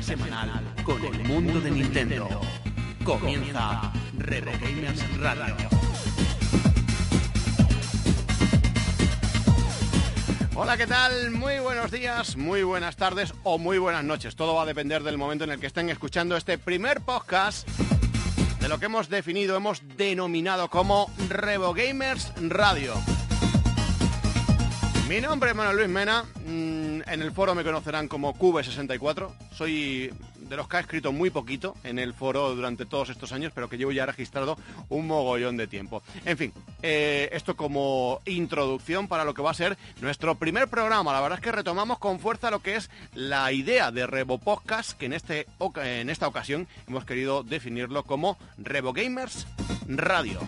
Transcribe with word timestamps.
semanal 0.00 0.62
con 0.84 1.04
el 1.04 1.24
mundo 1.24 1.60
de 1.60 1.70
Nintendo. 1.70 2.28
Comienza 3.04 3.92
Retro 4.18 4.52
Gamers 4.60 5.18
Radio. 5.18 5.56
Hola, 10.54 10.76
¿qué 10.76 10.86
tal? 10.86 11.30
Muy 11.30 11.58
buenos 11.60 11.90
días, 11.90 12.36
muy 12.36 12.62
buenas 12.62 12.96
tardes 12.96 13.32
o 13.42 13.58
muy 13.58 13.78
buenas 13.78 14.04
noches. 14.04 14.36
Todo 14.36 14.54
va 14.54 14.62
a 14.62 14.66
depender 14.66 15.02
del 15.02 15.18
momento 15.18 15.44
en 15.44 15.50
el 15.50 15.60
que 15.60 15.66
estén 15.66 15.88
escuchando 15.88 16.36
este 16.36 16.58
primer 16.58 17.00
podcast 17.00 17.68
de 18.60 18.68
lo 18.68 18.78
que 18.78 18.86
hemos 18.86 19.08
definido, 19.08 19.56
hemos 19.56 19.82
denominado 19.96 20.68
como 20.68 21.10
Revo 21.28 21.74
Gamers 21.74 22.32
Radio. 22.40 22.94
Mi 25.08 25.20
nombre 25.20 25.50
es 25.50 25.56
Manuel 25.56 25.76
Luis 25.76 25.88
Mena, 25.88 26.24
en 27.12 27.20
el 27.20 27.30
foro 27.30 27.54
me 27.54 27.62
conocerán 27.62 28.08
como 28.08 28.34
Cube64, 28.34 29.28
soy 29.54 30.10
de 30.36 30.56
los 30.56 30.66
que 30.66 30.78
ha 30.78 30.80
escrito 30.80 31.12
muy 31.12 31.28
poquito 31.28 31.76
en 31.84 31.98
el 31.98 32.14
foro 32.14 32.54
durante 32.54 32.86
todos 32.86 33.10
estos 33.10 33.32
años, 33.32 33.52
pero 33.54 33.68
que 33.68 33.76
llevo 33.76 33.92
ya 33.92 34.06
registrado 34.06 34.56
un 34.88 35.06
mogollón 35.06 35.58
de 35.58 35.66
tiempo. 35.66 36.02
En 36.24 36.38
fin, 36.38 36.52
eh, 36.82 37.28
esto 37.32 37.54
como 37.54 38.20
introducción 38.24 39.08
para 39.08 39.24
lo 39.24 39.34
que 39.34 39.42
va 39.42 39.50
a 39.50 39.54
ser 39.54 39.76
nuestro 40.00 40.36
primer 40.36 40.68
programa. 40.68 41.12
La 41.12 41.20
verdad 41.20 41.38
es 41.38 41.44
que 41.44 41.52
retomamos 41.52 41.98
con 41.98 42.18
fuerza 42.18 42.50
lo 42.50 42.60
que 42.60 42.76
es 42.76 42.90
la 43.14 43.52
idea 43.52 43.90
de 43.90 44.06
Revo 44.06 44.38
Podcast, 44.38 44.92
que 44.92 45.06
en, 45.06 45.12
este, 45.12 45.46
en 45.76 46.08
esta 46.08 46.28
ocasión 46.28 46.66
hemos 46.88 47.04
querido 47.04 47.42
definirlo 47.42 48.04
como 48.04 48.38
Revo 48.56 48.92
Gamers 48.94 49.46
Radio. 49.86 50.40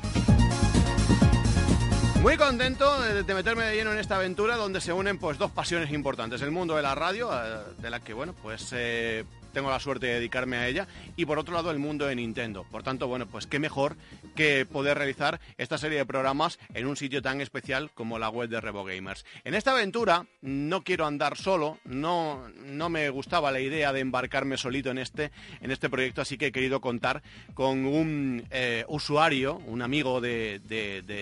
Muy 2.25 2.39
contento 2.39 3.03
de, 3.03 3.35
meterme 3.35 3.65
de 3.65 3.77
lleno 3.77 3.93
en 3.93 3.99
esta 3.99 4.17
aventura 4.17 4.57
donde 4.57 4.81
se 4.81 4.95
unen 4.95 5.19
pues 5.19 5.37
dos 5.37 5.51
pasiones 5.51 5.93
importantes. 5.93 6.41
El 6.41 6.53
mundo 6.53 6.75
de 6.75 6.81
la 6.81 6.95
radio, 6.95 7.29
eh, 7.31 7.59
de 7.77 7.91
la 7.91 8.01
que 8.01 8.15
bueno, 8.15 8.35
pues 8.43 8.71
eh, 8.73 9.27
tengo 9.55 9.71
la 9.71 9.81
suerte 9.81 10.07
de 10.07 10.15
dedicarme 10.15 10.57
a 10.57 10.69
ella, 10.69 10.87
y 11.17 11.25
por 11.25 11.39
otro 11.39 11.55
lado 11.55 11.71
el 11.71 11.79
mundo 11.79 12.07
de 12.07 12.17
Nintendo. 12.17 12.65
Por 12.71 12.83
tanto, 12.83 13.09
bueno, 13.09 13.27
pues 13.27 13.47
qué 13.47 13.59
mejor 13.59 13.97
que 14.37 14.67
poder 14.67 14.99
realizar 14.99 15.41
esta 15.57 15.79
serie 15.79 15.99
de 15.99 16.07
programas 16.07 16.59
en 16.75 16.87
un 16.87 16.97
sitio 16.97 17.23
tan 17.23 17.41
especial 17.41 17.91
como 17.95 18.19
la 18.19 18.29
web 18.29 18.49
de 18.51 18.61
Revo 18.61 18.85
Gamers. 18.85 19.25
En 19.45 19.55
esta 19.55 19.73
aventura 19.73 20.27
no 20.43 20.83
quiero 20.83 21.07
andar 21.07 21.39
solo, 21.39 21.79
no, 21.85 22.49
no 22.67 22.89
me 22.89 23.09
gustaba 23.09 23.51
la 23.53 23.61
idea 23.61 23.93
de 23.93 24.01
embarcarme 24.01 24.59
solito 24.59 24.91
en 24.91 24.99
este, 24.99 25.31
en 25.61 25.71
este 25.71 25.89
proyecto, 25.89 26.21
así 26.21 26.37
que 26.37 26.47
he 26.47 26.53
querido 26.53 26.81
contar 26.81 27.23
con 27.55 27.87
un 27.87 28.45
eh, 28.51 28.85
usuario, 28.89 29.57
un 29.67 29.83
amigo 29.83 30.21
de, 30.21 30.61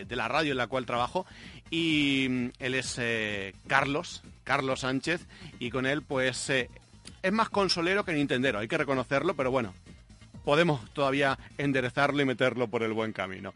la 0.09 0.29
radio 0.29 0.53
en 0.53 0.59
la 0.59 0.67
cual 0.67 0.87
trabajo, 0.87 1.27
y 1.71 2.27
mm, 2.29 2.47
él 2.59 2.75
es 2.75 2.97
eh, 2.99 3.55
Carlos, 3.67 4.23
Carlos 4.45 4.81
Sánchez, 4.81 5.27
y 5.59 5.71
con 5.71 5.87
él 5.87 6.03
pues 6.03 6.51
eh, 6.51 6.71
es 7.23 7.33
más 7.33 7.49
consolero 7.49 8.05
que 8.05 8.13
Nintendero, 8.13 8.59
hay 8.59 8.69
que 8.69 8.79
reconocerlo, 8.79 9.35
pero 9.35 9.51
bueno, 9.51 9.75
podemos 10.45 10.93
todavía 10.93 11.39
enderezarlo 11.59 12.21
y 12.23 12.25
meterlo 12.25 12.69
por 12.69 12.83
el 12.83 12.93
buen 12.93 13.13
camino. 13.13 13.55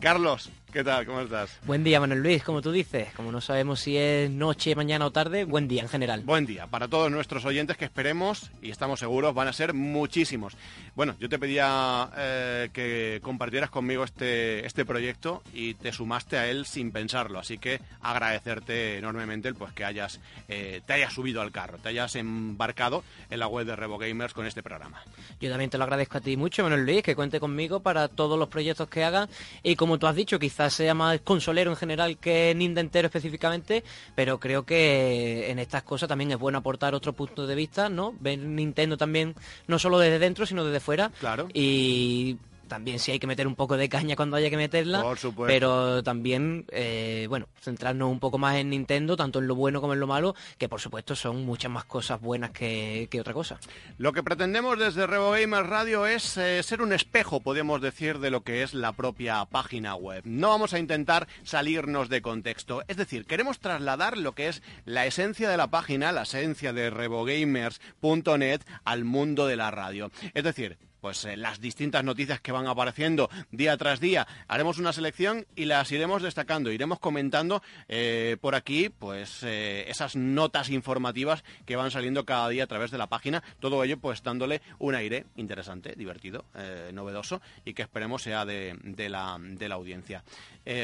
Carlos, 0.00 0.50
¿qué 0.72 0.82
tal? 0.82 1.04
¿Cómo 1.04 1.20
estás? 1.20 1.58
Buen 1.66 1.84
día, 1.84 2.00
Manuel 2.00 2.22
Luis, 2.22 2.42
como 2.42 2.62
tú 2.62 2.72
dices. 2.72 3.08
Como 3.14 3.30
no 3.30 3.42
sabemos 3.42 3.80
si 3.80 3.98
es 3.98 4.30
noche, 4.30 4.74
mañana 4.74 5.04
o 5.04 5.10
tarde, 5.10 5.44
buen 5.44 5.68
día 5.68 5.82
en 5.82 5.88
general. 5.88 6.22
Buen 6.24 6.46
día 6.46 6.66
para 6.66 6.88
todos 6.88 7.10
nuestros 7.10 7.44
oyentes 7.44 7.76
que 7.76 7.84
esperemos 7.84 8.50
y 8.62 8.70
estamos 8.70 8.98
seguros 8.98 9.34
van 9.34 9.48
a 9.48 9.52
ser 9.52 9.74
muchísimos. 9.74 10.56
Bueno, 10.96 11.14
yo 11.20 11.28
te 11.28 11.38
pedía 11.38 12.08
eh, 12.16 12.70
que 12.72 13.20
compartieras 13.22 13.68
conmigo 13.68 14.02
este, 14.02 14.64
este 14.64 14.86
proyecto 14.86 15.42
y 15.52 15.74
te 15.74 15.92
sumaste 15.92 16.38
a 16.38 16.48
él 16.48 16.64
sin 16.64 16.90
pensarlo, 16.90 17.38
así 17.38 17.58
que 17.58 17.80
agradecerte 18.00 18.96
enormemente 18.96 19.48
el 19.48 19.54
pues 19.54 19.72
que 19.74 19.84
hayas 19.84 20.20
eh, 20.48 20.80
te 20.86 20.94
hayas 20.94 21.12
subido 21.12 21.42
al 21.42 21.52
carro, 21.52 21.78
te 21.78 21.90
hayas 21.90 22.16
embarcado 22.16 23.04
en 23.28 23.40
la 23.40 23.46
web 23.46 23.66
de 23.66 23.76
Revo 23.76 23.98
Gamers 23.98 24.32
con 24.32 24.46
este 24.46 24.62
programa. 24.62 25.02
Yo 25.38 25.50
también 25.50 25.68
te 25.68 25.76
lo 25.76 25.84
agradezco 25.84 26.16
a 26.16 26.20
ti 26.22 26.38
mucho, 26.38 26.62
Manuel 26.62 26.86
Luis, 26.86 27.02
que 27.02 27.14
cuente 27.14 27.40
conmigo 27.40 27.80
para 27.80 28.08
todos 28.08 28.38
los 28.38 28.48
proyectos 28.48 28.88
que 28.88 29.04
haga 29.04 29.28
y 29.62 29.76
como 29.76 29.98
tú 29.98 30.06
has 30.06 30.16
dicho, 30.16 30.38
quizás 30.38 30.61
sea 30.70 30.94
más 30.94 31.20
consolero 31.20 31.70
en 31.70 31.76
general 31.76 32.18
que 32.18 32.54
Nintendo 32.54 33.06
específicamente, 33.06 33.84
pero 34.14 34.38
creo 34.38 34.64
que 34.64 35.50
en 35.50 35.58
estas 35.58 35.82
cosas 35.82 36.08
también 36.08 36.32
es 36.32 36.38
bueno 36.38 36.58
aportar 36.58 36.94
otro 36.94 37.12
punto 37.12 37.46
de 37.46 37.54
vista, 37.54 37.88
¿no? 37.88 38.14
Ver 38.20 38.38
Nintendo 38.38 38.96
también 38.96 39.34
no 39.66 39.78
solo 39.78 39.98
desde 39.98 40.18
dentro, 40.18 40.46
sino 40.46 40.64
desde 40.64 40.80
fuera. 40.80 41.10
Claro. 41.20 41.48
Y 41.52 42.36
también 42.72 42.98
sí 42.98 43.12
hay 43.12 43.18
que 43.18 43.26
meter 43.26 43.46
un 43.46 43.54
poco 43.54 43.76
de 43.76 43.90
caña 43.90 44.16
cuando 44.16 44.34
haya 44.38 44.48
que 44.48 44.56
meterla, 44.56 45.02
Por 45.02 45.18
supuesto. 45.18 45.52
pero 45.52 46.02
también, 46.02 46.64
eh, 46.70 47.26
bueno, 47.28 47.46
centrarnos 47.60 48.10
un 48.10 48.18
poco 48.18 48.38
más 48.38 48.56
en 48.56 48.70
Nintendo, 48.70 49.14
tanto 49.14 49.40
en 49.40 49.46
lo 49.46 49.54
bueno 49.54 49.82
como 49.82 49.92
en 49.92 50.00
lo 50.00 50.06
malo, 50.06 50.34
que 50.56 50.70
por 50.70 50.80
supuesto 50.80 51.14
son 51.14 51.44
muchas 51.44 51.70
más 51.70 51.84
cosas 51.84 52.18
buenas 52.18 52.50
que, 52.50 53.10
otra 53.20 53.34
cosa. 53.34 53.60
Lo 53.98 54.14
que 54.14 54.22
pretendemos 54.22 54.78
desde 54.78 55.06
Revo 55.06 55.32
Gamer 55.32 55.66
Radio 55.66 56.06
es 56.06 56.38
eh, 56.38 56.62
ser 56.62 56.80
un 56.80 56.94
espejo, 56.94 57.40
podemos 57.40 57.82
decir, 57.82 58.20
de 58.20 58.30
lo 58.30 58.42
que 58.42 58.62
es 58.62 58.72
la 58.72 58.92
propia 58.92 59.44
página 59.44 59.94
web. 59.94 60.22
No 60.24 60.48
vamos 60.48 60.72
a 60.72 60.78
intentar 60.78 61.28
salirnos 61.42 62.08
de 62.08 62.22
contexto, 62.22 62.84
es 62.88 62.96
decir, 62.96 63.26
queremos 63.26 63.58
trasladar 63.58 64.16
lo 64.16 64.32
que 64.32 64.48
es 64.48 64.62
la 64.86 65.04
esencia 65.04 65.50
de 65.50 65.58
la 65.58 65.66
página, 65.66 66.10
la 66.10 66.22
esencia 66.22 66.72
de 66.72 66.88
revogamers.net 66.88 68.62
al 68.84 69.04
mundo 69.04 69.46
de 69.46 69.56
la 69.56 69.70
radio. 69.70 70.10
Es 70.32 70.42
decir, 70.42 70.78
pues 71.02 71.24
eh, 71.24 71.36
las 71.36 71.60
distintas 71.60 72.04
noticias 72.04 72.40
que 72.40 72.52
van 72.52 72.68
apareciendo 72.68 73.28
día 73.50 73.76
tras 73.76 73.98
día. 73.98 74.26
Haremos 74.46 74.78
una 74.78 74.92
selección 74.92 75.46
y 75.56 75.64
las 75.64 75.90
iremos 75.90 76.22
destacando, 76.22 76.70
iremos 76.70 77.00
comentando 77.00 77.60
eh, 77.88 78.36
por 78.40 78.54
aquí 78.54 78.88
pues 78.88 79.42
eh, 79.42 79.84
esas 79.88 80.14
notas 80.14 80.70
informativas 80.70 81.42
que 81.66 81.74
van 81.74 81.90
saliendo 81.90 82.24
cada 82.24 82.48
día 82.48 82.64
a 82.64 82.66
través 82.68 82.92
de 82.92 82.98
la 82.98 83.08
página. 83.08 83.42
Todo 83.58 83.82
ello 83.82 83.98
pues 83.98 84.22
dándole 84.22 84.62
un 84.78 84.94
aire 84.94 85.26
interesante, 85.34 85.94
divertido, 85.96 86.44
novedoso 86.92 87.42
y 87.64 87.74
que 87.74 87.82
esperemos 87.82 88.22
sea 88.22 88.44
de, 88.44 88.76
la, 89.08 89.38
de 89.40 89.68
la, 89.68 89.74
audiencia. 89.74 90.22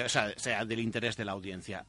o 0.05 0.09
sea, 0.09 0.33
sea 0.37 0.65
del 0.65 0.81
interés 0.81 1.17
de 1.17 1.25
la 1.25 1.33
audiencia. 1.33 1.87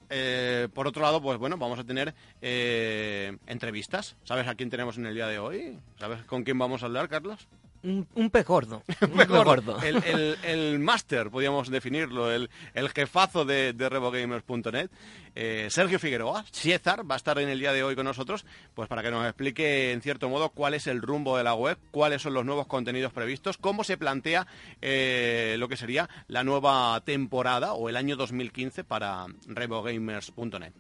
por 0.74 0.88
otro 0.88 1.02
lado, 1.02 1.20
pues 1.20 1.40
bueno, 1.40 1.58
vamos 1.58 1.80
a 1.80 1.84
tener 1.84 2.14
entrevistas. 2.42 4.16
¿Sabes 4.24 4.48
a 4.48 4.54
quién 4.54 4.70
tenemos 4.70 5.00
en 5.00 5.08
el 5.08 5.16
día 5.16 5.26
de 5.26 5.40
hoy? 5.40 5.80
¿Sabes 5.98 6.24
con 6.26 6.44
quién 6.44 6.60
vamos 6.60 6.84
a 6.84 6.86
hablar, 6.86 7.10
Carlos? 7.10 7.48
Un, 7.84 8.08
un 8.16 8.30
pez 8.30 8.46
gordo. 8.46 8.84
un 9.02 9.12
pez 9.12 9.28
gordo. 9.28 9.82
El, 9.82 10.04
el, 10.04 10.38
el 10.44 10.80
máster, 10.80 11.30
podríamos 11.30 11.70
definirlo, 11.70 12.32
el, 12.32 12.50
el 12.74 12.90
jefazo 12.90 13.46
de, 13.46 13.74
de 13.74 13.90
RevoGamers.net. 13.90 14.90
Eh, 15.36 15.68
Sergio 15.70 16.00
Figueroa, 16.00 16.44
César, 16.52 17.10
va 17.10 17.16
a 17.16 17.18
estar 17.18 17.38
en 17.40 17.50
el 17.50 17.60
día 17.60 17.72
de 17.72 17.84
hoy 17.84 17.96
con 17.96 18.06
nosotros, 18.06 18.46
pues 18.74 18.90
para 18.90 19.02
que 19.02 19.12
nos 19.12 19.26
explique 19.26 19.92
en 19.92 20.02
cierto 20.02 20.28
modo 20.28 20.50
cuál 20.50 20.74
es 20.74 20.88
el 20.88 21.02
rumbo 21.02 21.38
de 21.38 21.44
la 21.44 21.54
web, 21.54 21.78
cuáles 21.92 22.22
son 22.22 22.34
los 22.34 22.46
nuevos 22.46 22.68
contenidos 22.68 23.14
previstos, 23.14 23.58
cómo 23.58 23.84
se 23.84 23.98
plantea 23.98 24.48
eh, 24.82 25.56
lo 25.60 25.70
que 25.70 25.78
sería 25.78 26.10
la 26.28 26.44
nueva 26.44 27.00
temporada 27.06 27.74
o 27.74 27.90
el 27.90 27.96
año 27.96 28.16
2015 28.16 28.84
para 28.84 29.28
RevoGamers.net. 29.48 30.74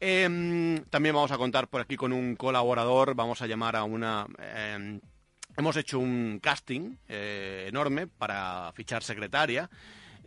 Em, 0.00 0.82
también 0.84 1.14
vamos 1.14 1.32
a 1.32 1.38
contar 1.38 1.68
por 1.68 1.80
aquí 1.80 1.96
con 1.96 2.12
un 2.12 2.36
colaborador, 2.36 3.14
vamos 3.14 3.42
a 3.42 3.46
llamar 3.46 3.76
a 3.76 3.84
una... 3.84 4.26
Em, 5.56 5.60
Hemos 5.60 5.76
hecho 5.76 5.98
un 5.98 6.38
casting 6.40 6.96
eh, 7.08 7.66
enorme 7.68 8.06
para 8.06 8.72
fichar 8.72 9.02
secretaria. 9.02 9.68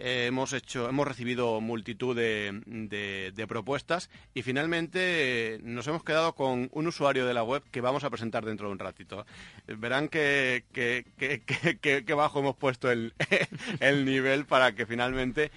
Eh, 0.02 0.28
hemos 0.28 0.54
hecho, 0.54 0.88
hemos 0.88 1.06
recibido 1.06 1.60
multitud 1.60 2.16
de, 2.16 3.46
propuestas 3.50 4.10
y 4.34 4.44
finalmente 4.44 5.56
eh, 5.56 5.60
nos 5.62 5.88
hemos 5.88 6.04
quedado 6.04 6.36
con 6.36 6.70
un 6.72 6.88
usuario 6.88 7.26
de 7.26 7.34
la 7.34 7.44
web 7.44 7.64
que 7.70 7.82
vamos 7.82 8.06
a 8.06 8.10
presentar 8.10 8.46
dentro 8.46 8.68
de 8.68 8.74
un 8.74 8.80
ratito. 8.80 9.26
verán 9.68 10.08
que, 10.08 10.64
bajo 12.16 12.40
hemos 12.40 12.56
puesto 12.56 12.90
el, 12.90 13.14
el, 13.82 14.06
nivel 14.06 14.46
para 14.46 14.74
que 14.74 14.86
finalmente 14.86 15.52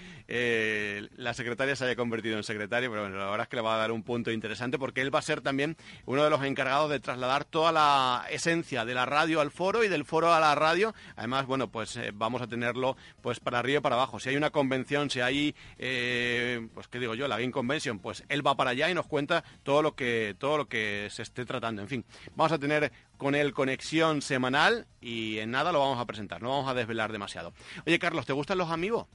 la 1.16 1.34
secretaria 1.34 1.76
se 1.76 1.84
haya 1.84 1.94
convertido 1.94 2.36
en 2.36 2.42
secretaria, 2.42 2.88
pero 2.88 3.02
bueno, 3.02 3.18
la 3.18 3.26
verdad 3.26 3.42
es 3.42 3.48
que 3.48 3.56
le 3.56 3.62
va 3.62 3.74
a 3.74 3.78
dar 3.78 3.92
un 3.92 4.02
punto 4.02 4.32
interesante 4.32 4.78
porque 4.78 5.02
él 5.02 5.14
va 5.14 5.20
a 5.20 5.22
ser 5.22 5.40
también 5.40 5.76
uno 6.06 6.24
de 6.24 6.30
los 6.30 6.42
encargados 6.42 6.90
de 6.90 6.98
trasladar 6.98 7.44
toda 7.44 7.70
la 7.70 8.24
esencia 8.30 8.84
de 8.84 8.94
la 8.94 9.06
radio 9.06 9.40
al 9.40 9.50
foro 9.52 9.84
y 9.84 9.88
del 9.88 10.04
foro 10.04 10.32
a 10.32 10.40
la 10.40 10.54
radio. 10.54 10.94
Además, 11.14 11.46
bueno, 11.46 11.68
pues 11.68 11.98
vamos 12.14 12.42
a 12.42 12.48
tenerlo 12.48 12.96
pues 13.20 13.38
para 13.38 13.58
arriba 13.60 13.78
y 13.78 13.82
para 13.82 13.96
abajo 13.96 14.18
hay 14.32 14.36
una 14.36 14.50
convención, 14.50 15.10
si 15.10 15.20
hay, 15.20 15.54
eh, 15.78 16.66
pues 16.74 16.88
qué 16.88 16.98
digo 16.98 17.14
yo, 17.14 17.28
la 17.28 17.38
Game 17.38 17.52
Convention, 17.52 17.98
pues 17.98 18.24
él 18.28 18.46
va 18.46 18.56
para 18.56 18.70
allá 18.70 18.90
y 18.90 18.94
nos 18.94 19.06
cuenta 19.06 19.44
todo 19.62 19.82
lo 19.82 19.94
que 19.94 20.34
todo 20.38 20.56
lo 20.56 20.68
que 20.68 21.08
se 21.10 21.22
esté 21.22 21.44
tratando. 21.44 21.82
En 21.82 21.88
fin, 21.88 22.04
vamos 22.34 22.52
a 22.52 22.58
tener 22.58 22.92
con 23.18 23.34
él 23.34 23.52
conexión 23.52 24.22
semanal 24.22 24.86
y 25.00 25.38
en 25.38 25.50
nada 25.50 25.70
lo 25.72 25.80
vamos 25.80 26.00
a 26.00 26.06
presentar, 26.06 26.42
no 26.42 26.50
vamos 26.50 26.68
a 26.68 26.74
desvelar 26.74 27.12
demasiado. 27.12 27.52
Oye, 27.86 27.98
Carlos, 27.98 28.26
¿te 28.26 28.32
gustan 28.32 28.58
los 28.58 28.70
amigos? 28.70 29.06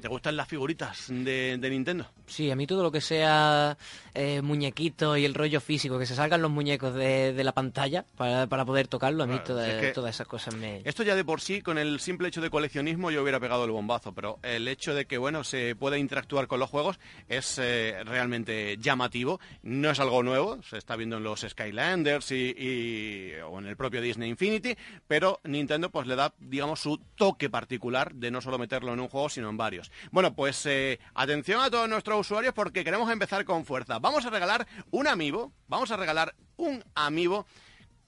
¿Te 0.00 0.08
gustan 0.08 0.36
las 0.36 0.48
figuritas 0.48 1.06
de, 1.08 1.58
Nintendo? 1.70 2.06
Sí, 2.26 2.50
a 2.50 2.56
mí 2.56 2.66
todo 2.66 2.82
lo 2.82 2.90
que 2.90 3.00
sea 3.00 3.76
eh, 4.14 4.42
muñequito 4.42 5.16
y 5.16 5.24
el 5.24 5.34
rollo 5.34 5.60
físico, 5.60 5.98
que 5.98 6.06
se 6.06 6.16
salgan 6.16 6.42
los 6.42 6.50
muñecos 6.50 6.94
de, 6.94 7.40
la 7.42 7.52
pantalla 7.52 8.04
para, 8.16 8.64
poder 8.64 8.88
tocarlo, 8.88 9.24
a 9.24 9.26
mí 9.26 9.38
todas 9.44 10.14
esas 10.14 10.26
cosas 10.26 10.56
me... 10.56 10.82
Esto 10.84 11.02
ya 11.02 11.14
de 11.14 11.24
por 11.24 11.40
sí, 11.40 11.62
con 11.62 11.78
el 11.78 12.00
simple 12.00 12.28
hecho 12.28 12.40
de 12.40 12.50
coleccionismo, 12.50 13.10
yo 13.10 13.22
hubiera 13.22 13.38
pegado 13.38 13.64
el 13.64 13.70
bombazo, 13.70 14.12
pero 14.12 14.38
el 14.42 14.66
hecho 14.68 14.94
de 14.94 15.06
que, 15.06 15.18
bueno, 15.18 15.44
se 15.44 15.76
pueda 15.76 15.98
interactuar 15.98 16.46
con 16.46 16.58
los 16.58 16.70
juegos 16.70 16.98
es 17.28 17.58
eh, 17.58 18.02
realmente 18.04 18.76
llamativo, 18.78 19.40
no 19.62 19.90
es 19.90 20.00
algo 20.00 20.22
nuevo, 20.22 20.62
se 20.62 20.78
está 20.78 20.96
viendo 20.96 21.18
en 21.18 21.24
los 21.24 21.40
Skylanders 21.40 22.32
y, 22.32 23.32
o 23.46 23.58
en 23.58 23.66
el 23.66 23.76
propio 23.76 24.00
Disney 24.00 24.30
Infinity, 24.30 24.76
pero 25.06 25.40
Nintendo 25.44 25.90
pues 25.90 26.06
le 26.06 26.16
da, 26.16 26.34
digamos, 26.38 26.80
su 26.80 26.98
toque 27.16 27.50
particular 27.50 28.14
de 28.14 28.30
no 28.30 28.40
solo 28.40 28.58
meterlo 28.58 28.92
en 28.92 29.00
un 29.00 29.08
juego, 29.08 29.28
sino 29.28 29.48
en 29.48 29.56
varios. 29.56 29.81
Bueno, 30.10 30.34
pues 30.34 30.64
eh, 30.66 31.00
atención 31.14 31.60
a 31.60 31.70
todos 31.70 31.88
nuestros 31.88 32.20
usuarios 32.20 32.54
porque 32.54 32.84
queremos 32.84 33.10
empezar 33.10 33.44
con 33.44 33.64
fuerza. 33.64 33.98
Vamos 33.98 34.24
a 34.26 34.30
regalar 34.30 34.66
un 34.90 35.08
amiibo, 35.08 35.52
vamos 35.68 35.90
a 35.90 35.96
regalar 35.96 36.34
un 36.56 36.84
amiibo. 36.94 37.46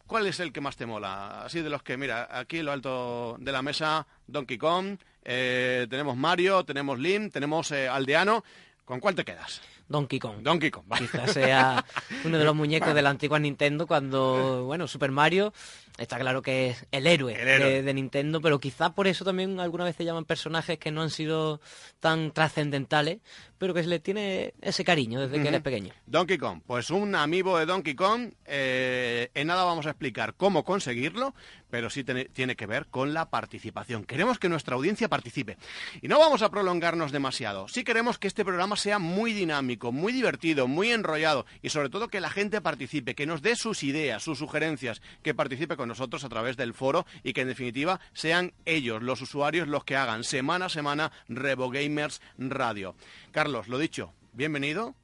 ¿Cuál 0.06 0.26
es 0.26 0.38
el 0.40 0.52
que 0.52 0.60
más 0.60 0.76
te 0.76 0.86
mola? 0.86 1.44
Así 1.44 1.62
de 1.62 1.70
los 1.70 1.82
que, 1.82 1.96
mira, 1.96 2.28
aquí 2.30 2.58
en 2.58 2.66
lo 2.66 2.72
alto 2.72 3.36
de 3.40 3.52
la 3.52 3.62
mesa, 3.62 4.06
Donkey 4.26 4.58
Kong, 4.58 4.98
eh, 5.24 5.86
tenemos 5.88 6.16
Mario, 6.16 6.64
tenemos 6.64 6.98
Lim, 6.98 7.30
tenemos 7.30 7.70
eh, 7.70 7.88
Aldeano. 7.88 8.44
¿Con 8.84 9.00
cuál 9.00 9.14
te 9.14 9.24
quedas? 9.24 9.62
Donkey 9.88 10.18
Kong. 10.18 10.42
Donkey 10.42 10.70
Kong. 10.70 10.84
Quizás 10.98 11.32
sea 11.32 11.84
uno 12.24 12.38
de 12.38 12.44
los 12.44 12.54
muñecos 12.56 12.94
de 12.94 13.00
la 13.00 13.10
antigua 13.10 13.38
Nintendo 13.38 13.86
cuando, 13.86 14.64
bueno, 14.64 14.86
Super 14.86 15.10
Mario 15.10 15.54
está 15.98 16.18
claro 16.18 16.42
que 16.42 16.70
es 16.70 16.86
el 16.90 17.06
héroe, 17.06 17.34
De, 17.34 17.94
Nintendo, 17.94 18.40
pero 18.40 18.58
quizás 18.58 18.90
por 18.90 19.06
eso 19.06 19.24
también 19.24 19.60
alguna 19.60 19.84
vez 19.84 19.96
se 19.96 20.04
llaman 20.04 20.24
personajes 20.24 20.78
que 20.78 20.90
no 20.90 21.02
han 21.02 21.10
sido 21.10 21.60
tan 22.00 22.32
trascendentales, 22.32 23.20
pero 23.58 23.74
que 23.74 23.82
se 23.82 23.88
les 23.88 24.02
tiene 24.02 24.54
ese 24.60 24.84
cariño 24.84 25.20
desde 25.20 25.40
que 25.40 25.48
eres 25.48 25.62
pequeño. 25.62 25.92
Donkey 26.06 26.38
Kong, 26.38 26.60
pues 26.66 26.90
un 26.90 27.14
amigo 27.14 27.58
de 27.58 27.66
Donkey 27.66 27.94
Kong, 27.94 28.32
eh, 28.44 29.30
en 29.34 29.46
nada 29.46 29.64
vamos 29.64 29.86
a 29.86 29.90
explicar 29.90 30.34
cómo 30.34 30.64
conseguirlo, 30.64 31.34
pero 31.70 31.90
sí 31.90 32.04
tiene 32.04 32.56
que 32.56 32.66
ver 32.66 32.86
con 32.86 33.14
la 33.14 33.30
participación. 33.30 34.04
Queremos 34.04 34.38
que 34.38 34.48
nuestra 34.48 34.76
audiencia 34.76 35.08
participe. 35.08 35.56
Y 36.02 36.08
no 36.08 36.18
vamos 36.18 36.42
a 36.42 36.50
prolongarnos 36.50 37.10
demasiado. 37.10 37.66
Sí 37.68 37.84
queremos 37.84 38.18
que 38.18 38.28
este 38.28 38.44
programa 38.44 38.76
sea 38.76 38.98
muy 38.98 39.32
dinámico, 39.32 39.90
muy 39.90 40.12
divertido, 40.12 40.68
muy 40.68 40.92
enrollado 40.92 41.46
y 41.62 41.70
sobre 41.70 41.88
todo 41.88 42.08
que 42.08 42.20
la 42.20 42.30
gente 42.30 42.60
participe, 42.60 43.14
que 43.14 43.26
nos 43.26 43.42
dé 43.42 43.56
sus 43.56 43.82
ideas, 43.82 44.22
sus 44.22 44.38
sugerencias, 44.38 45.02
que 45.22 45.34
participe 45.34 45.76
con 45.76 45.83
nosotros 45.86 46.24
a 46.24 46.28
través 46.28 46.56
del 46.56 46.74
foro 46.74 47.06
y 47.22 47.32
que 47.32 47.42
en 47.42 47.48
definitiva 47.48 48.00
sean 48.12 48.52
ellos, 48.64 49.02
los 49.02 49.20
usuarios, 49.20 49.68
los 49.68 49.84
que 49.84 49.96
hagan 49.96 50.24
semana 50.24 50.66
a 50.66 50.70
semana 50.70 51.12
Revo 51.28 51.70
Gamers 51.70 52.20
Radio. 52.38 52.94
Carlos, 53.32 53.68
lo 53.68 53.78
dicho, 53.78 54.12
bienvenido 54.32 54.94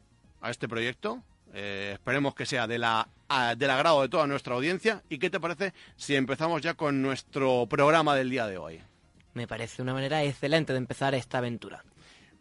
a 0.40 0.50
este 0.50 0.68
proyecto. 0.68 1.22
Eh, 1.52 1.90
esperemos 1.94 2.34
que 2.34 2.46
sea 2.46 2.66
de 2.66 2.78
la, 2.78 3.08
del 3.56 3.70
agrado 3.70 4.02
de 4.02 4.08
toda 4.08 4.26
nuestra 4.26 4.54
audiencia. 4.54 5.02
¿Y 5.08 5.18
qué 5.18 5.30
te 5.30 5.40
parece 5.40 5.72
si 5.96 6.14
empezamos 6.14 6.62
ya 6.62 6.74
con 6.74 7.02
nuestro 7.02 7.66
programa 7.66 8.14
del 8.14 8.30
día 8.30 8.46
de 8.46 8.58
hoy? 8.58 8.80
Me 9.34 9.46
parece 9.46 9.82
una 9.82 9.94
manera 9.94 10.22
excelente 10.22 10.72
de 10.72 10.78
empezar 10.78 11.14
esta 11.14 11.38
aventura. 11.38 11.84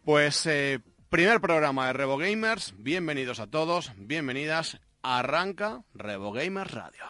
Pues 0.04 0.46
eh, 0.46 0.80
primer 1.08 1.40
programa 1.40 1.86
de 1.86 1.92
Revo 1.92 2.16
Gamers. 2.16 2.74
Bienvenidos 2.78 3.40
a 3.40 3.46
todos, 3.46 3.92
bienvenidas. 3.96 4.80
Arranca 5.02 5.82
Revo 5.94 6.32
Gamers 6.32 6.70
Radio. 6.70 7.04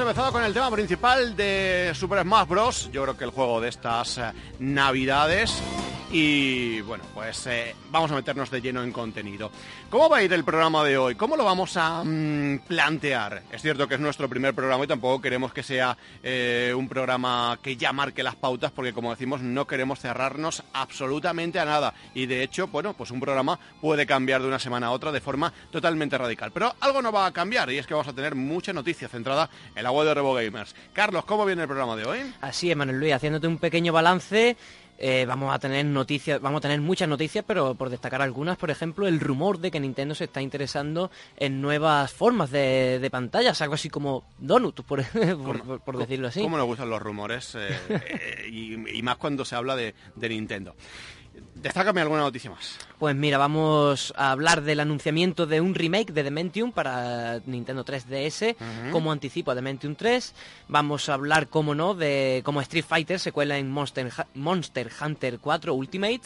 Empezado 0.00 0.32
con 0.32 0.42
el 0.42 0.54
tema 0.54 0.70
principal 0.70 1.36
de 1.36 1.92
Super 1.94 2.22
Smash 2.22 2.48
Bros. 2.48 2.90
Yo 2.90 3.02
creo 3.02 3.18
que 3.18 3.24
el 3.24 3.30
juego 3.30 3.60
de 3.60 3.68
estas 3.68 4.16
eh, 4.16 4.32
navidades. 4.58 5.62
Y 6.12 6.80
bueno, 6.80 7.04
pues 7.14 7.46
eh, 7.46 7.76
vamos 7.88 8.10
a 8.10 8.16
meternos 8.16 8.50
de 8.50 8.60
lleno 8.60 8.82
en 8.82 8.90
contenido. 8.90 9.52
¿Cómo 9.90 10.08
va 10.08 10.16
a 10.16 10.22
ir 10.24 10.32
el 10.32 10.42
programa 10.42 10.82
de 10.82 10.98
hoy? 10.98 11.14
¿Cómo 11.14 11.36
lo 11.36 11.44
vamos 11.44 11.76
a 11.76 12.02
mm, 12.02 12.62
plantear? 12.66 13.44
Es 13.52 13.62
cierto 13.62 13.86
que 13.86 13.94
es 13.94 14.00
nuestro 14.00 14.28
primer 14.28 14.52
programa 14.52 14.82
y 14.82 14.88
tampoco 14.88 15.22
queremos 15.22 15.52
que 15.52 15.62
sea 15.62 15.96
eh, 16.24 16.74
un 16.76 16.88
programa 16.88 17.60
que 17.62 17.76
ya 17.76 17.92
marque 17.92 18.24
las 18.24 18.34
pautas 18.34 18.72
porque 18.72 18.92
como 18.92 19.10
decimos 19.10 19.40
no 19.40 19.68
queremos 19.68 20.00
cerrarnos 20.00 20.64
absolutamente 20.72 21.60
a 21.60 21.64
nada. 21.64 21.94
Y 22.12 22.26
de 22.26 22.42
hecho, 22.42 22.66
bueno, 22.66 22.92
pues 22.94 23.12
un 23.12 23.20
programa 23.20 23.60
puede 23.80 24.04
cambiar 24.04 24.42
de 24.42 24.48
una 24.48 24.58
semana 24.58 24.88
a 24.88 24.90
otra 24.90 25.12
de 25.12 25.20
forma 25.20 25.52
totalmente 25.70 26.18
radical. 26.18 26.50
Pero 26.50 26.74
algo 26.80 27.02
no 27.02 27.12
va 27.12 27.26
a 27.26 27.32
cambiar 27.32 27.70
y 27.70 27.78
es 27.78 27.86
que 27.86 27.94
vamos 27.94 28.08
a 28.08 28.12
tener 28.12 28.34
mucha 28.34 28.72
noticia 28.72 29.06
centrada 29.06 29.48
en 29.76 29.84
la 29.84 29.92
web 29.92 30.08
de 30.08 30.14
Revo 30.14 30.34
Gamers. 30.34 30.74
Carlos, 30.92 31.24
¿cómo 31.24 31.46
viene 31.46 31.62
el 31.62 31.68
programa 31.68 31.94
de 31.94 32.04
hoy? 32.04 32.34
Así 32.40 32.68
es, 32.68 32.76
Manuel 32.76 32.98
Luis, 32.98 33.12
haciéndote 33.12 33.46
un 33.46 33.58
pequeño 33.58 33.92
balance 33.92 34.56
eh, 35.02 35.24
vamos 35.26 35.52
a 35.54 35.58
tener 35.58 35.86
noticias, 35.86 36.40
vamos 36.42 36.58
a 36.58 36.60
tener 36.60 36.80
muchas 36.80 37.08
noticias, 37.08 37.42
pero 37.46 37.74
por 37.74 37.88
destacar 37.88 38.20
algunas, 38.20 38.58
por 38.58 38.70
ejemplo, 38.70 39.08
el 39.08 39.18
rumor 39.18 39.58
de 39.58 39.70
que 39.70 39.80
Nintendo 39.80 40.14
se 40.14 40.24
está 40.24 40.42
interesando 40.42 41.10
en 41.38 41.62
nuevas 41.62 42.12
formas 42.12 42.50
de, 42.50 43.08
pantallas, 43.10 43.62
algo 43.62 43.74
así 43.74 43.88
como 43.88 44.24
Donut, 44.38 44.82
por, 44.82 45.02
decirlo 45.98 46.28
así. 46.28 46.42
¿Cómo 46.42 46.58
nos 46.58 46.66
gustan 46.66 46.90
los 46.90 47.00
rumores? 47.00 47.54
Eh, 47.54 47.68
eh, 47.88 48.48
y, 48.50 49.02
más 49.02 49.16
cuando 49.16 49.46
se 49.46 49.56
habla 49.56 49.74
de 49.74 49.94
Nintendo. 50.16 50.74
Destácame 51.62 52.00
alguna 52.00 52.22
noticia 52.22 52.50
más. 52.50 52.78
Pues 52.98 53.14
mira, 53.14 53.36
vamos 53.36 54.14
a 54.16 54.30
hablar 54.30 54.62
del 54.62 54.80
anunciamiento 54.80 55.46
de 55.46 55.60
un 55.60 55.74
remake 55.74 56.12
de 56.12 56.22
Dementium 56.22 56.72
para 56.72 57.40
Nintendo 57.46 57.84
3DS 57.84 58.56
como 58.92 59.12
anticipo 59.12 59.50
a 59.50 59.54
Dementium 59.54 59.94
3. 59.94 60.34
Vamos 60.68 61.08
a 61.08 61.14
hablar, 61.14 61.48
como 61.48 61.74
no, 61.74 61.94
de 61.94 62.40
cómo 62.44 62.60
Street 62.62 62.84
Fighter 62.86 63.18
se 63.18 63.32
cuela 63.32 63.58
en 63.58 63.70
Monster, 63.70 64.10
Monster 64.34 64.90
Hunter 65.04 65.38
4 65.38 65.74
Ultimate. 65.74 66.22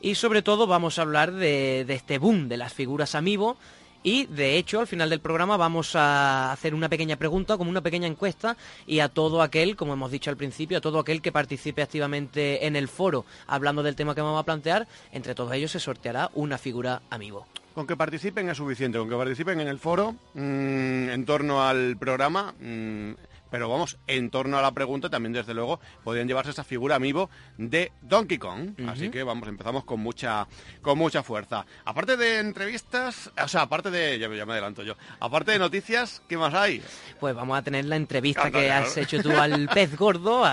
Y 0.00 0.14
sobre 0.14 0.42
todo 0.42 0.66
vamos 0.66 0.98
a 0.98 1.02
hablar 1.02 1.32
de, 1.32 1.84
de 1.86 1.94
este 1.94 2.18
boom 2.18 2.48
de 2.48 2.56
las 2.56 2.72
figuras 2.72 3.14
Amiibo 3.14 3.56
y 4.02 4.26
de 4.26 4.56
hecho, 4.56 4.80
al 4.80 4.86
final 4.86 5.10
del 5.10 5.20
programa 5.20 5.56
vamos 5.56 5.94
a 5.94 6.52
hacer 6.52 6.74
una 6.74 6.88
pequeña 6.88 7.16
pregunta, 7.16 7.56
como 7.56 7.70
una 7.70 7.80
pequeña 7.80 8.06
encuesta, 8.06 8.56
y 8.86 9.00
a 9.00 9.08
todo 9.08 9.42
aquel, 9.42 9.76
como 9.76 9.92
hemos 9.92 10.10
dicho 10.10 10.30
al 10.30 10.36
principio, 10.36 10.78
a 10.78 10.80
todo 10.80 10.98
aquel 10.98 11.22
que 11.22 11.32
participe 11.32 11.82
activamente 11.82 12.66
en 12.66 12.76
el 12.76 12.88
foro 12.88 13.24
hablando 13.46 13.82
del 13.82 13.96
tema 13.96 14.14
que 14.14 14.20
vamos 14.20 14.40
a 14.40 14.44
plantear, 14.44 14.86
entre 15.12 15.34
todos 15.34 15.52
ellos 15.52 15.70
se 15.70 15.80
sorteará 15.80 16.30
una 16.34 16.58
figura 16.58 17.02
amigo. 17.10 17.46
Con 17.74 17.86
que 17.86 17.96
participen 17.96 18.50
es 18.50 18.58
suficiente, 18.58 18.98
con 18.98 19.08
que 19.08 19.16
participen 19.16 19.60
en 19.60 19.68
el 19.68 19.78
foro 19.78 20.14
mm, 20.34 21.08
en 21.08 21.24
torno 21.24 21.62
al 21.62 21.96
programa. 21.96 22.54
Mm, 22.60 23.12
pero 23.52 23.68
vamos, 23.68 23.98
en 24.06 24.30
torno 24.30 24.58
a 24.58 24.62
la 24.62 24.72
pregunta 24.72 25.10
también 25.10 25.34
desde 25.34 25.52
luego 25.52 25.78
podrían 26.02 26.26
llevarse 26.26 26.52
esa 26.52 26.64
figura 26.64 26.96
amigo 26.96 27.28
de 27.58 27.92
Donkey 28.00 28.38
Kong. 28.38 28.70
Así 28.88 29.10
que 29.10 29.22
vamos, 29.22 29.46
empezamos 29.46 29.84
con 29.84 30.00
mucha, 30.00 30.48
con 30.80 30.96
mucha 30.96 31.22
fuerza. 31.22 31.66
Aparte 31.84 32.16
de 32.16 32.38
entrevistas, 32.38 33.30
o 33.38 33.48
sea, 33.48 33.60
aparte 33.60 33.90
de, 33.90 34.18
ya, 34.18 34.30
me 34.30 34.40
adelanto 34.40 34.82
yo, 34.82 34.96
aparte 35.20 35.52
de 35.52 35.58
noticias, 35.58 36.22
¿qué 36.26 36.38
más 36.38 36.54
hay? 36.54 36.82
Pues 37.20 37.34
vamos 37.34 37.58
a 37.58 37.62
tener 37.62 37.84
la 37.84 37.96
entrevista 37.96 38.50
que 38.50 38.70
has 38.72 38.96
hecho 38.96 39.22
tú 39.22 39.30
al 39.32 39.68
pez 39.68 39.98
gordo, 39.98 40.44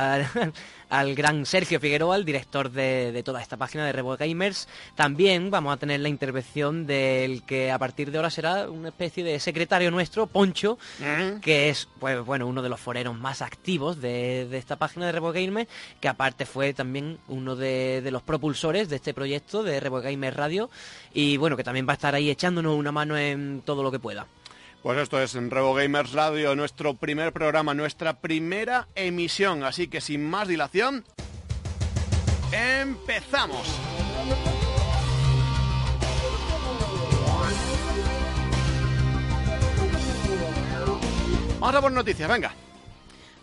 al 0.89 1.15
gran 1.15 1.45
Sergio 1.45 1.79
Figueroa, 1.79 2.15
el 2.15 2.25
director 2.25 2.71
de, 2.71 3.21
toda 3.23 3.41
esta 3.41 3.57
página 3.57 3.85
de 3.85 3.91
Revo 3.91 4.17
Gamers. 4.17 4.67
También 4.95 5.51
vamos 5.51 5.73
a 5.73 5.77
tener 5.77 5.99
la 5.99 6.09
intervención 6.09 6.85
del 6.85 7.43
que 7.43 7.71
a 7.71 7.77
partir 7.77 8.11
de 8.11 8.17
ahora 8.17 8.29
será 8.29 8.69
una 8.69 8.89
especie 8.89 9.23
de 9.23 9.39
secretario 9.39 9.91
nuestro, 9.91 10.27
Poncho, 10.27 10.77
mm. 10.99 11.39
que 11.39 11.69
es 11.69 11.87
pues 11.99 12.23
bueno 12.25 12.47
uno 12.47 12.61
de 12.61 12.69
los 12.69 12.79
foreros 12.79 13.17
más 13.17 13.41
activos 13.41 14.01
de, 14.01 14.47
esta 14.57 14.77
página 14.77 15.05
de 15.05 15.11
Revo 15.11 15.31
Gamers, 15.31 15.69
que 15.99 16.07
aparte 16.07 16.45
fue 16.45 16.73
también 16.73 17.19
uno 17.27 17.55
de, 17.55 18.07
los 18.09 18.23
propulsores 18.23 18.89
de 18.89 18.95
este 18.95 19.13
proyecto 19.13 19.61
de 19.61 19.79
Revo 19.79 20.01
Gamers 20.01 20.35
Radio 20.35 20.69
y 21.13 21.37
bueno, 21.37 21.55
que 21.55 21.63
también 21.63 21.87
va 21.87 21.93
a 21.93 21.95
estar 21.95 22.15
ahí 22.15 22.29
echándonos 22.29 22.75
una 22.75 22.91
mano 22.91 23.17
en 23.17 23.61
todo 23.63 23.83
lo 23.83 23.91
que 23.91 23.99
pueda. 23.99 24.25
Pues 24.81 24.97
esto 24.97 25.21
es 25.21 25.33
Revo 25.33 25.73
Gamers 25.73 26.13
Radio, 26.13 26.55
nuestro 26.55 26.93
primer 26.93 27.33
programa, 27.33 27.73
nuestra 27.73 28.13
primera 28.21 28.87
emisión. 28.95 29.63
Así 29.63 29.89
que 29.89 29.99
sin 29.99 30.23
más 30.23 30.47
dilación, 30.47 31.03
empezamos. 32.53 33.67
Vamos 41.59 41.75
a 41.75 41.81
por 41.81 41.91
noticias, 41.91 42.29
venga. 42.29 42.53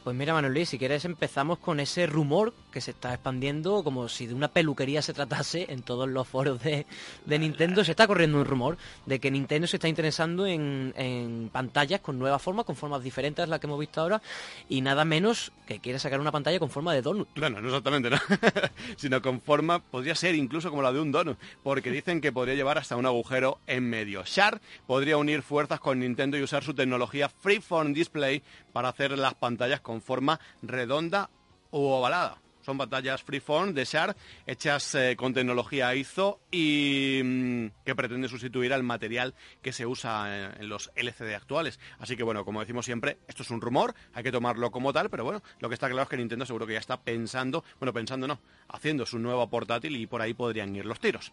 Pues 0.06 0.14
mira, 0.14 0.34
Manuel 0.34 0.54
Luis, 0.54 0.68
si 0.68 0.78
quieres 0.78 1.04
empezamos 1.04 1.58
con 1.58 1.80
ese 1.80 2.06
rumor 2.06 2.54
que 2.70 2.80
se 2.80 2.92
está 2.92 3.12
expandiendo 3.12 3.82
como 3.82 4.08
si 4.08 4.28
de 4.28 4.34
una 4.34 4.46
peluquería 4.46 5.02
se 5.02 5.12
tratase 5.12 5.66
en 5.68 5.82
todos 5.82 6.08
los 6.08 6.28
foros 6.28 6.62
de, 6.62 6.86
Nintendo. 7.26 7.82
Se 7.82 7.90
está 7.90 8.06
corriendo 8.06 8.38
un 8.38 8.44
rumor 8.44 8.78
de 9.04 9.18
que 9.18 9.32
Nintendo 9.32 9.66
se 9.66 9.78
está 9.78 9.88
interesando 9.88 10.46
en, 10.46 11.50
pantallas 11.52 12.02
con 12.02 12.20
nuevas 12.20 12.40
formas, 12.40 12.66
con 12.66 12.76
formas 12.76 13.02
diferentes 13.02 13.42
a 13.42 13.48
las 13.48 13.58
que 13.58 13.66
hemos 13.66 13.80
visto 13.80 14.00
ahora, 14.00 14.22
y 14.68 14.80
nada 14.80 15.04
menos 15.04 15.50
que 15.66 15.80
quiere 15.80 15.98
sacar 15.98 16.20
una 16.20 16.30
pantalla 16.30 16.60
con 16.60 16.70
forma 16.70 16.94
de 16.94 17.02
donut. 17.02 17.28
Bueno, 17.34 17.60
no 17.60 17.66
exactamente, 17.66 18.08
¿no? 18.08 18.18
sino 18.96 19.20
con 19.20 19.40
forma, 19.40 19.80
podría 19.80 20.14
ser 20.14 20.36
incluso 20.36 20.70
como 20.70 20.82
la 20.82 20.92
de 20.92 21.00
un 21.00 21.10
donut, 21.10 21.36
porque 21.64 21.90
dicen 21.90 22.20
que 22.20 22.30
podría 22.30 22.54
llevar 22.54 22.78
hasta 22.78 22.94
un 22.94 23.06
agujero 23.06 23.58
en 23.66 23.90
medio. 23.90 24.22
Sharp 24.24 24.62
podría 24.86 25.16
unir 25.16 25.42
fuerzas 25.42 25.80
con 25.80 25.98
Nintendo 25.98 26.38
y 26.38 26.44
usar 26.44 26.62
su 26.62 26.74
tecnología 26.74 27.28
Freeform 27.28 27.92
Display 27.92 28.44
para 28.76 28.90
hacer 28.90 29.16
las 29.16 29.32
pantallas 29.32 29.80
con 29.80 30.02
forma 30.02 30.38
redonda 30.60 31.30
u 31.70 31.78
ovalada. 31.78 32.36
Son 32.60 32.76
pantallas 32.76 33.22
freeform 33.22 33.72
de 33.72 33.86
Sharp 33.86 34.14
hechas 34.46 34.94
eh, 34.94 35.16
con 35.16 35.32
tecnología 35.32 35.94
ISO 35.94 36.40
y 36.50 37.22
mm, 37.24 37.68
que 37.86 37.94
pretende 37.94 38.28
sustituir 38.28 38.74
al 38.74 38.82
material 38.82 39.34
que 39.62 39.72
se 39.72 39.86
usa 39.86 40.56
en, 40.58 40.68
los 40.68 40.92
LCD 40.94 41.34
actuales. 41.34 41.80
Así 42.00 42.18
que 42.18 42.22
bueno, 42.22 42.44
como 42.44 42.60
decimos 42.60 42.84
siempre, 42.84 43.16
esto 43.26 43.44
es 43.44 43.50
un 43.50 43.62
rumor, 43.62 43.94
hay 44.12 44.22
que 44.22 44.30
tomarlo 44.30 44.70
como 44.70 44.92
tal, 44.92 45.08
pero 45.08 45.24
bueno, 45.24 45.42
lo 45.60 45.70
que 45.70 45.74
está 45.74 45.88
claro 45.88 46.02
es 46.02 46.10
que 46.10 46.18
Nintendo 46.18 46.44
seguro 46.44 46.66
que 46.66 46.74
ya 46.74 46.80
está 46.80 47.00
pensando, 47.00 47.64
bueno, 47.80 47.94
pensando 47.94 48.28
no, 48.28 48.40
haciendo 48.68 49.06
su 49.06 49.18
nuevo 49.18 49.48
portátil 49.48 49.96
y 49.96 50.06
por 50.06 50.20
ahí 50.20 50.34
podrían 50.34 50.76
ir 50.76 50.84
los 50.84 51.00
tiros. 51.00 51.32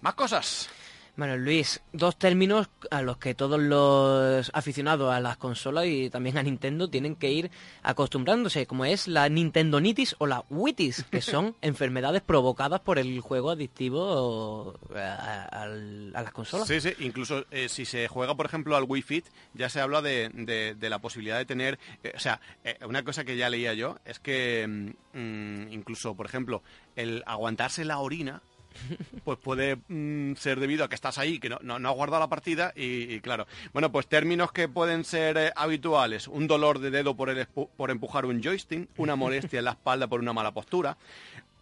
Más 0.00 0.14
cosas. 0.14 0.70
Bueno, 1.16 1.36
Luis, 1.36 1.80
dos 1.92 2.18
términos 2.18 2.68
a 2.90 3.00
los 3.00 3.18
que 3.18 3.36
todos 3.36 3.60
los 3.60 4.50
aficionados 4.52 5.14
a 5.14 5.20
las 5.20 5.36
consolas 5.36 5.86
y 5.86 6.10
también 6.10 6.38
a 6.38 6.42
Nintendo 6.42 6.90
tienen 6.90 7.14
que 7.14 7.30
ir 7.30 7.52
acostumbrándose, 7.84 8.66
como 8.66 8.84
es 8.84 9.06
la 9.06 9.28
Nintendonitis 9.28 10.16
o 10.18 10.26
la 10.26 10.44
Witis, 10.50 11.04
que 11.04 11.20
son 11.20 11.54
enfermedades 11.62 12.20
provocadas 12.22 12.80
por 12.80 12.98
el 12.98 13.20
juego 13.20 13.50
adictivo 13.50 14.74
a, 14.92 15.68
las 15.68 16.32
consolas. 16.32 16.66
Sí, 16.66 16.80
sí, 16.80 16.92
incluso 16.98 17.44
eh, 17.52 17.68
si 17.68 17.84
se 17.84 18.08
juega, 18.08 18.34
por 18.34 18.46
ejemplo, 18.46 18.74
al 18.76 18.84
Wii 18.84 19.02
Fit, 19.02 19.26
ya 19.54 19.68
se 19.68 19.80
habla 19.80 20.02
de, 20.02 20.76
la 20.80 20.98
posibilidad 20.98 21.38
de 21.38 21.44
tener, 21.44 21.78
eh, 22.02 22.12
o 22.16 22.18
sea, 22.18 22.40
eh, 22.64 22.76
una 22.84 23.04
cosa 23.04 23.24
que 23.24 23.36
ya 23.36 23.48
leía 23.48 23.72
yo 23.74 23.98
es 24.04 24.18
que 24.18 24.66
mm, 24.66 25.18
mm, 25.18 25.72
incluso, 25.72 26.16
por 26.16 26.26
ejemplo, 26.26 26.64
el 26.96 27.22
aguantarse 27.24 27.84
la 27.84 27.98
orina 27.98 28.42
pues 29.24 29.38
puede 29.38 29.76
mm, 29.88 30.34
ser 30.36 30.60
debido 30.60 30.84
a 30.84 30.88
que 30.88 30.94
estás 30.94 31.18
ahí, 31.18 31.38
que 31.38 31.48
no, 31.48 31.58
no, 31.62 31.88
has 31.88 31.94
guardado 31.94 32.20
la 32.20 32.28
partida 32.28 32.72
y, 32.76 33.20
claro. 33.20 33.46
Bueno, 33.72 33.90
pues 33.90 34.06
términos 34.06 34.52
que 34.52 34.68
pueden 34.68 35.04
ser 35.04 35.36
eh, 35.36 35.52
habituales. 35.56 36.28
Un 36.28 36.46
dolor 36.46 36.78
de 36.78 36.90
dedo 36.90 37.16
por, 37.16 37.30
el, 37.30 37.46
por 37.46 37.90
empujar 37.90 38.26
un 38.26 38.42
joystick, 38.42 38.88
una 38.96 39.16
molestia 39.16 39.58
en 39.58 39.64
la 39.66 39.72
espalda 39.72 40.06
por 40.06 40.20
una 40.20 40.32
mala 40.32 40.52
postura, 40.52 40.96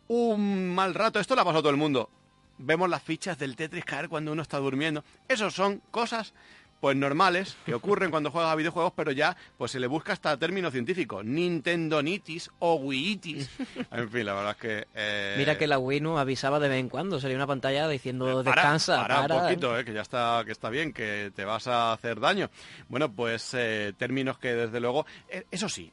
un 0.08 0.74
mal 0.74 0.94
rato. 0.94 1.20
Esto 1.20 1.34
le 1.34 1.40
ha 1.40 1.44
pasado 1.44 1.60
a 1.60 1.62
todo 1.62 1.70
el 1.70 1.76
mundo. 1.76 2.10
Vemos 2.58 2.88
las 2.88 3.02
fichas 3.02 3.38
del 3.38 3.56
Tetris 3.56 3.84
caer 3.84 4.08
cuando 4.08 4.32
uno 4.32 4.42
está 4.42 4.58
durmiendo. 4.58 5.04
Esos 5.28 5.54
son 5.54 5.82
cosas 5.90 6.32
pues 6.82 6.96
normales 6.96 7.56
que 7.64 7.74
ocurren 7.74 8.10
cuando 8.10 8.32
juegas 8.32 8.50
a 8.50 8.56
videojuegos, 8.56 8.92
pero 8.96 9.12
ya 9.12 9.36
pues 9.56 9.70
se 9.70 9.78
le 9.78 9.86
busca 9.86 10.14
hasta 10.14 10.36
término 10.36 10.68
científico, 10.68 11.22
Nintendonitis 11.22 12.50
o 12.58 12.74
Wiitis. 12.74 13.48
En 13.92 14.10
fin, 14.10 14.26
la 14.26 14.34
verdad 14.34 14.50
es 14.50 14.56
que... 14.56 14.86
Eh, 14.92 15.34
Mira 15.38 15.56
que 15.56 15.68
la 15.68 15.78
Wii 15.78 16.00
no 16.00 16.18
avisaba 16.18 16.58
de 16.58 16.68
vez 16.68 16.80
en 16.80 16.88
cuando, 16.88 17.20
salía 17.20 17.36
una 17.36 17.46
pantalla 17.46 17.86
diciendo 17.86 18.40
eh, 18.40 18.42
descansa, 18.42 19.00
para, 19.00 19.20
un 19.20 19.42
poquito, 19.42 19.78
eh, 19.78 19.84
que 19.84 19.92
ya 19.92 20.00
está, 20.00 20.42
que 20.44 20.50
está 20.50 20.70
bien, 20.70 20.92
que 20.92 21.30
te 21.36 21.44
vas 21.44 21.68
a 21.68 21.92
hacer 21.92 22.18
daño. 22.18 22.50
Bueno, 22.88 23.12
pues 23.12 23.56
términos 23.96 24.38
que 24.38 24.52
desde 24.52 24.80
luego... 24.80 25.06
eso 25.52 25.68
sí, 25.68 25.92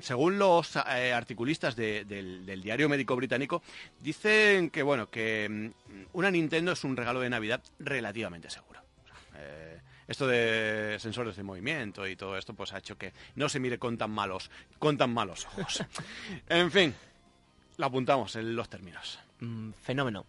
según 0.00 0.38
los 0.40 0.74
articulistas 0.74 1.76
del, 1.76 2.04
del, 2.08 2.62
diario 2.62 2.88
médico 2.88 3.14
británico, 3.14 3.62
dicen 4.00 4.70
que 4.70 4.82
bueno 4.82 5.08
que 5.08 5.48
mm, 5.48 6.02
una 6.14 6.32
Nintendo 6.32 6.72
es 6.72 6.82
un 6.82 6.96
regalo 6.96 7.20
de 7.20 7.30
Navidad 7.30 7.62
relativamente 7.78 8.50
seguro 8.50 8.75
esto 10.08 10.26
de 10.26 10.96
sensores 11.00 11.36
de 11.36 11.42
movimiento 11.42 12.06
y 12.06 12.16
todo 12.16 12.36
esto 12.36 12.54
pues 12.54 12.72
ha 12.72 12.78
hecho 12.78 12.96
que 12.96 13.12
no 13.34 13.48
se 13.48 13.60
mire 13.60 13.78
con 13.78 13.98
tan 13.98 14.10
malos, 14.10 14.50
con 14.78 14.96
tan 14.96 15.12
malos 15.12 15.46
ojos. 15.46 15.84
en 16.48 16.70
fin, 16.70 16.94
lo 17.76 17.86
apuntamos 17.86 18.36
en 18.36 18.54
los 18.54 18.68
términos. 18.68 19.18
Mm, 19.40 19.70
fenómeno. 19.82 20.24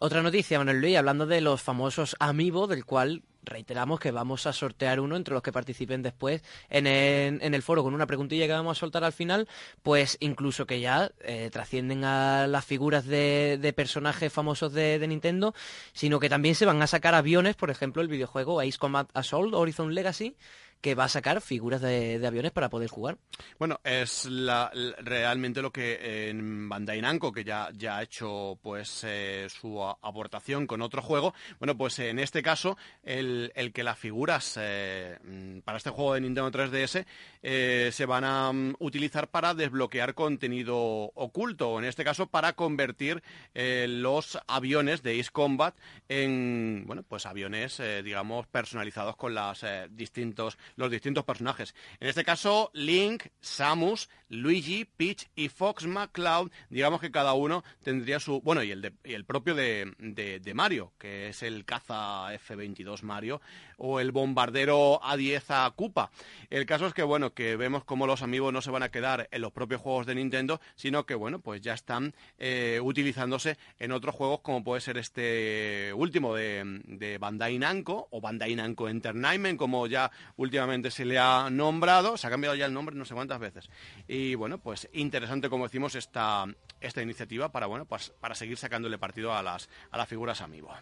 Otra 0.00 0.22
noticia, 0.22 0.58
Manuel 0.58 0.80
Luis, 0.80 0.96
hablando 0.96 1.26
de 1.26 1.40
los 1.40 1.60
famosos 1.62 2.14
Amiibo, 2.20 2.68
del 2.68 2.84
cual 2.84 3.22
reiteramos 3.42 4.00
que 4.00 4.10
vamos 4.10 4.46
a 4.46 4.52
sortear 4.52 5.00
uno 5.00 5.16
entre 5.16 5.34
los 5.34 5.42
que 5.42 5.52
participen 5.52 6.02
después 6.02 6.42
en 6.68 6.86
el, 6.86 7.62
foro 7.62 7.82
con 7.82 7.94
una 7.94 8.06
preguntilla 8.06 8.46
que 8.46 8.52
vamos 8.52 8.78
a 8.78 8.80
soltar 8.80 9.04
al 9.04 9.12
final, 9.12 9.48
pues 9.82 10.16
incluso 10.20 10.66
que 10.66 10.80
ya 10.80 11.10
eh, 11.20 11.50
trascienden 11.52 12.04
a 12.04 12.46
las 12.46 12.64
figuras 12.64 13.06
de, 13.06 13.72
personajes 13.76 14.32
famosos 14.32 14.72
de, 14.72 15.06
Nintendo, 15.08 15.54
sino 15.92 16.20
que 16.20 16.28
también 16.28 16.54
se 16.54 16.66
van 16.66 16.82
a 16.82 16.86
sacar 16.86 17.14
aviones, 17.14 17.56
por 17.56 17.70
ejemplo, 17.70 18.02
el 18.02 18.08
videojuego 18.08 18.60
Ace 18.60 18.78
Combat 18.78 19.08
Assault 19.14 19.54
Horizon 19.54 19.94
Legacy, 19.94 20.36
que 20.80 20.94
va 20.94 21.04
a 21.04 21.08
sacar 21.08 21.40
figuras 21.40 21.80
de, 21.80 22.24
aviones 22.26 22.52
para 22.52 22.68
poder 22.68 22.88
jugar. 22.88 23.18
Bueno, 23.58 23.80
es 23.84 24.28
realmente 24.28 25.62
lo 25.62 25.72
que 25.72 26.28
en 26.28 26.68
Bandai 26.68 27.00
Namco, 27.00 27.32
que 27.32 27.44
ya, 27.44 27.70
ya 27.74 27.98
ha 27.98 28.02
hecho 28.02 28.58
pues 28.62 29.02
eh, 29.04 29.48
su 29.48 29.82
aportación 29.82 30.66
con 30.66 30.82
otro 30.82 31.02
juego, 31.02 31.34
bueno, 31.58 31.76
pues 31.76 31.98
en 31.98 32.18
este 32.18 32.42
caso 32.42 32.76
el, 33.02 33.52
que 33.74 33.82
las 33.82 33.98
figuras 33.98 34.58
eh, 34.60 35.18
para 35.64 35.78
este 35.78 35.90
juego 35.90 36.14
de 36.14 36.20
Nintendo 36.20 36.50
3DS 36.50 37.06
eh, 37.42 37.90
se 37.92 38.06
van 38.06 38.24
a 38.24 38.52
mm, 38.52 38.74
utilizar 38.78 39.28
para 39.28 39.54
desbloquear 39.54 40.14
contenido 40.14 40.76
oculto, 41.14 41.78
en 41.78 41.84
este 41.84 42.04
caso 42.04 42.26
para 42.26 42.52
convertir 42.52 43.22
los 43.54 44.38
aviones 44.46 45.02
de 45.02 45.18
Ace 45.18 45.30
Combat 45.32 45.74
en, 46.08 46.84
bueno, 46.86 47.02
pues 47.02 47.26
aviones, 47.26 47.80
digamos, 48.04 48.46
personalizados 48.46 49.16
con 49.16 49.34
las 49.34 49.64
distintos 49.90 50.58
los 50.76 50.90
distintos 50.90 51.24
personajes. 51.24 51.74
En 52.00 52.08
este 52.08 52.24
caso, 52.24 52.70
Link, 52.74 53.24
Samus, 53.40 54.08
Luigi, 54.28 54.84
Peach 54.84 55.28
y 55.34 55.48
Fox 55.48 55.86
McCloud, 55.86 56.50
digamos 56.68 57.00
que 57.00 57.10
cada 57.10 57.32
uno 57.32 57.64
tendría 57.82 58.20
su... 58.20 58.40
Bueno, 58.42 58.62
y 58.62 58.70
el, 58.70 58.92
el 59.04 59.24
propio 59.24 59.54
de, 59.54 59.92
de, 59.98 60.54
Mario, 60.54 60.92
que 60.98 61.28
es 61.28 61.42
el 61.42 61.64
caza 61.64 62.32
F-22 62.34 63.02
Mario, 63.02 63.40
o 63.76 64.00
el 64.00 64.12
bombardero 64.12 65.00
A-10 65.02 65.44
a 65.48 65.70
Koopa. 65.74 66.10
El 66.50 66.66
caso 66.66 66.86
es 66.86 66.94
que, 66.94 67.02
bueno, 67.02 67.32
que 67.32 67.56
vemos 67.56 67.84
cómo 67.84 68.06
los 68.06 68.22
amigos 68.22 68.52
no 68.52 68.60
se 68.60 68.70
van 68.70 68.82
a 68.82 68.90
quedar 68.90 69.28
en 69.30 69.40
los 69.40 69.52
propios 69.52 69.80
juegos 69.80 70.06
de 70.06 70.14
Nintendo, 70.14 70.60
sino 70.74 71.06
que, 71.06 71.14
bueno, 71.14 71.40
pues 71.40 71.60
ya 71.60 71.74
están 71.74 72.14
eh, 72.38 72.80
utilizándose 72.82 73.56
en 73.78 73.92
otros 73.92 74.14
juegos 74.14 74.40
como 74.40 74.62
puede 74.64 74.80
ser 74.80 74.98
este 74.98 75.92
último 75.94 76.34
de, 76.34 76.80
de 76.84 77.18
Bandai 77.18 77.58
Namco 77.58 78.08
o 78.10 78.20
Bandai 78.20 78.54
Namco 78.54 78.88
Entertainment, 78.88 79.58
como 79.58 79.86
ya 79.86 80.10
últimamente 80.36 80.57
se 80.90 81.04
le 81.04 81.18
ha 81.18 81.48
nombrado, 81.50 82.16
se 82.16 82.26
ha 82.26 82.30
cambiado 82.30 82.56
ya 82.56 82.66
el 82.66 82.72
nombre 82.72 82.96
no 82.96 83.04
sé 83.04 83.14
cuántas 83.14 83.38
veces. 83.38 83.70
Y 84.06 84.34
bueno, 84.34 84.58
pues 84.58 84.88
interesante, 84.92 85.48
como 85.48 85.64
decimos, 85.64 85.94
esta, 85.94 86.44
esta 86.80 87.02
iniciativa 87.02 87.50
para, 87.50 87.66
bueno, 87.66 87.84
pues, 87.84 88.12
para 88.20 88.34
seguir 88.34 88.56
sacándole 88.56 88.98
partido 88.98 89.34
a 89.34 89.42
las, 89.42 89.68
a 89.90 89.96
las 89.96 90.08
figuras 90.08 90.40
amiibo 90.40 90.72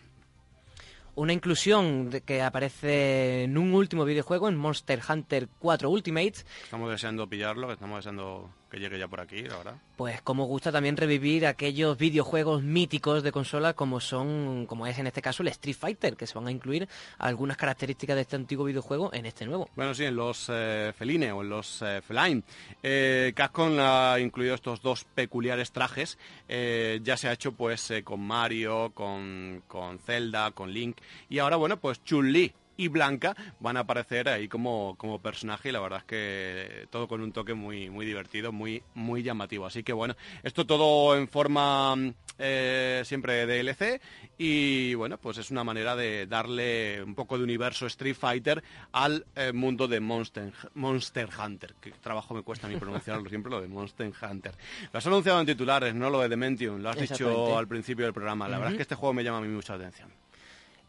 una 1.16 1.32
inclusión 1.32 2.10
que 2.24 2.42
aparece 2.42 3.44
en 3.44 3.56
un 3.58 3.72
último 3.72 4.04
videojuego, 4.04 4.48
en 4.48 4.56
Monster 4.56 5.00
Hunter 5.08 5.48
4 5.58 5.90
Ultimate. 5.90 6.34
Estamos 6.62 6.90
deseando 6.90 7.26
pillarlo, 7.26 7.72
estamos 7.72 7.96
deseando 7.96 8.50
que 8.70 8.78
llegue 8.78 8.98
ya 8.98 9.08
por 9.08 9.20
aquí, 9.20 9.42
la 9.42 9.58
verdad. 9.58 9.74
Pues 9.96 10.20
como 10.22 10.44
gusta 10.44 10.72
también 10.72 10.96
revivir 10.96 11.46
aquellos 11.46 11.96
videojuegos 11.96 12.62
míticos 12.62 13.22
de 13.22 13.32
consola 13.32 13.74
como 13.74 14.00
son, 14.00 14.66
como 14.66 14.86
es 14.86 14.98
en 14.98 15.06
este 15.06 15.22
caso 15.22 15.42
el 15.42 15.48
Street 15.48 15.76
Fighter, 15.76 16.16
que 16.16 16.26
se 16.26 16.34
van 16.34 16.48
a 16.48 16.50
incluir 16.50 16.88
algunas 17.18 17.56
características 17.56 18.16
de 18.16 18.22
este 18.22 18.36
antiguo 18.36 18.64
videojuego 18.64 19.12
en 19.12 19.26
este 19.26 19.46
nuevo. 19.46 19.70
Bueno, 19.76 19.94
sí, 19.94 20.04
en 20.04 20.16
los 20.16 20.46
eh, 20.52 20.92
Feline 20.96 21.32
o 21.32 21.42
en 21.42 21.48
los 21.48 21.82
eh, 21.82 22.00
Feline. 22.02 22.42
Eh, 22.82 23.32
Capcom 23.34 23.76
ha 23.78 24.18
incluido 24.20 24.54
estos 24.54 24.82
dos 24.82 25.04
peculiares 25.04 25.72
trajes. 25.72 26.18
Eh, 26.48 27.00
ya 27.02 27.16
se 27.16 27.28
ha 27.28 27.32
hecho 27.32 27.52
pues 27.52 27.92
con 28.04 28.20
Mario, 28.20 28.90
con, 28.94 29.62
con 29.68 29.98
Zelda, 29.98 30.50
con 30.50 30.72
Link. 30.72 30.98
Y 31.28 31.38
ahora, 31.38 31.56
bueno, 31.56 31.78
pues 31.78 32.02
Chun-Li 32.04 32.52
y 32.76 32.88
Blanca 32.88 33.34
van 33.60 33.76
a 33.76 33.80
aparecer 33.80 34.28
ahí 34.28 34.48
como, 34.48 34.94
como 34.96 35.20
personaje 35.20 35.68
y 35.68 35.72
la 35.72 35.80
verdad 35.80 36.00
es 36.00 36.04
que 36.04 36.86
todo 36.90 37.08
con 37.08 37.20
un 37.20 37.32
toque 37.32 37.54
muy, 37.54 37.90
muy 37.90 38.06
divertido, 38.06 38.52
muy, 38.52 38.82
muy 38.94 39.22
llamativo. 39.22 39.66
Así 39.66 39.82
que 39.82 39.92
bueno, 39.92 40.16
esto 40.42 40.66
todo 40.66 41.16
en 41.16 41.28
forma 41.28 41.94
eh, 42.38 43.02
siempre 43.04 43.46
de 43.46 43.62
DLC 43.62 44.00
y 44.38 44.94
bueno, 44.94 45.18
pues 45.18 45.38
es 45.38 45.50
una 45.50 45.64
manera 45.64 45.96
de 45.96 46.26
darle 46.26 47.02
un 47.02 47.14
poco 47.14 47.38
de 47.38 47.44
universo 47.44 47.86
Street 47.86 48.16
Fighter 48.16 48.62
al 48.92 49.26
eh, 49.34 49.52
mundo 49.52 49.88
de 49.88 50.00
Monster, 50.00 50.52
Monster 50.74 51.28
Hunter. 51.38 51.74
Que 51.80 51.92
trabajo 51.92 52.34
me 52.34 52.42
cuesta 52.42 52.66
a 52.66 52.70
mí 52.70 52.76
pronunciarlo 52.76 53.28
siempre, 53.28 53.50
lo 53.50 53.60
de 53.60 53.68
Monster 53.68 54.12
Hunter. 54.22 54.54
Lo 54.92 54.98
has 54.98 55.06
anunciado 55.06 55.40
en 55.40 55.46
titulares, 55.46 55.94
¿no? 55.94 56.10
Lo 56.10 56.20
de 56.20 56.28
Dementium, 56.28 56.80
lo 56.80 56.90
has 56.90 56.98
dicho 56.98 57.56
al 57.56 57.66
principio 57.66 58.04
del 58.04 58.14
programa. 58.14 58.48
La 58.48 58.58
verdad 58.58 58.72
es 58.72 58.76
que 58.76 58.82
este 58.82 58.94
juego 58.94 59.14
me 59.14 59.24
llama 59.24 59.38
a 59.38 59.40
mí 59.40 59.48
mucha 59.48 59.74
atención 59.74 60.25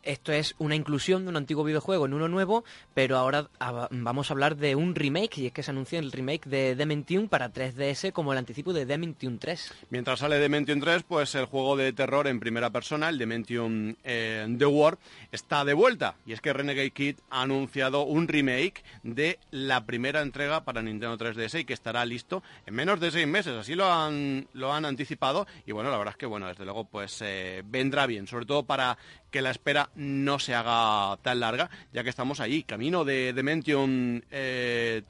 esto 0.08 0.32
es 0.32 0.56
una 0.58 0.76
inclusión 0.76 1.24
de 1.24 1.30
un 1.30 1.38
antiguo 1.38 1.64
videojuego 1.64 2.06
en 2.06 2.14
uno 2.14 2.28
nuevo, 2.28 2.64
pero 2.94 3.18
ahora 3.18 3.50
vamos 3.92 4.30
a 4.30 4.34
hablar 4.34 4.56
de 4.56 4.76
un 4.76 4.96
remake, 4.96 5.38
y 5.38 5.48
es 5.48 5.54
que 5.54 5.64
se 5.64 5.72
anunció 5.72 6.00
el 6.00 6.12
remake 6.12 6.46
de 6.46 6.76
Dementium 6.76 7.28
para 7.28 7.52
3DS 7.52 8.12
como 8.14 8.32
el 8.32 8.40
anticipo 8.40 8.74
de 8.74 8.86
Dementium 8.86 9.38
3. 9.38 9.74
Mientras 9.90 10.20
sale 10.20 10.40
Dementium 10.40 10.80
3, 10.80 11.04
pues 11.04 11.36
el 11.36 11.46
juego 11.46 11.76
de 11.76 11.92
terror 11.94 12.28
en 12.28 12.40
primera 12.40 12.70
persona, 12.70 13.10
el 13.10 13.18
Dementium 13.18 13.96
eh, 14.04 14.48
The 14.58 14.66
War, 14.66 14.98
está 15.32 15.66
de 15.66 15.74
vuelta. 15.74 16.16
Y 16.26 16.34
es 16.34 16.42
que 16.42 16.54
Renegade 16.54 16.92
Kid 16.92 17.18
ha 17.30 17.42
anunciado 17.42 18.04
un 18.04 18.28
remake 18.28 18.84
de 19.04 19.40
la 19.52 19.86
primera 19.86 20.22
entrega 20.22 20.64
para 20.64 20.82
Nintendo 20.82 21.18
3DS 21.18 21.62
y 21.62 21.66
que 21.66 21.74
estará 21.74 22.06
listo 22.06 22.44
en 22.66 22.76
menos 22.76 23.00
de 23.00 23.12
seis 23.12 23.28
meses. 23.28 23.54
Así 23.54 23.76
lo 23.76 23.92
han, 23.92 24.48
lo 24.54 24.74
han 24.74 24.86
anticipado. 24.86 25.48
Y 25.66 25.74
bueno, 25.74 25.92
la 25.92 25.98
verdad 25.98 26.14
es 26.14 26.18
que, 26.18 26.26
bueno, 26.26 26.48
desde 26.48 26.64
luego, 26.64 26.86
pues 26.86 27.22
eh, 27.22 27.64
vendrá 27.66 28.06
bien, 28.06 28.28
sobre 28.28 28.46
todo 28.46 28.64
para 28.64 28.98
que 29.32 29.42
la 29.42 29.52
espera 29.52 29.90
no 29.96 30.40
se 30.40 30.56
haga 30.56 31.18
tan 31.22 31.40
larga, 31.40 31.70
ya 31.94 32.04
que 32.04 32.10
estamos 32.10 32.40
ahí, 32.40 32.64
camino 32.64 33.06
de 33.06 33.34
Dementium 33.34 34.22
3. 34.22 34.30
Eh, 34.32 35.04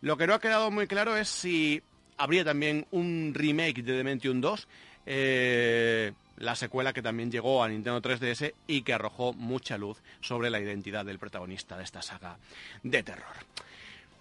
Lo 0.00 0.16
que 0.16 0.26
no 0.26 0.34
ha 0.34 0.40
quedado 0.40 0.70
muy 0.70 0.86
claro 0.86 1.16
es 1.16 1.28
si 1.28 1.82
habría 2.16 2.44
también 2.44 2.86
un 2.90 3.32
remake 3.34 3.82
de 3.82 3.92
Dementium 3.92 4.40
2, 4.40 4.68
eh, 5.06 6.12
la 6.36 6.54
secuela 6.54 6.92
que 6.92 7.02
también 7.02 7.30
llegó 7.30 7.62
a 7.62 7.68
Nintendo 7.68 8.00
3DS 8.00 8.54
y 8.66 8.82
que 8.82 8.94
arrojó 8.94 9.32
mucha 9.32 9.76
luz 9.76 10.02
sobre 10.20 10.50
la 10.50 10.60
identidad 10.60 11.04
del 11.04 11.18
protagonista 11.18 11.76
de 11.76 11.84
esta 11.84 12.02
saga 12.02 12.38
de 12.82 13.02
terror. 13.02 13.34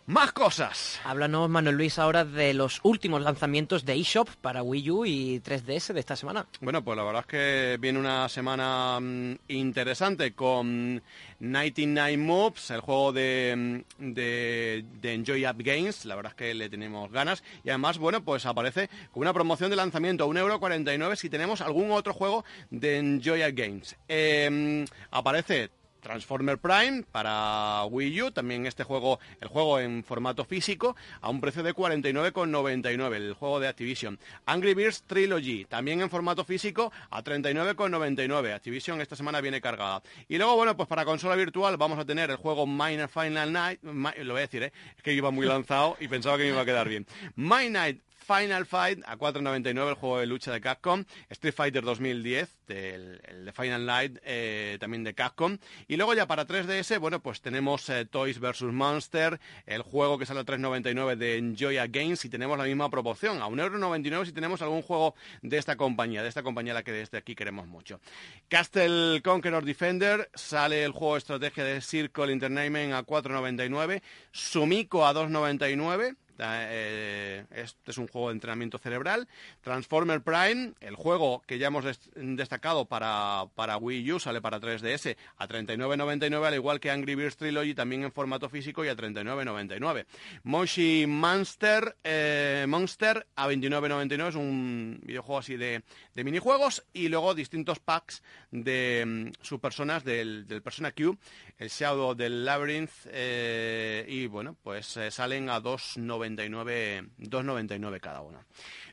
Más 0.09 0.31
cosas. 0.31 0.99
Háblanos, 1.03 1.51
Manuel 1.51 1.75
Luis, 1.75 1.99
ahora 1.99 2.25
de 2.25 2.55
los 2.55 2.79
últimos 2.81 3.21
lanzamientos 3.21 3.85
de 3.85 3.93
eShop 3.93 4.27
para 4.41 4.63
Wii 4.63 4.89
U 4.89 5.05
y 5.05 5.39
3DS 5.39 5.93
de 5.93 5.99
esta 5.99 6.15
semana. 6.15 6.47
Bueno, 6.61 6.83
pues 6.83 6.97
la 6.97 7.03
verdad 7.03 7.21
es 7.21 7.27
que 7.27 7.77
viene 7.79 7.99
una 7.99 8.27
semana 8.27 8.99
mm, 8.99 9.35
interesante 9.49 10.33
con 10.33 10.99
99 11.39 12.17
Moves, 12.17 12.71
el 12.71 12.81
juego 12.81 13.13
de, 13.13 13.83
mm, 13.99 14.13
de, 14.13 14.83
de, 14.99 15.13
Enjoy 15.13 15.45
Up 15.45 15.57
Games. 15.59 16.03
La 16.05 16.15
verdad 16.15 16.31
es 16.31 16.37
que 16.37 16.55
le 16.55 16.69
tenemos 16.69 17.11
ganas. 17.11 17.43
Y 17.63 17.69
además, 17.69 17.99
bueno, 17.99 18.23
pues 18.23 18.47
aparece 18.47 18.89
con 19.11 19.21
una 19.21 19.33
promoción 19.33 19.69
de 19.69 19.75
lanzamiento 19.75 20.23
a 20.23 20.27
1,49€ 20.27 21.17
si 21.17 21.29
tenemos 21.29 21.61
algún 21.61 21.91
otro 21.91 22.15
juego 22.15 22.43
de 22.71 22.97
Enjoy 22.97 23.43
Up 23.43 23.53
Games. 23.53 23.95
Eh, 24.07 24.85
aparece 25.11 25.69
Transformer 26.01 26.57
Prime 26.57 27.03
para 27.11 27.83
Wii 27.85 28.21
U, 28.23 28.31
también 28.31 28.65
este 28.65 28.83
juego, 28.83 29.19
el 29.41 29.47
juego 29.47 29.79
en 29.79 30.03
formato 30.03 30.45
físico, 30.45 30.95
a 31.21 31.29
un 31.29 31.41
precio 31.41 31.63
de 31.63 31.73
49,99, 31.73 33.15
el 33.15 33.33
juego 33.33 33.59
de 33.59 33.67
Activision. 33.67 34.19
Angry 34.45 34.73
Birds 34.73 35.03
Trilogy, 35.03 35.65
también 35.65 36.01
en 36.01 36.09
formato 36.09 36.43
físico, 36.43 36.91
a 37.09 37.23
39,99. 37.23 38.53
Activision 38.53 39.01
esta 39.01 39.15
semana 39.15 39.41
viene 39.41 39.61
cargada. 39.61 40.01
Y 40.27 40.37
luego, 40.37 40.55
bueno, 40.55 40.75
pues 40.75 40.87
para 40.87 41.05
consola 41.05 41.35
virtual 41.35 41.77
vamos 41.77 41.99
a 41.99 42.05
tener 42.05 42.29
el 42.29 42.37
juego 42.37 42.65
Minor 42.65 43.09
Final 43.09 43.51
Night, 43.51 43.79
lo 43.83 44.33
voy 44.33 44.39
a 44.39 44.47
decir, 44.47 44.63
¿eh? 44.63 44.73
es 44.95 45.03
que 45.03 45.13
iba 45.13 45.31
muy 45.31 45.45
lanzado 45.45 45.97
y 45.99 46.07
pensaba 46.07 46.37
que 46.37 46.43
me 46.43 46.49
iba 46.49 46.61
a 46.61 46.65
quedar 46.65 46.87
bien. 46.87 47.05
My 47.35 47.69
Night 47.69 48.01
Final 48.29 48.67
Fight 48.67 49.01
a 49.07 49.17
4.99 49.17 49.89
el 49.89 49.95
juego 49.95 50.19
de 50.19 50.27
lucha 50.27 50.51
de 50.51 50.61
Capcom, 50.61 51.03
Street 51.29 51.53
Fighter 51.53 51.83
2010, 51.83 52.49
el, 52.67 53.45
de 53.45 53.51
Final 53.51 53.87
Night 53.87 54.19
eh, 54.23 54.77
también 54.79 55.03
de 55.03 55.15
Capcom, 55.15 55.57
y 55.87 55.97
luego 55.97 56.13
ya 56.13 56.27
para 56.27 56.45
3DS, 56.45 56.99
bueno, 56.99 57.21
pues 57.21 57.41
tenemos 57.41 57.89
eh, 57.89 58.05
Toys 58.05 58.39
vs. 58.39 58.61
Monster, 58.63 59.39
el 59.65 59.81
juego 59.81 60.19
que 60.19 60.27
sale 60.27 60.41
a 60.41 60.45
3.99 60.45 61.15
de 61.15 61.37
Enjoy 61.37 61.77
a 61.77 61.87
Games 61.87 62.23
y 62.23 62.29
tenemos 62.29 62.55
la 62.55 62.65
misma 62.65 62.91
proporción, 62.91 63.41
a 63.41 63.47
1,99€ 63.47 64.25
si 64.25 64.31
tenemos 64.31 64.61
algún 64.61 64.83
juego 64.83 65.15
de 65.41 65.57
esta 65.57 65.75
compañía, 65.75 66.21
de 66.21 66.29
esta 66.29 66.43
compañía 66.43 66.73
a 66.73 66.75
la 66.75 66.83
que 66.83 66.91
desde 66.91 67.17
aquí 67.17 67.33
queremos 67.33 67.65
mucho. 67.65 67.99
Castle 68.47 69.21
Conqueror 69.23 69.65
Defender, 69.65 70.29
sale 70.35 70.83
el 70.83 70.91
juego 70.91 71.15
de 71.15 71.19
estrategia 71.19 71.63
de 71.63 71.81
Circle 71.81 72.31
Entertainment 72.31 72.93
a 72.93 73.03
4.99, 73.03 74.03
Sumiko 74.31 75.07
a 75.07 75.15
2.99, 75.15 76.15
Este 76.39 77.91
es 77.91 77.97
un 77.97 78.07
juego 78.07 78.29
de 78.29 78.33
entrenamiento 78.33 78.77
cerebral. 78.77 79.27
Transformer 79.61 80.21
Prime, 80.21 80.73
el 80.79 80.95
juego 80.95 81.41
que 81.45 81.57
ya 81.57 81.67
hemos 81.67 81.85
destacado 82.15 82.85
para, 82.85 83.45
para 83.55 83.77
Wii 83.77 84.13
U, 84.13 84.19
sale 84.19 84.41
para 84.41 84.59
3DS 84.59 85.17
a 85.37 85.47
39.99, 85.47 86.45
al 86.45 86.53
igual 86.53 86.79
que 86.79 86.91
Angry 86.91 87.15
Birds 87.15 87.37
Trilogy, 87.37 87.73
también 87.73 88.03
en 88.03 88.11
formato 88.11 88.49
físico 88.49 88.85
y 88.85 88.87
a 88.87 88.95
39.99. 88.95 90.05
Moshi 90.43 91.05
Monster, 91.07 91.95
eh, 92.03 92.65
Monster 92.67 93.25
a 93.35 93.47
29.99, 93.47 94.29
es 94.29 94.35
un 94.35 94.99
videojuego 95.03 95.39
así 95.39 95.57
de, 95.57 95.83
de, 96.13 96.23
minijuegos. 96.23 96.83
Y 96.93 97.09
luego 97.09 97.33
distintos 97.35 97.79
packs 97.79 98.23
de 98.51 99.03
mm, 99.05 99.43
sus 99.43 99.59
personas 99.59 100.03
del, 100.03 100.45
Persona 100.63 100.91
Q, 100.91 101.17
el 101.57 101.69
Shadow 101.69 102.15
del 102.15 102.45
Labyrinth, 102.45 102.91
eh, 103.07 104.05
y 104.07 104.27
bueno, 104.27 104.55
pues 104.63 104.99
salen 105.09 105.49
a 105.49 105.61
2.99 105.61 106.28
2.99 106.37 107.99
cada 107.99 108.21
uno. 108.21 108.43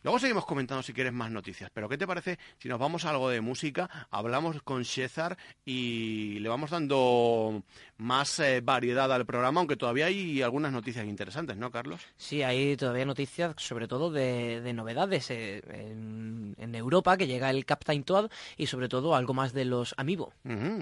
Luego 0.03 0.19
seguimos 0.19 0.47
comentando 0.47 0.83
si 0.83 0.93
quieres 0.93 1.13
más 1.13 1.31
noticias, 1.31 1.71
pero 1.73 1.89
¿qué 1.89 1.99
te 1.99 2.07
parece 2.07 2.39
si 2.59 2.69
nos 2.69 2.79
vamos 2.79 3.05
a 3.05 3.11
algo 3.11 3.29
de 3.29 3.41
música, 3.41 4.07
hablamos 4.11 4.63
con 4.63 4.85
César 4.85 5.37
y 5.65 6.39
le 6.39 6.49
vamos 6.49 6.71
dando 6.71 7.63
más 7.99 8.39
eh, 8.39 8.61
variedad 8.63 9.13
al 9.13 9.27
programa, 9.27 9.61
aunque 9.61 9.77
todavía 9.77 10.07
hay 10.07 10.43
algunas 10.43 10.73
noticias 10.73 11.07
interesantes, 11.07 11.57
¿no, 11.57 11.71
Carlos? 11.71 12.03
Sí, 12.17 12.43
hay 12.43 12.77
todavía 12.77 13.05
noticias, 13.05 13.55
sobre 13.57 13.89
todo 13.89 14.11
de, 14.11 14.73
novedades 14.75 15.31
en, 15.31 16.55
Europa, 16.75 17.17
que 17.17 17.27
llega 17.27 17.49
el 17.51 17.65
Captain 17.65 18.05
Toad 18.05 18.31
y 18.57 18.67
sobre 18.67 18.89
todo 18.89 19.15
algo 19.15 19.33
más 19.33 19.55
de 19.55 19.65
los 19.65 19.95
Amiibo. 19.97 20.33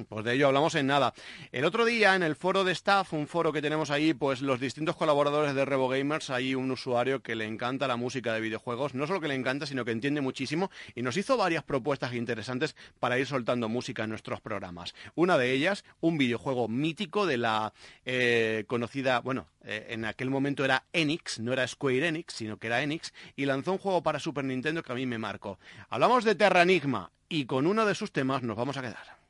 pues 0.08 0.24
de 0.24 0.34
ello 0.34 0.48
hablamos 0.48 0.74
en 0.74 0.88
nada. 0.88 1.14
El 1.52 1.64
otro 1.64 1.84
día 1.84 2.16
en 2.16 2.22
el 2.22 2.34
foro 2.36 2.64
de 2.64 2.72
staff, 2.72 3.12
un 3.12 3.28
foro 3.28 3.52
que 3.52 3.62
tenemos 3.62 3.90
ahí, 3.90 4.12
pues 4.12 4.42
los 4.42 4.58
distintos 4.58 4.96
colaboradores 4.96 5.54
de 5.54 5.64
Revo 5.64 5.88
Gamers, 5.88 6.30
un 6.52 6.70
usuario 6.70 7.22
que 7.22 7.34
le 7.34 7.46
encanta 7.46 7.88
la 7.88 7.96
música 7.96 8.34
de 8.34 8.42
videojuegos, 8.42 8.92
no 8.92 9.06
solo 9.06 9.22
que 9.22 9.28
le 9.28 9.34
encanta, 9.34 9.64
sino 9.64 9.86
que 9.86 9.92
entiende 9.92 10.20
muchísimo 10.20 10.70
y 10.94 11.00
nos 11.00 11.16
hizo 11.16 11.38
varias 11.38 11.64
propuestas 11.64 12.12
interesantes 12.12 12.76
para 13.00 13.18
ir 13.18 13.26
soltando 13.26 13.70
música 13.70 14.04
en 14.04 14.10
nuestros 14.10 14.42
programas. 14.42 14.94
Una 15.14 15.38
de 15.38 15.52
ellas, 15.52 15.84
un 16.02 16.18
videojuego 16.18 16.68
mítico 16.68 17.24
de 17.24 17.38
la 17.38 17.72
eh, 18.04 18.64
conocida, 18.66 19.20
bueno, 19.20 19.46
eh, 19.64 19.86
en 19.90 20.04
aquel 20.04 20.28
momento 20.28 20.64
era 20.64 20.84
Enix, 20.92 21.40
no 21.40 21.54
era 21.54 21.66
Square 21.66 22.08
Enix, 22.08 22.34
sino 22.34 22.58
que 22.58 22.66
era 22.66 22.82
Enix, 22.82 23.14
y 23.36 23.46
lanzó 23.46 23.72
un 23.72 23.78
juego 23.78 24.02
para 24.02 24.18
Super 24.18 24.44
Nintendo 24.44 24.82
que 24.82 24.92
a 24.92 24.96
mí 24.96 25.06
me 25.06 25.16
marcó. 25.16 25.58
Hablamos 25.88 26.24
de 26.24 26.34
Terranigma 26.34 27.10
y 27.28 27.46
con 27.46 27.66
uno 27.66 27.86
de 27.86 27.94
sus 27.94 28.12
temas 28.12 28.42
nos 28.42 28.56
vamos 28.56 28.76
a 28.76 28.82
quedar. 28.82 29.23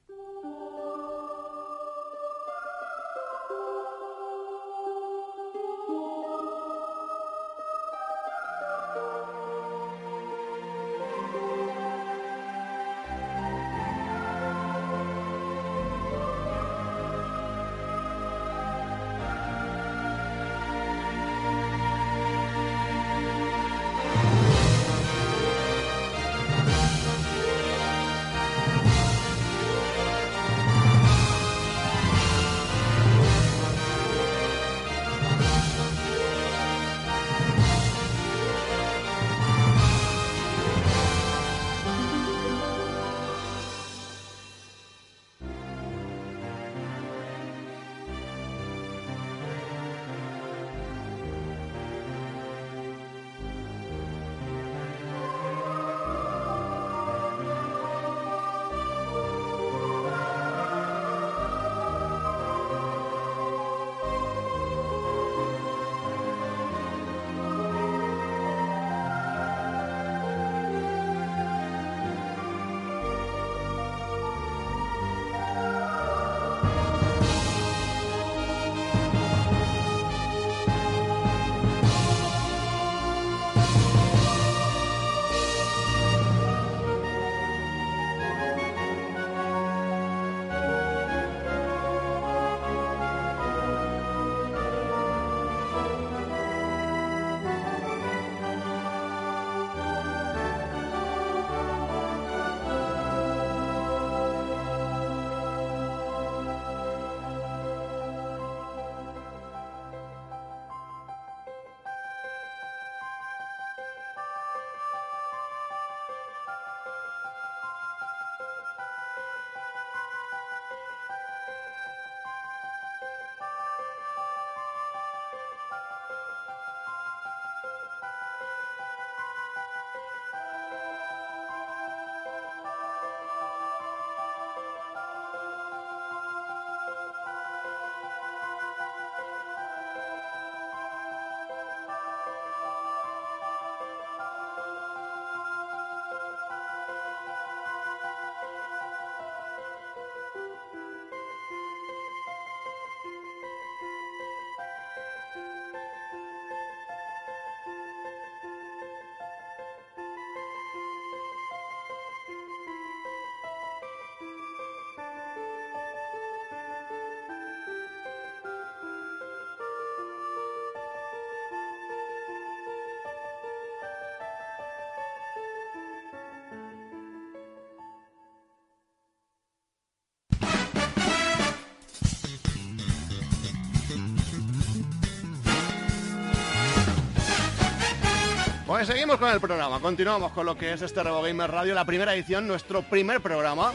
Pues 188.74 188.88
seguimos 188.88 189.18
con 189.18 189.30
el 189.30 189.38
programa, 189.40 189.78
continuamos 189.78 190.32
con 190.32 190.46
lo 190.46 190.58
que 190.58 190.72
es 190.72 190.82
este 190.82 191.00
Revo 191.00 191.22
Gamer 191.22 191.48
Radio, 191.48 191.76
la 191.76 191.84
primera 191.84 192.12
edición, 192.12 192.48
nuestro 192.48 192.82
primer 192.82 193.20
programa. 193.20 193.72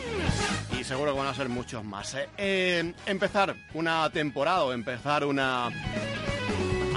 Y 0.77 0.83
seguro 0.83 1.13
que 1.13 1.19
van 1.19 1.27
a 1.29 1.33
ser 1.33 1.47
muchos 1.47 1.85
más. 1.85 2.15
¿eh? 2.15 2.27
Eh, 2.37 2.93
empezar 3.05 3.55
una 3.73 4.09
temporada 4.09 4.65
o 4.65 4.73
empezar 4.73 5.23
una 5.23 5.69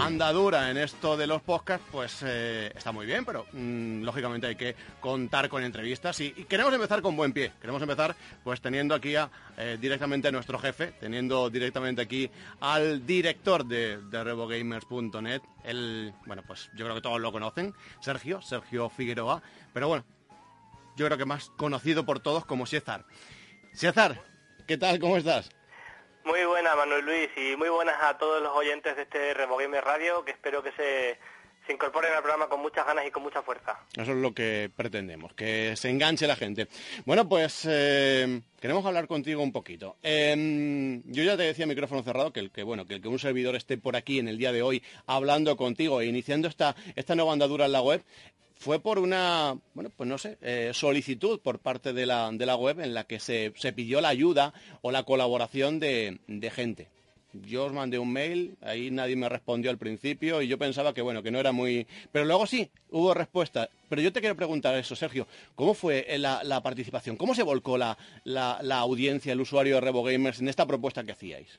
andadura 0.05 0.69
en 0.71 0.79
esto 0.79 1.17
de 1.17 1.29
los 1.29 1.43
podcasts, 1.43 1.87
pues 1.93 2.23
eh, 2.27 2.73
está 2.75 2.91
muy 2.91 3.07
bien, 3.07 3.25
pero 3.25 3.47
mm, 3.53 4.03
lógicamente 4.03 4.49
hay 4.49 4.57
que 4.57 4.75
contar 5.01 5.49
con 5.49 5.63
entrevistas 5.63 6.19
y, 6.21 6.33
queremos 6.33 6.75
empezar 6.75 7.03
con 7.03 7.17
buen 7.17 7.33
pie. 7.33 7.53
Queremos 7.61 7.81
empezar 7.83 8.17
pues 8.43 8.61
teniendo 8.61 8.95
aquí 8.97 9.15
eh, 9.57 9.79
directamente 9.81 10.29
a 10.29 10.33
nuestro 10.33 10.59
jefe, 10.59 10.93
teniendo 10.99 11.49
directamente 11.51 12.03
aquí 12.03 12.29
al 12.61 13.07
director 13.07 13.65
de, 13.65 13.99
de 13.99 14.25
RevoGamers.net. 14.25 15.43
El, 15.63 16.13
bueno, 16.27 16.43
pues 16.47 16.69
yo 16.75 16.85
creo 16.85 16.97
que 16.97 17.03
todos 17.03 17.21
lo 17.21 17.31
conocen, 17.31 17.73
Sergio, 18.01 18.43
Sergio 18.43 18.91
Figueroa, 18.91 19.41
pero 19.73 19.87
bueno, 19.87 20.05
yo 20.97 21.07
creo 21.07 21.17
que 21.17 21.25
más 21.25 21.51
conocido 21.51 22.05
por 22.05 22.19
todos 22.19 22.45
como 22.45 22.67
César. 22.67 23.07
César, 23.73 24.21
¿qué 24.67 24.77
tal? 24.77 24.99
¿Cómo 24.99 25.17
estás? 25.17 25.51
Muy 26.25 26.45
buenas, 26.45 26.77
Manuel 26.77 27.05
Luis, 27.05 27.29
y 27.37 27.57
muy 27.57 27.69
buenas 27.69 27.97
a 28.01 28.17
todos 28.17 28.41
los 28.41 28.53
oyentes 28.55 28.95
de 28.95 29.03
este 29.03 29.35
Revogame 29.35 29.81
Radio, 29.81 30.25
que 30.25 30.31
espero 30.31 30.63
que 30.63 30.71
se, 30.73 31.19
se 31.67 31.73
incorporen 31.73 32.13
al 32.13 32.21
programa 32.21 32.49
con 32.49 32.61
muchas 32.61 32.87
ganas 32.87 33.05
y 33.07 33.11
con 33.11 33.25
mucha 33.25 33.43
fuerza. 33.43 33.81
Eso 33.97 34.13
es 34.13 34.17
lo 34.19 34.33
que 34.33 34.71
pretendemos, 34.75 35.35
que 35.35 35.75
se 35.77 35.91
enganche 35.91 36.29
la 36.29 36.37
gente. 36.37 36.69
Bueno, 37.07 37.29
pues 37.29 37.67
eh, 37.69 38.41
queremos 38.61 38.87
hablar 38.87 39.09
contigo 39.09 39.43
un 39.43 39.51
poquito. 39.51 39.97
Em, 40.03 41.03
yo 41.07 41.25
ya 41.25 41.37
te 41.37 41.43
decía 41.43 41.67
micrófono 41.67 42.05
cerrado 42.05 42.33
que 42.33 42.41
el 42.41 42.53
que 42.53 42.63
bueno 42.63 42.87
que 42.87 42.95
el 42.95 43.03
que 43.03 43.09
un 43.09 43.19
servidor 43.19 43.57
esté 43.57 43.77
por 43.77 43.97
aquí 43.97 44.21
en 44.21 44.29
el 44.29 44.39
día 44.39 44.53
de 44.53 44.63
hoy 44.63 44.83
hablando 45.07 45.57
contigo 45.57 46.01
e 46.01 46.07
iniciando 46.07 46.47
esta 46.47 46.77
esta 46.95 47.17
nueva 47.17 47.33
andadura 47.33 47.67
en 47.67 47.73
la 47.73 47.83
web 47.83 48.05
fue 48.63 48.79
por 48.79 49.01
una, 49.01 49.57
bueno, 49.75 49.91
pues 49.97 50.09
no 50.09 50.19
sé, 50.19 50.39
eh, 50.41 50.71
solicitud 50.73 51.41
por 51.41 51.59
parte 51.59 51.93
de 51.93 52.07
la, 52.07 52.31
de 52.33 52.47
la 52.47 52.55
web 52.55 52.79
en 52.79 52.95
la 52.95 53.05
que 53.05 53.19
se, 53.19 53.53
se 53.57 53.73
pidió 53.73 54.01
la 54.01 54.09
ayuda 54.09 54.55
o 54.83 54.93
la 54.93 55.03
colaboración 55.03 55.81
de, 55.81 56.21
de, 56.29 56.51
gente. 56.51 56.89
Yo 57.33 57.65
os 57.65 57.73
mandé 57.73 57.99
un 57.99 58.13
mail, 58.13 58.57
ahí 58.63 58.93
nadie 58.93 59.17
me 59.17 59.29
respondió 59.29 59.69
al 59.69 59.79
principio 59.79 60.43
y 60.43 60.47
yo 60.47 60.59
pensaba 60.59 60.95
que 60.95 61.03
bueno, 61.03 61.25
que 61.25 61.33
no 61.33 61.41
era 61.41 61.51
muy... 61.51 61.89
Pero 62.13 62.25
luego 62.25 62.47
sí, 62.47 62.71
hubo 62.91 63.13
respuesta. 63.15 63.69
Pero 63.89 64.01
yo 64.01 64.13
te 64.13 64.21
quiero 64.21 64.37
preguntar 64.37 64.77
eso, 64.77 64.95
Sergio, 64.95 65.27
¿cómo 65.57 65.75
fue 65.75 66.07
la, 66.19 66.45
la 66.45 66.63
participación? 66.63 67.17
¿Cómo 67.17 67.35
se 67.35 67.43
volcó 67.43 67.77
la, 67.77 67.99
la, 68.23 68.61
la, 68.63 68.79
audiencia, 68.79 69.33
el 69.33 69.41
usuario 69.41 69.75
de 69.75 69.81
RevoGamers 69.81 70.41
en 70.41 70.49
esta 70.49 70.67
propuesta 70.67 71.03
que 71.03 71.13
hacíais? 71.13 71.59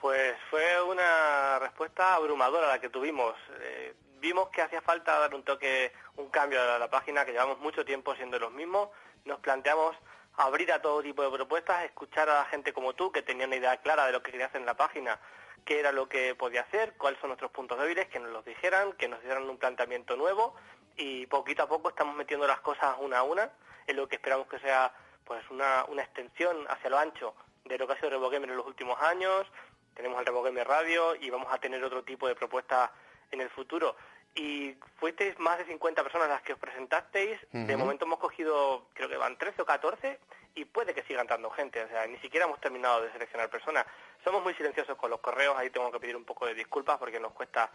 Pues 0.00 0.34
fue 0.50 0.82
una 0.88 1.58
respuesta 1.58 2.14
abrumadora 2.14 2.68
la 2.68 2.80
que 2.80 2.90
tuvimos. 2.90 3.34
Eh, 3.60 3.92
vimos 4.22 4.48
que 4.50 4.62
hacía 4.62 4.80
falta 4.80 5.18
dar 5.18 5.34
un 5.34 5.42
toque, 5.42 5.92
un 6.16 6.28
cambio 6.30 6.62
a 6.62 6.78
la 6.78 6.88
página, 6.88 7.24
que 7.26 7.32
llevamos 7.32 7.58
mucho 7.58 7.84
tiempo 7.84 8.14
siendo 8.14 8.38
los 8.38 8.52
mismos. 8.52 8.88
Nos 9.24 9.40
planteamos 9.40 9.96
abrir 10.36 10.72
a 10.72 10.80
todo 10.80 11.02
tipo 11.02 11.24
de 11.24 11.30
propuestas, 11.30 11.84
escuchar 11.84 12.30
a 12.30 12.38
la 12.38 12.44
gente 12.44 12.72
como 12.72 12.94
tú, 12.94 13.10
que 13.10 13.22
tenía 13.22 13.46
una 13.46 13.56
idea 13.56 13.76
clara 13.78 14.06
de 14.06 14.12
lo 14.12 14.22
que 14.22 14.30
quería 14.30 14.46
hacer 14.46 14.60
en 14.60 14.66
la 14.66 14.76
página, 14.76 15.18
qué 15.64 15.80
era 15.80 15.90
lo 15.90 16.08
que 16.08 16.36
podía 16.36 16.62
hacer, 16.62 16.94
cuáles 16.96 17.20
son 17.20 17.30
nuestros 17.30 17.50
puntos 17.50 17.78
débiles, 17.80 18.06
que 18.08 18.20
nos 18.20 18.30
los 18.30 18.44
dijeran, 18.44 18.92
que 18.92 19.08
nos 19.08 19.20
dieran 19.22 19.50
un 19.50 19.58
planteamiento 19.58 20.16
nuevo 20.16 20.54
y 20.96 21.26
poquito 21.26 21.64
a 21.64 21.68
poco 21.68 21.88
estamos 21.88 22.14
metiendo 22.14 22.46
las 22.46 22.60
cosas 22.60 22.94
una 23.00 23.18
a 23.18 23.22
una 23.24 23.50
en 23.88 23.96
lo 23.96 24.08
que 24.08 24.16
esperamos 24.16 24.46
que 24.46 24.60
sea 24.60 24.94
pues 25.24 25.42
una, 25.50 25.84
una 25.88 26.02
extensión 26.02 26.64
hacia 26.68 26.90
lo 26.90 26.98
ancho 26.98 27.34
de 27.64 27.76
lo 27.76 27.86
que 27.86 27.94
ha 27.94 27.96
sido 27.96 28.10
RevoGamer 28.10 28.50
en 28.50 28.56
los 28.56 28.66
últimos 28.66 29.00
años. 29.02 29.46
Tenemos 29.94 30.20
el 30.20 30.26
RevoGamer 30.26 30.66
Radio 30.66 31.16
y 31.16 31.28
vamos 31.30 31.52
a 31.52 31.58
tener 31.58 31.82
otro 31.82 32.02
tipo 32.04 32.28
de 32.28 32.34
propuestas 32.34 32.90
en 33.32 33.40
el 33.40 33.50
futuro 33.50 33.96
y 34.34 34.74
fuisteis 34.96 35.38
más 35.38 35.58
de 35.58 35.64
50 35.66 36.02
personas 36.02 36.28
las 36.28 36.42
que 36.42 36.54
os 36.54 36.58
presentasteis. 36.58 37.38
De 37.52 37.76
momento 37.76 38.04
hemos 38.04 38.18
cogido, 38.18 38.86
creo 38.94 39.08
que 39.08 39.16
van 39.16 39.36
13 39.36 39.62
o 39.62 39.66
14 39.66 40.18
y 40.54 40.64
puede 40.64 40.94
que 40.94 41.02
sigan 41.02 41.26
dando 41.26 41.50
gente. 41.50 41.82
O 41.82 41.88
sea, 41.88 42.06
ni 42.06 42.18
siquiera 42.18 42.46
hemos 42.46 42.60
terminado 42.60 43.02
de 43.02 43.12
seleccionar 43.12 43.50
personas. 43.50 43.86
Somos 44.24 44.42
muy 44.42 44.54
silenciosos 44.54 44.96
con 44.96 45.10
los 45.10 45.20
correos, 45.20 45.56
ahí 45.56 45.70
tengo 45.70 45.90
que 45.90 46.00
pedir 46.00 46.16
un 46.16 46.24
poco 46.24 46.46
de 46.46 46.54
disculpas 46.54 46.98
porque 46.98 47.20
nos 47.20 47.32
cuesta 47.32 47.70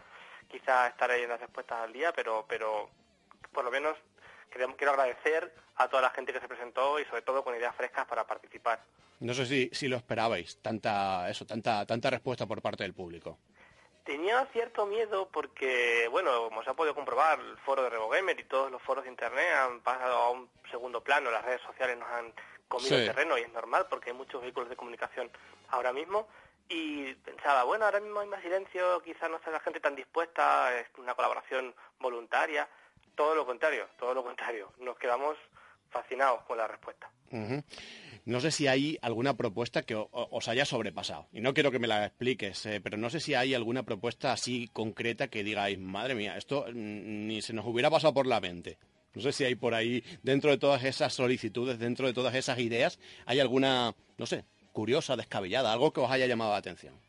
quizás 0.48 0.90
estar 0.90 1.10
ahí 1.10 1.22
en 1.22 1.28
las 1.28 1.40
respuestas 1.40 1.78
al 1.80 1.92
día, 1.92 2.12
pero, 2.12 2.44
pero 2.48 2.88
por 3.52 3.64
lo 3.64 3.70
menos 3.70 3.96
quiero, 4.50 4.76
quiero 4.76 4.92
agradecer 4.92 5.52
a 5.76 5.88
toda 5.88 6.02
la 6.02 6.10
gente 6.10 6.32
que 6.32 6.40
se 6.40 6.48
presentó 6.48 6.98
y 6.98 7.04
sobre 7.04 7.22
todo 7.22 7.44
con 7.44 7.54
ideas 7.54 7.74
frescas 7.76 8.06
para 8.06 8.26
participar. 8.26 8.82
No 9.20 9.34
sé 9.34 9.46
si, 9.46 9.70
si 9.72 9.88
lo 9.88 9.96
esperabais, 9.96 10.58
tanta, 10.62 11.28
eso, 11.28 11.44
tanta, 11.44 11.84
tanta 11.86 12.10
respuesta 12.10 12.46
por 12.46 12.62
parte 12.62 12.84
del 12.84 12.94
público. 12.94 13.38
Tenía 14.08 14.46
cierto 14.54 14.86
miedo 14.86 15.28
porque, 15.30 16.08
bueno, 16.10 16.44
como 16.48 16.62
se 16.62 16.70
ha 16.70 16.72
podido 16.72 16.94
comprobar, 16.94 17.38
el 17.40 17.58
foro 17.58 17.82
de 17.82 17.90
RevoGamer 17.90 18.40
y 18.40 18.44
todos 18.44 18.70
los 18.70 18.80
foros 18.80 19.04
de 19.04 19.10
Internet 19.10 19.44
han 19.54 19.80
pasado 19.82 20.16
a 20.16 20.30
un 20.30 20.48
segundo 20.70 21.02
plano, 21.02 21.30
las 21.30 21.44
redes 21.44 21.60
sociales 21.60 21.98
nos 21.98 22.08
han 22.08 22.32
comido 22.68 22.88
sí. 22.88 23.02
el 23.02 23.06
terreno 23.08 23.36
y 23.36 23.42
es 23.42 23.52
normal 23.52 23.86
porque 23.90 24.08
hay 24.08 24.16
muchos 24.16 24.40
vehículos 24.40 24.70
de 24.70 24.76
comunicación 24.76 25.30
ahora 25.68 25.92
mismo 25.92 26.26
y 26.70 27.12
pensaba, 27.16 27.64
bueno, 27.64 27.84
ahora 27.84 28.00
mismo 28.00 28.20
hay 28.20 28.28
más 28.28 28.40
silencio, 28.40 29.02
quizás 29.02 29.28
no 29.28 29.36
está 29.36 29.50
la 29.50 29.60
gente 29.60 29.78
tan 29.78 29.94
dispuesta, 29.94 30.74
es 30.80 30.86
una 30.96 31.14
colaboración 31.14 31.74
voluntaria, 32.00 32.66
todo 33.14 33.34
lo 33.34 33.44
contrario, 33.44 33.88
todo 33.98 34.14
lo 34.14 34.24
contrario, 34.24 34.72
nos 34.78 34.96
quedamos 34.96 35.36
fascinados 35.90 36.44
con 36.44 36.56
la 36.56 36.66
respuesta. 36.66 37.10
Uh 37.30 37.36
-huh. 37.36 37.64
No 38.28 38.40
sé 38.40 38.50
si 38.50 38.66
hay 38.66 38.98
alguna 39.00 39.38
propuesta 39.38 39.84
que 39.84 39.94
os 39.96 40.48
haya 40.48 40.66
sobrepasado. 40.66 41.28
Y 41.32 41.40
no 41.40 41.54
quiero 41.54 41.70
que 41.70 41.78
me 41.78 41.86
la 41.86 42.04
expliques, 42.04 42.66
eh, 42.66 42.78
pero 42.78 42.98
no 42.98 43.08
sé 43.08 43.20
si 43.20 43.32
hay 43.32 43.54
alguna 43.54 43.84
propuesta 43.84 44.34
así 44.34 44.68
concreta 44.74 45.28
que 45.28 45.42
digáis, 45.42 45.78
madre 45.78 46.14
mía, 46.14 46.36
esto 46.36 46.66
ni 46.74 47.40
se 47.40 47.54
nos 47.54 47.64
hubiera 47.64 47.88
pasado 47.88 48.12
por 48.12 48.26
la 48.26 48.38
mente. 48.38 48.76
No 49.14 49.22
sé 49.22 49.32
si 49.32 49.44
hay 49.44 49.54
por 49.54 49.72
ahí, 49.72 50.04
dentro 50.22 50.50
de 50.50 50.58
todas 50.58 50.84
esas 50.84 51.14
solicitudes, 51.14 51.78
dentro 51.78 52.06
de 52.06 52.12
todas 52.12 52.34
esas 52.34 52.58
ideas, 52.58 53.00
hay 53.24 53.40
alguna, 53.40 53.94
no 54.18 54.26
sé, 54.26 54.44
curiosa, 54.74 55.16
descabellada, 55.16 55.72
algo 55.72 55.94
que 55.94 56.00
os 56.00 56.10
haya 56.10 56.26
llamado 56.26 56.50
la 56.50 56.58
atención. 56.58 57.00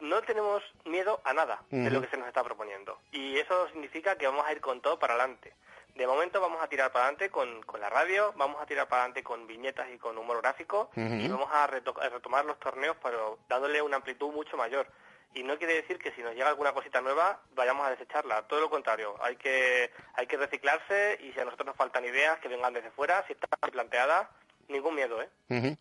No 0.00 0.22
tenemos 0.22 0.62
miedo 0.86 1.20
a 1.22 1.34
nada 1.34 1.62
uh 1.70 1.76
-huh. 1.76 1.84
de 1.84 1.90
lo 1.90 2.00
que 2.00 2.08
se 2.08 2.16
nos 2.16 2.28
está 2.28 2.42
proponiendo. 2.42 2.96
Y 3.12 3.36
eso 3.36 3.68
significa 3.68 4.16
que 4.16 4.26
vamos 4.26 4.46
a 4.46 4.52
ir 4.52 4.60
con 4.62 4.80
todo 4.80 4.98
para 4.98 5.16
adelante. 5.16 5.52
De 5.94 6.06
momento 6.06 6.40
vamos 6.40 6.62
a 6.62 6.68
tirar 6.68 6.90
para 6.90 7.04
adelante 7.04 7.30
con, 7.30 7.62
con, 7.62 7.80
la 7.80 7.90
radio, 7.90 8.32
vamos 8.36 8.60
a 8.62 8.66
tirar 8.66 8.88
para 8.88 9.02
adelante 9.02 9.22
con 9.22 9.46
viñetas 9.46 9.88
y 9.94 9.98
con 9.98 10.16
humor 10.16 10.40
gráfico 10.40 10.90
uh 10.96 11.00
-huh. 11.00 11.24
y 11.24 11.28
vamos 11.28 11.48
a, 11.52 11.66
reto 11.66 11.94
a, 12.00 12.08
retomar 12.08 12.44
los 12.46 12.58
torneos 12.58 12.96
pero 13.02 13.38
dándole 13.48 13.82
una 13.82 13.96
amplitud 13.96 14.32
mucho 14.32 14.56
mayor. 14.56 14.86
Y 15.34 15.42
no 15.42 15.56
quiere 15.58 15.74
decir 15.74 15.98
que 15.98 16.12
si 16.12 16.22
nos 16.22 16.34
llega 16.34 16.48
alguna 16.48 16.72
cosita 16.72 17.00
nueva 17.00 17.40
vayamos 17.54 17.86
a 17.86 17.90
desecharla, 17.90 18.42
todo 18.48 18.60
lo 18.60 18.70
contrario, 18.70 19.16
hay 19.22 19.36
que, 19.36 19.90
hay 20.14 20.26
que 20.26 20.36
reciclarse 20.38 21.18
y 21.22 21.32
si 21.32 21.40
a 21.40 21.44
nosotros 21.44 21.66
nos 21.66 21.76
faltan 21.76 22.04
ideas 22.04 22.38
que 22.40 22.48
vengan 22.48 22.72
desde 22.72 22.90
fuera, 22.90 23.24
si 23.26 23.34
están 23.34 23.70
planteadas, 23.70 24.28
ningún 24.68 24.94
miedo, 24.94 25.20
¿eh? 25.20 25.28
Uh 25.48 25.54
-huh. 25.54 25.76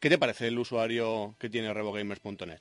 ¿Qué 0.00 0.10
te 0.10 0.18
parece 0.18 0.48
el 0.48 0.58
usuario 0.58 1.34
que 1.38 1.48
tiene 1.48 1.72
RevoGamers.net? 1.72 2.60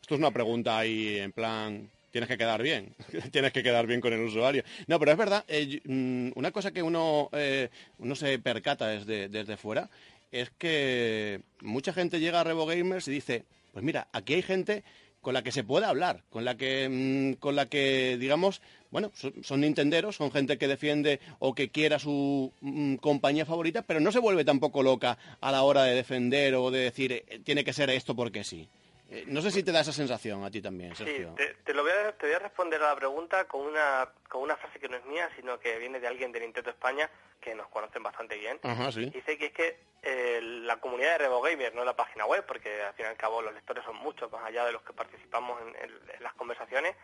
Esto 0.00 0.14
es 0.14 0.20
una 0.20 0.30
pregunta 0.30 0.78
ahí 0.78 1.18
en 1.18 1.32
plan 1.32 1.90
tienes 2.12 2.28
que 2.28 2.38
quedar 2.38 2.62
bien, 2.62 2.94
tienes 3.32 3.52
que 3.52 3.64
quedar 3.64 3.86
bien 3.88 4.00
con 4.00 4.12
el 4.12 4.20
usuario. 4.20 4.62
No, 4.86 5.00
pero 5.00 5.10
es 5.10 5.18
verdad, 5.18 5.44
eh, 5.48 5.80
mm, 5.84 6.30
una 6.36 6.52
cosa 6.52 6.70
que 6.70 6.82
uno, 6.82 7.28
eh, 7.32 7.70
se 8.14 8.38
percata 8.38 8.86
desde, 8.86 9.28
desde 9.28 9.56
fuera 9.56 9.90
es 10.30 10.50
que 10.50 11.40
mucha 11.60 11.92
gente 11.92 12.20
llega 12.20 12.40
a 12.40 12.44
RevoGamers 12.44 13.08
y 13.08 13.10
dice, 13.10 13.44
pues 13.72 13.84
mira, 13.84 14.08
aquí 14.12 14.34
hay 14.34 14.42
gente 14.42 14.84
con 15.20 15.34
la 15.34 15.42
que 15.42 15.52
se 15.52 15.62
puede 15.62 15.86
hablar, 15.86 16.24
con 16.30 16.44
la 16.44 16.56
que, 16.56 16.88
mmm, 16.90 17.34
con 17.34 17.54
la 17.54 17.66
que 17.66 18.16
digamos, 18.18 18.60
bueno, 18.90 19.12
son, 19.42 19.60
nintenderos, 19.60 20.16
son 20.16 20.32
gente 20.32 20.58
que 20.58 20.68
defiende 20.68 21.20
o 21.38 21.54
que 21.54 21.70
quiera 21.70 21.98
su 21.98 22.52
mmm, 22.60 22.96
compañía 22.96 23.46
favorita, 23.46 23.82
pero 23.82 24.00
no 24.00 24.10
se 24.10 24.18
vuelve 24.18 24.44
tampoco 24.44 24.82
loca 24.82 25.18
a 25.40 25.52
la 25.52 25.62
hora 25.62 25.84
de 25.84 25.94
defender 25.94 26.54
o 26.54 26.70
de 26.70 26.80
decir, 26.80 27.12
eh, 27.12 27.40
tiene 27.44 27.64
que 27.64 27.72
ser 27.72 27.88
esto 27.90 28.16
porque 28.16 28.42
sí. 28.42 28.68
Eh, 29.12 29.24
no 29.26 29.42
sé 29.42 29.50
si 29.50 29.62
te 29.62 29.72
da 29.72 29.80
esa 29.80 29.92
sensación 29.92 30.42
a 30.42 30.50
ti 30.50 30.62
también, 30.62 30.96
Sergio. 30.96 31.34
Sí, 31.36 31.44
te, 31.44 31.54
te, 31.64 31.74
lo 31.74 31.82
voy 31.82 31.92
a, 31.92 32.12
te 32.12 32.26
voy 32.26 32.34
a 32.34 32.38
responder 32.38 32.82
a 32.82 32.88
la 32.88 32.96
pregunta 32.96 33.44
con 33.44 33.66
una, 33.66 34.08
con 34.26 34.40
una 34.40 34.56
frase 34.56 34.78
que 34.78 34.88
no 34.88 34.96
es 34.96 35.04
mía, 35.04 35.28
sino 35.36 35.60
que 35.60 35.76
viene 35.78 36.00
de 36.00 36.06
alguien 36.06 36.32
de 36.32 36.40
Nintendo 36.40 36.70
España, 36.70 37.10
que 37.38 37.54
nos 37.54 37.68
conocen 37.68 38.02
bastante 38.02 38.36
bien. 38.36 38.58
Ajá, 38.62 38.90
sí. 38.90 39.10
Dice 39.10 39.36
que 39.36 39.46
es 39.46 39.52
que 39.52 39.78
eh, 40.02 40.40
la 40.40 40.80
comunidad 40.80 41.12
de 41.12 41.18
RevoGamer, 41.18 41.74
no 41.74 41.84
la 41.84 41.94
página 41.94 42.24
web, 42.24 42.44
porque 42.46 42.82
al 42.82 42.94
fin 42.94 43.04
y 43.04 43.08
al 43.08 43.16
cabo 43.16 43.42
los 43.42 43.52
lectores 43.52 43.84
son 43.84 43.96
muchos, 43.96 44.32
más 44.32 44.44
allá 44.44 44.64
de 44.64 44.72
los 44.72 44.82
que 44.82 44.94
participamos 44.94 45.60
en, 45.60 45.68
en, 45.76 45.90
en 46.16 46.22
las 46.22 46.32
conversaciones, 46.32 46.96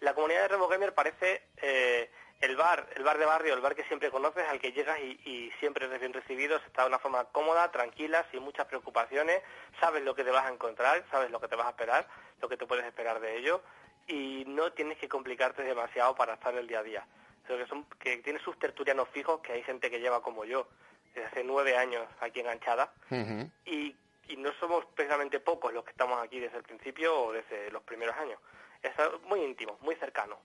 la 0.00 0.12
comunidad 0.12 0.42
de 0.42 0.48
RevoGamer 0.48 0.92
parece... 0.92 1.42
Eh, 1.62 2.10
el 2.44 2.56
bar, 2.56 2.86
el 2.94 3.02
bar 3.02 3.18
de 3.18 3.24
barrio, 3.24 3.54
el 3.54 3.60
bar 3.60 3.74
que 3.74 3.84
siempre 3.84 4.10
conoces, 4.10 4.46
al 4.48 4.60
que 4.60 4.72
llegas 4.72 4.98
y, 5.00 5.18
y 5.24 5.50
siempre 5.60 5.86
eres 5.86 5.98
bien 5.98 6.12
recibido, 6.12 6.58
se 6.60 6.66
está 6.66 6.82
de 6.82 6.88
una 6.88 6.98
forma 6.98 7.24
cómoda, 7.24 7.70
tranquila, 7.72 8.26
sin 8.30 8.42
muchas 8.42 8.66
preocupaciones, 8.66 9.42
sabes 9.80 10.02
lo 10.02 10.14
que 10.14 10.24
te 10.24 10.30
vas 10.30 10.44
a 10.44 10.52
encontrar, 10.52 11.04
sabes 11.10 11.30
lo 11.30 11.40
que 11.40 11.48
te 11.48 11.56
vas 11.56 11.66
a 11.66 11.70
esperar, 11.70 12.06
lo 12.40 12.48
que 12.48 12.56
te 12.56 12.66
puedes 12.66 12.84
esperar 12.84 13.18
de 13.20 13.38
ello, 13.38 13.62
y 14.06 14.44
no 14.46 14.72
tienes 14.72 14.98
que 14.98 15.08
complicarte 15.08 15.62
demasiado 15.62 16.14
para 16.14 16.34
estar 16.34 16.54
el 16.54 16.66
día 16.66 16.80
a 16.80 16.82
día. 16.82 17.06
Creo 17.46 17.58
que, 17.58 17.66
son, 17.66 17.84
que 17.98 18.18
tienes 18.18 18.42
sus 18.42 18.58
tertulianos 18.58 19.08
fijos, 19.08 19.40
que 19.40 19.52
hay 19.52 19.62
gente 19.62 19.90
que 19.90 20.00
lleva 20.00 20.22
como 20.22 20.44
yo, 20.44 20.68
desde 21.14 21.28
hace 21.28 21.44
nueve 21.44 21.76
años 21.76 22.06
aquí 22.20 22.40
enganchada, 22.40 22.92
uh 23.10 23.14
-huh. 23.14 23.50
y, 23.64 23.96
y 24.28 24.36
no 24.36 24.52
somos 24.60 24.84
precisamente 24.94 25.40
pocos 25.40 25.72
los 25.72 25.84
que 25.84 25.92
estamos 25.92 26.22
aquí 26.22 26.40
desde 26.40 26.58
el 26.58 26.64
principio 26.64 27.16
o 27.16 27.32
desde 27.32 27.70
los 27.70 27.82
primeros 27.82 28.16
años. 28.16 28.38
Es 28.82 28.92
muy 29.22 29.40
íntimo, 29.40 29.78
muy 29.80 29.94
cercano. 29.96 30.38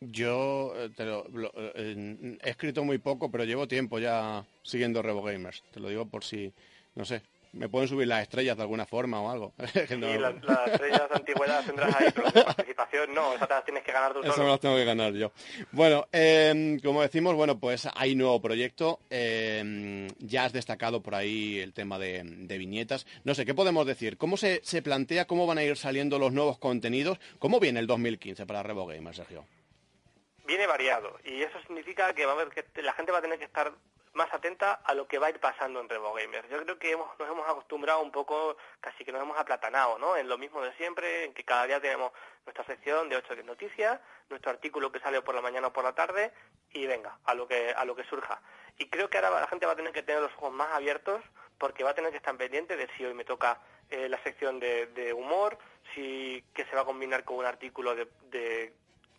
Yo 0.00 0.72
eh, 0.76 0.90
te 0.94 1.04
lo, 1.04 1.26
lo, 1.28 1.52
eh, 1.56 2.38
he 2.42 2.50
escrito 2.50 2.84
muy 2.84 2.98
poco, 2.98 3.30
pero 3.30 3.44
llevo 3.44 3.66
tiempo 3.66 3.98
ya 3.98 4.44
siguiendo 4.62 5.02
RevoGamers. 5.02 5.62
Te 5.70 5.80
lo 5.80 5.88
digo 5.88 6.06
por 6.06 6.22
si, 6.22 6.52
no 6.94 7.04
sé, 7.04 7.22
me 7.56 7.68
pueden 7.68 7.88
subir 7.88 8.06
las 8.06 8.22
estrellas 8.22 8.56
de 8.56 8.62
alguna 8.62 8.86
forma 8.86 9.20
o 9.20 9.30
algo. 9.30 9.52
Sí, 9.86 9.96
las, 9.96 10.34
estrellas 10.66 11.08
de 11.08 11.14
antigüedad 11.14 11.64
tendrás 11.64 11.94
ahí, 11.96 12.08
pero 12.14 12.30
de 12.30 12.44
participación 12.44 13.14
no, 13.14 13.34
esas 13.34 13.48
las 13.48 13.64
tienes 13.64 13.82
que 13.82 13.92
ganar 13.92 14.12
tú 14.12 14.20
solo. 14.20 14.32
Eso 14.32 14.42
me 14.42 14.48
las 14.50 14.60
tengo 14.60 14.76
que 14.76 14.84
ganar 14.84 15.12
yo. 15.12 15.32
Bueno, 15.72 16.06
em, 16.12 16.78
como 16.80 17.02
decimos, 17.02 17.34
bueno, 17.34 17.58
pues 17.58 17.88
hay 17.94 18.14
nuevo 18.14 18.40
proyecto. 18.40 18.98
Em, 19.10 20.08
ya 20.18 20.44
has 20.44 20.52
destacado 20.52 21.02
por 21.02 21.14
ahí 21.14 21.58
el 21.58 21.72
tema 21.72 21.98
de, 21.98 22.22
viñetas. 22.58 23.06
No 23.24 23.34
sé, 23.34 23.46
¿qué 23.46 23.54
podemos 23.54 23.86
decir? 23.86 24.16
¿Cómo 24.16 24.36
se, 24.36 24.60
se 24.64 24.82
plantea, 24.82 25.26
cómo 25.26 25.46
van 25.46 25.58
a 25.58 25.62
ir 25.62 25.76
saliendo 25.76 26.18
los 26.18 26.32
nuevos 26.32 26.58
contenidos? 26.58 27.18
¿Cómo 27.38 27.60
viene 27.60 27.80
el 27.80 27.86
2015 27.86 28.44
para 28.46 28.62
Revo 28.62 28.86
Gamer, 28.86 29.14
Sergio? 29.14 29.44
Viene 30.46 30.66
variado 30.66 31.18
y 31.24 31.42
eso 31.42 31.60
significa 31.62 32.14
que 32.14 32.24
va 32.24 32.32
a 32.32 32.34
haber 32.34 32.50
que 32.50 32.82
la 32.82 32.92
gente 32.92 33.12
va 33.12 33.18
a 33.18 33.22
tener 33.22 33.38
que 33.38 33.44
estar 33.44 33.72
más 34.16 34.32
atenta 34.32 34.72
a 34.72 34.94
lo 34.94 35.06
que 35.06 35.18
va 35.18 35.26
a 35.26 35.30
ir 35.30 35.38
pasando 35.38 35.78
en 35.78 35.88
Revo 35.88 36.14
Gamers. 36.14 36.48
Yo 36.48 36.62
creo 36.62 36.78
que 36.78 36.96
nos 36.96 37.28
hemos 37.30 37.48
acostumbrado 37.48 38.00
un 38.00 38.10
poco, 38.10 38.56
casi 38.80 39.04
que 39.04 39.12
nos 39.12 39.22
hemos 39.22 39.38
aplatanado, 39.38 39.98
¿no? 39.98 40.16
En 40.16 40.28
lo 40.28 40.38
mismo 40.38 40.62
de 40.62 40.72
siempre, 40.74 41.24
en 41.24 41.34
que 41.34 41.44
cada 41.44 41.66
día 41.66 41.80
tenemos 41.80 42.12
nuestra 42.46 42.64
sección 42.64 43.08
de 43.10 43.16
8 43.16 43.36
de 43.36 43.44
noticias, 43.44 44.00
nuestro 44.30 44.50
artículo 44.50 44.90
que 44.90 45.00
sale 45.00 45.20
por 45.20 45.34
la 45.34 45.42
mañana 45.42 45.68
o 45.68 45.72
por 45.72 45.84
la 45.84 45.94
tarde 45.94 46.32
y 46.72 46.86
venga, 46.86 47.18
a 47.24 47.34
lo 47.34 47.46
que 47.46 47.72
a 47.76 47.84
lo 47.84 47.94
que 47.94 48.04
surja. 48.04 48.40
Y 48.78 48.88
creo 48.88 49.10
que 49.10 49.18
ahora 49.18 49.40
la 49.40 49.48
gente 49.48 49.66
va 49.66 49.72
a 49.72 49.76
tener 49.76 49.92
que 49.92 50.02
tener 50.02 50.22
los 50.22 50.32
ojos 50.32 50.52
más 50.52 50.72
abiertos 50.72 51.22
porque 51.58 51.84
va 51.84 51.90
a 51.90 51.94
tener 51.94 52.10
que 52.10 52.16
estar 52.16 52.36
pendiente 52.36 52.76
de 52.76 52.88
si 52.96 53.04
hoy 53.04 53.14
me 53.14 53.24
toca 53.24 53.60
eh, 53.90 54.08
la 54.08 54.22
sección 54.22 54.58
de, 54.60 55.12
humor, 55.14 55.58
si 55.94 56.42
que 56.54 56.64
se 56.64 56.74
va 56.74 56.82
a 56.82 56.86
combinar 56.86 57.24
con 57.24 57.36
un 57.36 57.44
artículo 57.44 57.94
de 57.94 58.72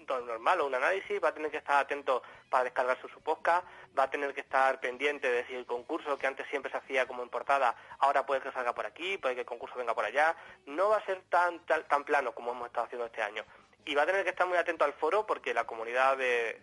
normal 0.07 0.61
o 0.61 0.65
un 0.65 0.75
análisis, 0.75 1.21
va 1.23 1.29
a 1.29 1.33
tener 1.33 1.51
que 1.51 1.57
estar 1.57 1.77
atento 1.77 2.23
para 2.49 2.63
descargar 2.63 2.97
su, 3.01 3.07
podcast, 3.21 3.65
va 3.97 4.03
a 4.03 4.09
tener 4.09 4.33
que 4.33 4.41
estar 4.41 4.79
pendiente 4.79 5.29
de 5.29 5.45
si 5.45 5.53
el 5.53 5.65
concurso 5.65 6.17
que 6.17 6.27
antes 6.27 6.47
siempre 6.49 6.71
se 6.71 6.77
hacía 6.77 7.05
como 7.05 7.23
en 7.23 7.29
portada, 7.29 7.75
ahora 7.99 8.25
puede 8.25 8.41
que 8.41 8.51
salga 8.51 8.73
por 8.73 8.85
aquí, 8.85 9.17
puede 9.17 9.35
que 9.35 9.41
el 9.41 9.47
concurso 9.47 9.75
venga 9.75 9.93
por 9.93 10.05
allá, 10.05 10.35
no 10.65 10.89
va 10.89 10.97
a 10.97 11.05
ser 11.05 11.21
tan, 11.29 11.59
tan, 11.65 12.03
plano 12.05 12.33
como 12.33 12.51
hemos 12.51 12.67
estado 12.67 12.85
haciendo 12.85 13.05
este 13.07 13.21
año. 13.21 13.43
Y 13.85 13.95
va 13.95 14.03
a 14.03 14.05
tener 14.05 14.23
que 14.23 14.29
estar 14.29 14.47
muy 14.47 14.57
atento 14.57 14.85
al 14.85 14.93
foro 14.93 15.25
porque 15.25 15.53
la 15.53 15.65
comunidad 15.65 16.17
de, 16.17 16.61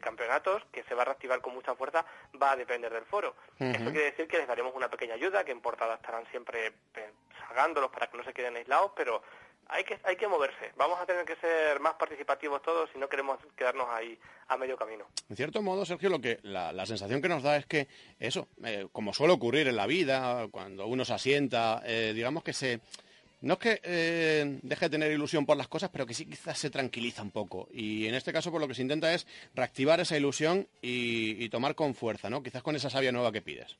campeonatos, 0.00 0.62
que 0.70 0.84
se 0.84 0.94
va 0.94 1.02
a 1.02 1.06
reactivar 1.06 1.40
con 1.40 1.52
mucha 1.52 1.74
fuerza, 1.74 2.04
va 2.40 2.52
a 2.52 2.56
depender 2.56 2.92
del 2.92 3.04
foro. 3.06 3.34
Eso 3.58 3.90
quiere 3.90 4.12
decir 4.12 4.28
que 4.28 4.38
les 4.38 4.46
daremos 4.46 4.72
una 4.72 4.88
pequeña 4.88 5.14
ayuda, 5.14 5.42
que 5.42 5.50
en 5.50 5.60
portada 5.60 5.96
estarán 5.96 6.24
siempre 6.30 6.74
eh, 6.94 7.10
salgándolos 7.40 7.90
para 7.90 8.06
que 8.06 8.16
no 8.16 8.22
se 8.22 8.32
queden 8.32 8.54
aislados, 8.54 8.92
pero 8.94 9.20
hay 9.68 9.84
que, 9.84 9.98
hay 10.04 10.16
que 10.16 10.28
moverse. 10.28 10.72
Vamos 10.76 10.98
a 11.00 11.06
tener 11.06 11.24
que 11.24 11.36
ser 11.36 11.80
más 11.80 11.94
participativos 11.94 12.62
todos 12.62 12.90
si 12.92 12.98
no 12.98 13.08
queremos 13.08 13.38
quedarnos 13.56 13.86
ahí 13.90 14.18
a 14.48 14.56
medio 14.56 14.76
camino. 14.76 15.06
En 15.28 15.36
cierto 15.36 15.62
modo, 15.62 15.84
Sergio, 15.84 16.10
lo 16.10 16.20
que 16.20 16.38
la, 16.42 16.86
sensación 16.86 17.22
que 17.22 17.28
nos 17.28 17.42
da 17.42 17.56
es 17.56 17.66
que 17.66 17.88
eso, 18.18 18.48
eh, 18.64 18.86
como 18.92 19.12
suele 19.14 19.32
ocurrir 19.32 19.68
en 19.68 19.76
la 19.76 19.86
vida, 19.86 20.48
cuando 20.50 20.86
uno 20.86 21.04
se 21.04 21.14
asienta, 21.14 21.82
eh, 21.84 22.12
digamos 22.14 22.42
que 22.42 22.52
se... 22.52 22.80
No 23.40 23.54
es 23.54 23.60
que 23.60 23.80
eh, 23.82 24.58
deje 24.62 24.86
de 24.86 24.90
tener 24.90 25.12
ilusión 25.12 25.44
por 25.44 25.58
las 25.58 25.68
cosas, 25.68 25.90
pero 25.90 26.06
que 26.06 26.14
sí 26.14 26.24
quizás 26.24 26.56
se 26.58 26.70
tranquiliza 26.70 27.20
un 27.20 27.30
poco. 27.30 27.68
Y 27.72 28.06
en 28.06 28.14
este 28.14 28.32
caso, 28.32 28.50
por 28.50 28.58
lo 28.58 28.66
que 28.66 28.74
se 28.74 28.80
intenta 28.80 29.12
es 29.12 29.26
reactivar 29.54 30.00
esa 30.00 30.16
ilusión 30.16 30.66
y, 30.80 31.44
y 31.44 31.50
tomar 31.50 31.74
con 31.74 31.94
fuerza, 31.94 32.30
¿no? 32.30 32.42
Quizás 32.42 32.62
con 32.62 32.74
esa 32.74 32.88
savia 32.88 33.12
nueva 33.12 33.32
que 33.32 33.42
pides. 33.42 33.76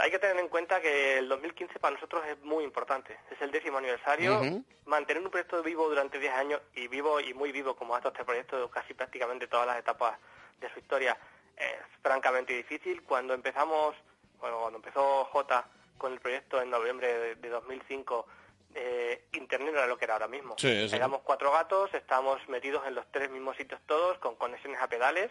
Hay 0.00 0.10
que 0.10 0.18
tener 0.18 0.38
en 0.38 0.48
cuenta 0.48 0.80
que 0.80 1.18
el 1.18 1.28
2015 1.28 1.78
para 1.78 1.94
nosotros 1.94 2.22
es 2.26 2.40
muy 2.42 2.64
importante. 2.64 3.18
Es 3.30 3.40
el 3.42 3.50
décimo 3.50 3.78
aniversario. 3.78 4.40
Mantener 4.86 5.22
un 5.22 5.30
proyecto 5.30 5.62
vivo 5.62 5.88
durante 5.88 6.18
10 6.18 6.32
años 6.32 6.60
y 6.74 6.88
vivo 6.88 7.20
y 7.20 7.34
muy 7.34 7.52
vivo 7.52 7.76
como 7.76 7.94
ha 7.94 7.98
estado 7.98 8.14
este 8.14 8.24
proyecto 8.24 8.70
casi 8.70 8.94
prácticamente 8.94 9.46
todas 9.46 9.66
las 9.66 9.78
etapas 9.78 10.18
de 10.60 10.72
su 10.72 10.78
historia 10.78 11.16
es 11.56 11.76
francamente 12.02 12.54
difícil. 12.54 13.02
Cuando 13.02 13.34
empezamos, 13.34 13.94
bueno, 14.40 14.60
cuando 14.60 14.78
empezó 14.78 15.24
J 15.26 15.66
con 15.98 16.12
el 16.12 16.20
proyecto 16.20 16.62
en 16.62 16.70
noviembre 16.70 17.36
de, 17.36 17.48
2005, 17.48 18.26
eh, 18.74 19.24
Internet 19.32 19.72
no 19.72 19.78
era 19.78 19.86
lo 19.86 19.98
que 19.98 20.06
era 20.06 20.14
ahora 20.14 20.28
mismo. 20.28 20.56
Éramos 20.62 21.20
cuatro 21.22 21.52
gatos, 21.52 21.92
estábamos 21.92 22.40
metidos 22.48 22.86
en 22.86 22.94
los 22.94 23.04
tres 23.12 23.30
mismos 23.30 23.56
sitios 23.56 23.80
todos, 23.86 24.18
con 24.18 24.36
conexiones 24.36 24.80
a 24.80 24.88
pedales 24.88 25.30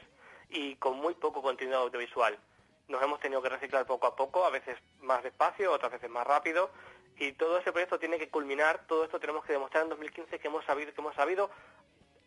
y 0.50 0.76
con 0.76 0.98
muy 0.98 1.16
poco 1.16 1.42
contenido 1.42 1.80
audiovisual 1.80 2.38
nos 2.90 3.02
hemos 3.02 3.20
tenido 3.20 3.42
que 3.42 3.50
reciclar 3.50 3.86
poco 3.86 4.08
a 4.08 4.16
poco, 4.16 4.46
a 4.46 4.50
veces 4.50 4.78
más 5.02 5.24
despacio, 5.24 5.72
otras 5.72 5.92
veces 5.92 6.10
más 6.10 6.28
rápido, 6.28 6.70
y 7.18 7.32
todo 7.34 7.58
ese 7.58 7.72
proyecto 7.72 8.00
tiene 8.00 8.18
que 8.18 8.30
culminar, 8.30 8.86
todo 8.88 9.04
esto 9.04 9.20
tenemos 9.20 9.46
que 9.46 9.54
demostrar 9.54 9.84
en 9.84 9.90
2015 9.90 10.40
que 10.40 10.48
hemos 10.48 10.66
sabido, 10.66 10.94
que 10.94 11.02
hemos 11.02 11.16
sabido 11.16 11.50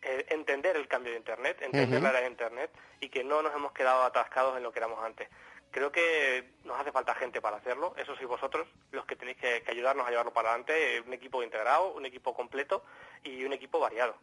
eh, 0.01 0.25
entender 0.29 0.75
el 0.75 0.87
cambio 0.87 1.11
de 1.11 1.17
Internet, 1.17 1.61
entender 1.61 2.01
la 2.01 2.09
era 2.09 2.21
de 2.21 2.27
Internet, 2.27 2.71
y 2.99 3.09
que 3.09 3.23
no 3.23 3.41
nos 3.41 3.53
hemos 3.53 3.71
quedado 3.73 4.03
atascados 4.03 4.57
en 4.57 4.63
lo 4.63 4.71
que 4.71 4.79
éramos 4.79 5.03
antes. 5.03 5.29
Creo 5.73 5.91
que 5.91 6.51
nos 6.65 6.79
hace 6.79 6.91
falta 6.91 7.15
gente 7.15 7.41
para 7.41 7.57
hacerlo, 7.57 7.95
eso 7.97 8.15
sí 8.15 8.25
vosotros 8.25 8.67
los 8.91 9.05
que 9.05 9.15
tenéis 9.15 9.37
que, 9.37 9.63
ayudarnos 9.67 10.05
a 10.05 10.11
llevarlo 10.11 10.31
para 10.31 10.49
adelante, 10.49 11.01
un 11.01 11.13
equipo 11.13 11.41
integrado, 11.41 11.93
un 11.93 12.05
equipo 12.05 12.35
completo 12.35 12.83
y 13.23 13.43
un 13.43 13.53
equipo 13.53 13.79
variado. 13.79 14.15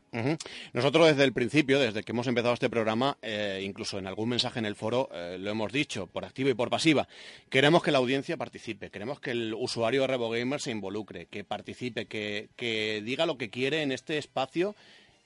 Nosotros 0.72 1.08
desde 1.08 1.24
el 1.24 1.32
principio, 1.32 1.80
desde 1.80 2.04
que 2.04 2.12
hemos 2.12 2.28
empezado 2.28 2.54
este 2.54 2.70
programa, 2.70 3.18
eh, 3.20 3.62
incluso 3.64 3.98
en 3.98 4.06
algún 4.06 4.28
mensaje 4.28 4.60
en 4.60 4.64
el 4.64 4.76
foro, 4.76 5.08
eh, 5.12 5.38
lo 5.40 5.50
hemos 5.50 5.72
dicho, 5.72 6.06
por 6.06 6.24
activa 6.24 6.50
y 6.50 6.54
por 6.54 6.70
pasiva, 6.70 7.08
queremos 7.48 7.82
que 7.82 7.90
la 7.90 7.98
audiencia 7.98 8.36
participe, 8.36 8.90
queremos 8.90 9.18
que 9.18 9.32
el 9.32 9.52
usuario 9.52 10.02
de 10.02 10.06
RevoGamer 10.06 10.60
se 10.60 10.70
involucre, 10.70 11.26
que 11.26 11.42
participe, 11.42 12.06
que, 12.06 13.02
diga 13.04 13.26
lo 13.26 13.36
que 13.36 13.50
quiere 13.50 13.82
en 13.82 13.90
este 13.90 14.18
espacio 14.18 14.76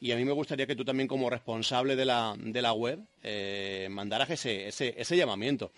y 0.01 0.13
a 0.13 0.17
mí 0.17 0.25
me 0.25 0.33
gustaría 0.33 0.67
que 0.67 0.77
tú 0.77 0.85
también 0.85 1.09
como 1.09 1.31
responsable 1.31 1.97
de 1.97 2.05
la, 2.05 2.35
de 2.37 2.61
la 2.61 2.73
web 2.73 3.01
eh, 3.23 3.89
mandaras 3.91 4.29
ese, 4.29 4.69
ese, 4.69 5.17
llamamiento. 5.17 5.73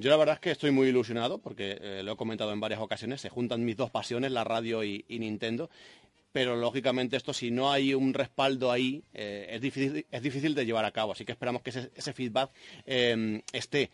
Yo 0.00 0.08
la 0.08 0.16
verdad 0.16 0.36
es 0.36 0.40
que 0.40 0.50
estoy 0.50 0.70
muy 0.70 0.88
ilusionado 0.88 1.36
porque 1.36 1.76
eh, 1.78 2.02
lo 2.02 2.12
he 2.12 2.16
comentado 2.16 2.54
en 2.54 2.60
varias 2.60 2.80
ocasiones, 2.80 3.20
se 3.20 3.28
juntan 3.28 3.66
mis 3.66 3.76
dos 3.76 3.90
pasiones, 3.90 4.32
la 4.32 4.44
radio 4.44 4.82
y, 4.82 5.04
Nintendo, 5.10 5.68
pero 6.32 6.56
lógicamente 6.56 7.18
esto 7.18 7.34
si 7.34 7.50
no 7.50 7.70
hay 7.70 7.92
un 7.92 8.14
respaldo 8.14 8.72
ahí 8.72 9.04
eh, 9.12 9.48
es, 9.50 9.60
difícil, 9.60 10.54
de 10.54 10.64
llevar 10.64 10.86
a 10.86 10.90
cabo, 10.90 11.12
así 11.12 11.26
que 11.26 11.32
esperamos 11.32 11.60
que 11.60 11.68
ese, 11.68 12.12
feedback 12.14 12.50
em, 12.86 13.42
esté. 13.52 13.90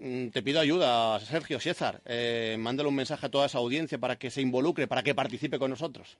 Mm, 0.00 0.28
te 0.28 0.42
pido 0.42 0.60
ayuda, 0.60 1.18
Sergio 1.20 1.60
César, 1.60 2.02
eh, 2.04 2.56
mándale 2.58 2.90
un 2.90 2.94
mensaje 2.94 3.24
a 3.24 3.30
toda 3.30 3.46
esa 3.46 3.56
audiencia 3.56 3.96
para 3.96 4.16
que 4.16 4.28
se 4.28 4.42
involucre, 4.42 4.86
para 4.86 5.02
que 5.02 5.14
participe 5.14 5.58
con 5.58 5.70
nosotros. 5.70 6.18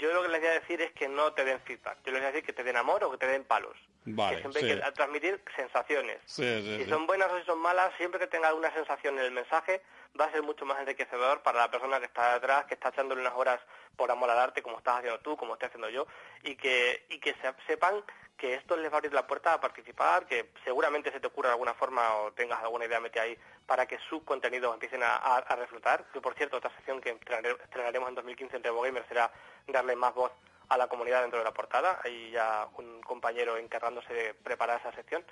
Yo 0.00 0.12
lo 0.12 0.22
que 0.22 0.28
les 0.28 0.40
voy 0.40 0.48
a 0.48 0.52
decir 0.52 0.80
es 0.80 0.92
que 0.92 1.08
no 1.08 1.32
te 1.32 1.44
den 1.44 1.60
feedback. 1.60 1.98
Yo 2.04 2.12
les 2.12 2.20
voy 2.20 2.28
a 2.28 2.32
decir 2.32 2.44
que 2.44 2.52
te 2.52 2.64
den 2.64 2.76
amor 2.76 3.04
o 3.04 3.10
que 3.10 3.18
te 3.18 3.26
den 3.26 3.44
palos. 3.44 3.76
Vale, 4.06 4.36
que 4.36 4.42
siempre 4.42 4.62
hay 4.62 4.80
que 4.80 4.92
transmitir 4.92 5.42
sensaciones. 5.54 6.18
si 6.24 6.86
son 6.88 7.06
buenas 7.06 7.30
o 7.30 7.38
si 7.38 7.44
son 7.44 7.58
malas, 7.58 7.92
siempre 7.98 8.18
que 8.18 8.26
tenga 8.26 8.48
alguna 8.48 8.72
sensación 8.72 9.18
en 9.18 9.26
el 9.26 9.30
mensaje, 9.30 9.82
va 10.18 10.24
a 10.24 10.32
ser 10.32 10.42
mucho 10.42 10.64
más 10.64 10.80
enriquecedor 10.80 11.42
para 11.42 11.58
la 11.58 11.70
persona 11.70 11.98
que 11.98 12.06
está 12.06 12.34
detrás, 12.34 12.64
que 12.64 12.74
está 12.74 12.88
echándole 12.88 13.20
unas 13.20 13.34
horas 13.34 13.60
por 13.96 14.10
amor 14.10 14.30
al 14.30 14.38
arte, 14.38 14.62
como 14.62 14.78
estás 14.78 14.98
haciendo 14.98 15.20
tú, 15.20 15.36
como 15.36 15.52
estoy 15.52 15.66
haciendo 15.66 15.90
yo, 15.90 16.06
y 16.42 16.56
que, 16.56 17.04
y 17.10 17.18
que 17.18 17.34
sepan 17.66 18.02
que 18.40 18.54
esto 18.54 18.74
les 18.74 18.90
va 18.90 18.94
a 18.94 18.98
abrir 18.98 19.12
la 19.12 19.26
puerta 19.26 19.52
a 19.52 19.60
participar, 19.60 20.24
que 20.24 20.50
seguramente 20.64 21.12
se 21.12 21.20
te 21.20 21.26
ocurra 21.26 21.50
de 21.50 21.52
alguna 21.52 21.74
forma 21.74 22.16
o 22.16 22.32
tengas 22.32 22.58
alguna 22.62 22.86
idea 22.86 22.98
metida 22.98 23.22
ahí 23.22 23.36
para 23.66 23.84
que 23.84 23.98
sus 24.08 24.22
contenidos 24.22 24.72
empiecen 24.72 25.02
a, 25.02 25.16
a, 25.16 25.56
reflotar. 25.56 26.06
Que 26.10 26.22
por 26.22 26.34
cierto, 26.34 26.56
otra 26.56 26.74
sección 26.74 27.02
que 27.02 27.10
estrenaremos 27.10 28.08
en 28.08 28.14
2015 28.14 28.56
entre 28.56 28.72
Gamer 28.72 29.04
será 29.08 29.30
darle 29.68 29.94
más 29.94 30.14
voz 30.14 30.32
a 30.70 30.78
la 30.78 30.88
comunidad 30.88 31.20
dentro 31.20 31.38
de 31.38 31.44
la 31.44 31.52
portada. 31.52 32.00
Hay 32.02 32.30
ya 32.30 32.66
un 32.78 33.02
compañero 33.02 33.58
encargándose 33.58 34.14
de 34.14 34.32
preparar 34.32 34.80
esa 34.80 34.92
sección. 34.92 35.22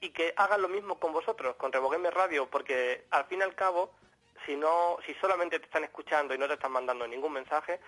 Y 0.00 0.10
que 0.10 0.34
hagan 0.36 0.60
lo 0.60 0.68
mismo 0.68 1.00
con 1.00 1.14
vosotros, 1.14 1.56
con 1.56 1.72
Revogamer 1.72 2.12
Radio, 2.12 2.50
porque 2.50 3.06
al 3.10 3.24
fin 3.24 3.38
y 3.40 3.44
al 3.44 3.54
cabo 3.54 3.94
si 4.46 4.56
no, 4.56 4.96
si 5.04 5.12
solamente 5.14 5.58
te 5.58 5.66
están 5.66 5.84
escuchando 5.84 6.34
y 6.34 6.38
no 6.38 6.46
te 6.46 6.54
están 6.54 6.72
mandando 6.72 7.06
ningún 7.06 7.32
mensaje, 7.32 7.80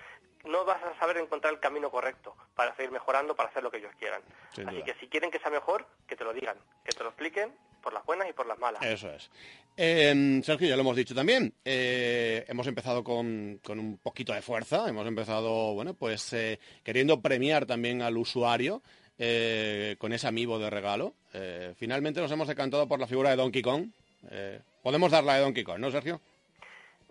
no 0.45 0.65
vas 0.65 0.83
a 0.83 0.99
saber 0.99 1.19
encontrar 1.19 1.55
el 1.55 1.61
camino 1.61 1.91
correcto 1.91 2.35
para 2.55 2.75
seguir 2.77 2.91
mejorando, 2.91 3.35
para 3.35 3.49
hacer 3.49 3.63
lo 3.63 3.71
que 3.71 3.79
ellos 3.79 3.93
quieran. 3.99 4.23
Así 4.53 4.83
que 4.83 4.95
si 5.01 5.09
quieren 5.09 5.31
que 5.31 5.39
sea 5.39 5.51
mejor, 5.51 5.87
que 6.07 6.17
te 6.17 6.25
lo 6.25 6.33
digan, 6.33 6.57
que 6.85 6.93
te 6.93 7.03
lo 7.03 7.11
expliquen 7.11 7.53
por 7.83 7.93
las 7.93 8.05
buenas 8.05 8.29
y 8.29 8.33
por 8.33 8.47
las 8.47 8.59
malas. 8.59 8.83
Eso 8.83 9.11
es. 9.11 9.31
Eh, 9.77 10.41
Sergio, 10.43 10.69
ya 10.69 10.75
lo 10.75 10.83
hemos 10.83 10.97
dicho 10.97 11.15
también, 11.15 11.55
eh, 11.65 12.45
hemos 12.49 12.67
empezado 12.67 13.05
con, 13.05 13.61
un 13.69 14.01
poquito 14.03 14.33
de 14.33 14.43
fuerza, 14.43 14.89
hemos 14.89 15.07
empezado, 15.07 15.75
bueno, 15.75 15.95
pues 15.95 16.33
eh, 16.33 16.59
queriendo 16.83 17.21
premiar 17.21 17.65
también 17.65 18.03
al 18.03 18.17
usuario 18.17 18.83
con 19.99 20.13
ese 20.13 20.29
amigo 20.29 20.61
de 20.61 20.71
regalo. 20.71 21.13
finalmente 21.77 22.21
nos 22.21 22.31
hemos 22.31 22.47
decantado 22.47 22.87
por 22.87 23.01
la 23.01 23.09
figura 23.09 23.31
de 23.31 23.37
Donkey 23.37 23.63
Kong. 23.63 23.89
podemos 24.81 25.11
darla 25.11 25.35
de 25.35 25.41
Donkey 25.41 25.65
Kong, 25.65 25.81
¿no, 25.81 25.91
Sergio? 25.91 26.21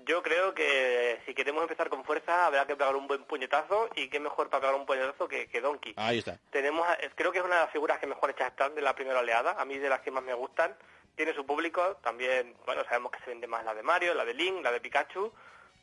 Yo 0.07 0.23
creo 0.23 0.53
que 0.53 1.19
si 1.25 1.33
queremos 1.33 1.61
empezar 1.61 1.89
con 1.89 2.05
fuerza 2.05 2.45
habrá 2.45 2.65
que 2.65 2.77
pegar 2.77 2.95
un 2.95 3.07
buen 3.07 3.25
puñetazo 3.25 3.89
y 3.93 4.07
qué 4.07 4.21
mejor 4.21 4.49
para 4.49 4.61
pegar 4.61 4.75
un 4.75 4.85
puñetazo 4.85 5.27
que, 5.27 5.61
Donkey. 5.61 5.93
Ahí 5.97 6.19
está. 6.19 6.39
Tenemos, 6.49 6.87
creo 7.15 7.33
que 7.33 7.39
es 7.39 7.43
una 7.43 7.55
de 7.55 7.61
las 7.63 7.71
figuras 7.71 7.99
que 7.99 8.07
mejor 8.07 8.29
hechas 8.29 8.51
están 8.51 8.73
de 8.73 8.81
la 8.81 8.95
primera 8.95 9.19
oleada, 9.19 9.57
a 9.59 9.65
mí 9.65 9.77
de 9.77 9.89
las 9.89 9.99
que 9.99 10.11
más 10.11 10.23
me 10.23 10.33
gustan. 10.33 10.73
Tiene 11.15 11.33
su 11.33 11.45
público, 11.45 11.97
también, 12.01 12.55
bueno, 12.65 12.83
sabemos 12.85 13.11
que 13.11 13.19
se 13.19 13.31
vende 13.31 13.47
más 13.47 13.65
la 13.65 13.73
de 13.73 13.83
Mario, 13.83 14.13
la 14.13 14.23
de 14.23 14.33
Link, 14.33 14.63
la 14.63 14.71
de 14.71 14.79
Pikachu. 14.79 15.33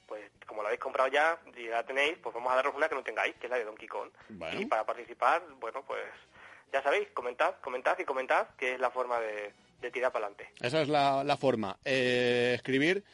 Pues 0.06 0.22
como 0.46 0.62
la 0.62 0.68
habéis 0.68 0.80
comprado 0.80 1.10
ya 1.10 1.38
y 1.56 1.66
la 1.66 1.84
tenéis, 1.84 2.16
pues 2.22 2.34
vamos 2.34 2.52
a 2.52 2.56
daros 2.56 2.74
una 2.74 2.88
que 2.88 2.94
no 2.94 3.02
tengáis, 3.02 3.34
que 3.36 3.46
es 3.46 3.50
la 3.50 3.58
de 3.58 3.64
Donkey 3.64 3.88
Kong. 3.88 4.10
Y 4.58 4.64
para 4.66 4.84
participar, 4.84 5.42
bueno, 5.58 5.82
pues 5.86 6.04
ya 6.72 6.82
sabéis, 6.82 7.08
comentad, 7.12 7.56
comentad 7.60 7.98
y 7.98 8.04
comentad, 8.04 8.48
que 8.56 8.74
es 8.74 8.80
la 8.80 8.90
forma 8.90 9.18
de, 9.20 9.52
tirar 9.92 10.12
para 10.12 10.26
adelante. 10.26 10.50
Esa 10.60 10.80
es 10.80 10.88
la, 10.88 11.36
forma. 11.36 11.76
Eh, 11.84 12.52
escribir 12.54 13.04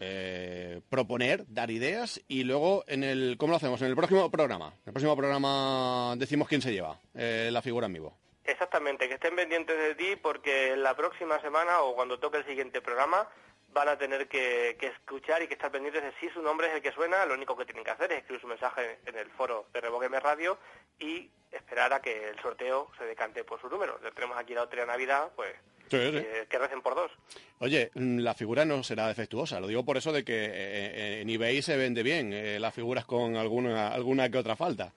eh, 0.00 0.80
proponer, 0.88 1.44
dar 1.48 1.70
ideas 1.70 2.22
y 2.26 2.44
luego 2.44 2.84
en 2.86 3.04
el 3.04 3.36
¿cómo 3.38 3.50
lo 3.50 3.56
hacemos? 3.56 3.80
En 3.82 3.88
el 3.88 3.96
próximo 3.96 4.30
programa. 4.30 4.68
En 4.68 4.86
el 4.86 4.92
próximo 4.92 5.16
programa 5.16 6.14
decimos 6.16 6.48
quién 6.48 6.62
se 6.62 6.72
lleva 6.72 6.98
eh, 7.14 7.50
la 7.52 7.62
figura 7.62 7.86
en 7.86 7.92
vivo. 7.92 8.16
Exactamente, 8.44 9.06
que 9.08 9.14
estén 9.14 9.36
pendientes 9.36 9.78
de 9.78 9.94
ti 9.94 10.16
porque 10.16 10.74
la 10.76 10.96
próxima 10.96 11.40
semana 11.40 11.82
o 11.82 11.94
cuando 11.94 12.18
toque 12.18 12.38
el 12.38 12.46
siguiente 12.46 12.80
programa 12.80 13.28
van 13.72 13.88
a 13.88 13.98
tener 13.98 14.26
que, 14.26 14.76
escuchar 14.80 15.42
y 15.42 15.46
que 15.46 15.54
estar 15.54 15.70
pendientes 15.70 16.02
de 16.02 16.12
si 16.18 16.28
su 16.30 16.42
nombre 16.42 16.68
es 16.68 16.74
el 16.74 16.82
que 16.82 16.92
suena, 16.92 17.24
lo 17.26 17.34
único 17.34 17.56
que 17.56 17.64
tienen 17.64 17.84
que 17.84 17.90
hacer 17.90 18.10
es 18.12 18.18
escribir 18.18 18.40
su 18.40 18.48
mensaje 18.48 18.98
en 19.06 19.16
el 19.16 19.30
foro 19.30 19.66
de 19.72 19.80
Revoqueme 19.80 20.18
Radio 20.18 20.58
y 20.98 21.30
esperar 21.52 21.92
a 21.92 22.00
que 22.00 22.30
el 22.30 22.40
sorteo 22.40 22.90
se 22.98 23.04
decante 23.04 23.44
por 23.44 23.60
su 23.60 23.68
número. 23.68 24.00
Ya 24.02 24.10
tenemos 24.10 24.36
aquí 24.38 24.54
la 24.54 24.62
otra 24.62 24.86
Navidad, 24.86 25.30
pues 25.36 25.54
Que, 25.98 26.58
recen 26.58 26.82
por 26.82 26.94
dos. 26.94 27.10
Oye, 27.58 27.90
mm, 27.94 28.18
la 28.20 28.34
figura 28.34 28.64
no 28.64 28.82
será 28.82 29.08
defectuosa, 29.08 29.60
lo 29.60 29.66
digo 29.66 29.84
por 29.84 29.96
eso 29.96 30.12
de 30.12 30.24
que 30.24 30.44
eh, 30.44 30.50
eh, 30.52 31.20
en 31.22 31.30
eBay 31.30 31.62
se 31.62 31.76
vende 31.76 32.02
bien 32.02 32.32
eh, 32.32 32.58
las 32.60 32.74
figuras 32.74 33.04
con 33.04 33.36
alguna, 33.36 33.88
alguna 33.88 34.30
que 34.30 34.38
otra 34.38 34.56
falta. 34.56 34.92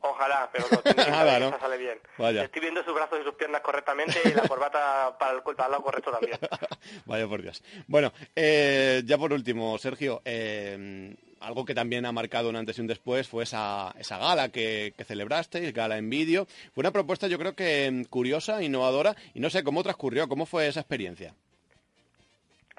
Ojalá, 0.00 0.48
pero 0.52 0.66
no, 0.70 0.80
Nada, 1.10 1.40
¿no? 1.40 1.58
sale 1.58 1.76
bien. 1.76 1.98
Estoy 2.18 2.62
viendo 2.62 2.84
sus 2.84 2.94
brazos 2.94 3.18
y 3.20 3.24
sus 3.24 3.34
piernas 3.34 3.60
correctamente 3.62 4.20
y 4.24 4.32
la 4.32 4.46
corbata 4.46 5.16
para 5.18 5.32
el, 5.32 5.42
para 5.42 5.66
el 5.66 5.70
lado 5.72 5.82
correcto 5.82 6.10
también. 6.12 6.38
Vaya 7.06 7.26
por 7.26 7.42
Dios. 7.42 7.62
Bueno, 7.86 8.12
eh, 8.34 9.02
ya 9.04 9.18
por 9.18 9.32
último, 9.32 9.76
Sergio, 9.78 10.22
eh, 10.24 11.14
algo 11.40 11.64
que 11.64 11.74
también 11.74 12.06
ha 12.06 12.12
marcado 12.12 12.48
un 12.48 12.56
antes 12.56 12.78
y 12.78 12.80
un 12.80 12.86
después 12.86 13.28
fue 13.28 13.44
esa, 13.44 13.94
esa 13.98 14.18
gala 14.18 14.48
que, 14.50 14.94
que 14.96 15.04
celebrasteis, 15.04 15.72
gala 15.72 15.98
en 15.98 16.10
vídeo. 16.10 16.46
Fue 16.74 16.82
una 16.82 16.90
propuesta 16.90 17.26
yo 17.26 17.38
creo 17.38 17.54
que 17.54 17.90
mm, 17.90 18.04
curiosa, 18.04 18.62
innovadora 18.62 19.14
y 19.34 19.40
no 19.40 19.50
sé 19.50 19.64
cómo 19.64 19.82
transcurrió, 19.82 20.28
cómo 20.28 20.46
fue 20.46 20.68
esa 20.68 20.80
experiencia. 20.80 21.34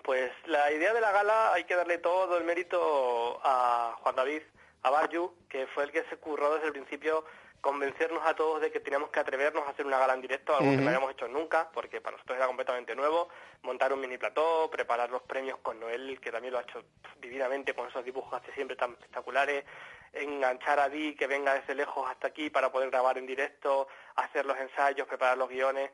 Pues 0.03 0.31
la 0.47 0.71
idea 0.71 0.93
de 0.93 1.01
la 1.01 1.11
gala 1.11 1.53
hay 1.53 1.65
que 1.65 1.75
darle 1.75 1.99
todo 1.99 2.37
el 2.37 2.43
mérito 2.43 3.39
a 3.43 3.95
Juan 4.01 4.15
David 4.15 4.41
a 4.81 4.89
Barju, 4.89 5.33
que 5.49 5.67
fue 5.67 5.83
el 5.83 5.91
que 5.91 6.03
se 6.09 6.17
curró 6.17 6.53
desde 6.55 6.67
el 6.67 6.73
principio 6.73 7.25
convencernos 7.61 8.25
a 8.25 8.35
todos 8.35 8.61
de 8.61 8.71
que 8.71 8.79
teníamos 8.79 9.09
que 9.09 9.19
atrevernos 9.19 9.65
a 9.67 9.71
hacer 9.71 9.85
una 9.85 9.97
gala 9.97 10.13
en 10.13 10.21
directo, 10.21 10.55
algo 10.55 10.71
que 10.71 10.77
no 10.77 10.87
habíamos 10.87 11.11
hecho 11.11 11.27
nunca, 11.27 11.69
porque 11.73 12.01
para 12.01 12.15
nosotros 12.15 12.37
era 12.37 12.47
completamente 12.47 12.95
nuevo, 12.95 13.29
montar 13.63 13.93
un 13.93 13.99
mini 13.99 14.17
plató, 14.17 14.69
preparar 14.71 15.09
los 15.09 15.21
premios 15.23 15.59
con 15.59 15.79
Noel, 15.79 16.19
que 16.19 16.31
también 16.31 16.53
lo 16.53 16.59
ha 16.59 16.63
hecho 16.63 16.83
divinamente 17.19 17.73
con 17.73 17.87
esos 17.87 18.03
dibujos 18.03 18.41
hace 18.41 18.51
siempre 18.53 18.75
tan 18.75 18.91
espectaculares, 18.91 19.65
enganchar 20.13 20.79
a 20.79 20.89
Di 20.89 21.15
que 21.15 21.27
venga 21.27 21.53
desde 21.53 21.75
lejos 21.75 22.09
hasta 22.09 22.27
aquí 22.27 22.49
para 22.49 22.71
poder 22.71 22.89
grabar 22.89 23.17
en 23.17 23.25
directo, 23.25 23.87
hacer 24.15 24.45
los 24.45 24.57
ensayos, 24.57 25.07
preparar 25.07 25.37
los 25.37 25.49
guiones 25.49 25.91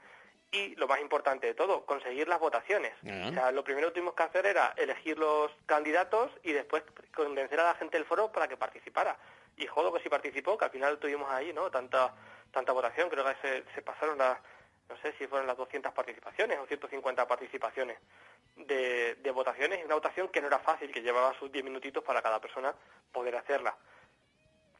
y 0.51 0.75
lo 0.75 0.87
más 0.87 1.01
importante 1.01 1.47
de 1.47 1.53
todo, 1.53 1.85
conseguir 1.85 2.27
las 2.27 2.39
votaciones. 2.39 2.93
O 3.03 3.33
sea, 3.33 3.51
lo 3.51 3.63
primero 3.63 3.87
que 3.87 3.95
tuvimos 3.95 4.13
que 4.13 4.23
hacer 4.23 4.45
era 4.45 4.73
elegir 4.77 5.17
los 5.17 5.51
candidatos 5.65 6.31
y 6.43 6.53
después 6.53 6.83
convencer 7.13 7.59
a 7.59 7.65
la 7.65 7.75
gente 7.75 7.97
del 7.97 8.05
foro 8.05 8.31
para 8.31 8.47
que 8.47 8.55
participara. 8.55 9.17
Y 9.57 9.67
jodo 9.67 9.93
que 9.93 10.01
sí 10.01 10.09
participó, 10.09 10.57
que 10.57 10.65
al 10.65 10.71
final 10.71 10.97
tuvimos 10.99 11.29
ahí, 11.31 11.53
¿no? 11.53 11.69
Tanta 11.71 12.13
tanta 12.55 12.71
votación, 12.71 13.09
creo 13.09 13.25
que 13.25 13.35
se, 13.41 13.63
se 13.75 13.81
pasaron 13.81 14.17
las, 14.17 14.39
no 14.89 14.97
sé 15.01 15.13
si 15.17 15.27
fueron 15.27 15.45
las 15.45 15.57
200 15.57 15.91
participaciones 15.93 16.57
o 16.57 16.65
150 16.65 17.27
participaciones 17.27 17.97
de, 18.55 19.15
de 19.15 19.31
votaciones, 19.31 19.83
una 19.83 19.95
votación 19.95 20.29
que 20.29 20.39
no 20.39 20.47
era 20.47 20.59
fácil, 20.59 20.91
que 20.91 21.01
llevaba 21.01 21.37
sus 21.37 21.51
10 21.51 21.65
minutitos 21.65 22.03
para 22.03 22.21
cada 22.21 22.39
persona 22.39 22.73
poder 23.11 23.35
hacerla. 23.35 23.75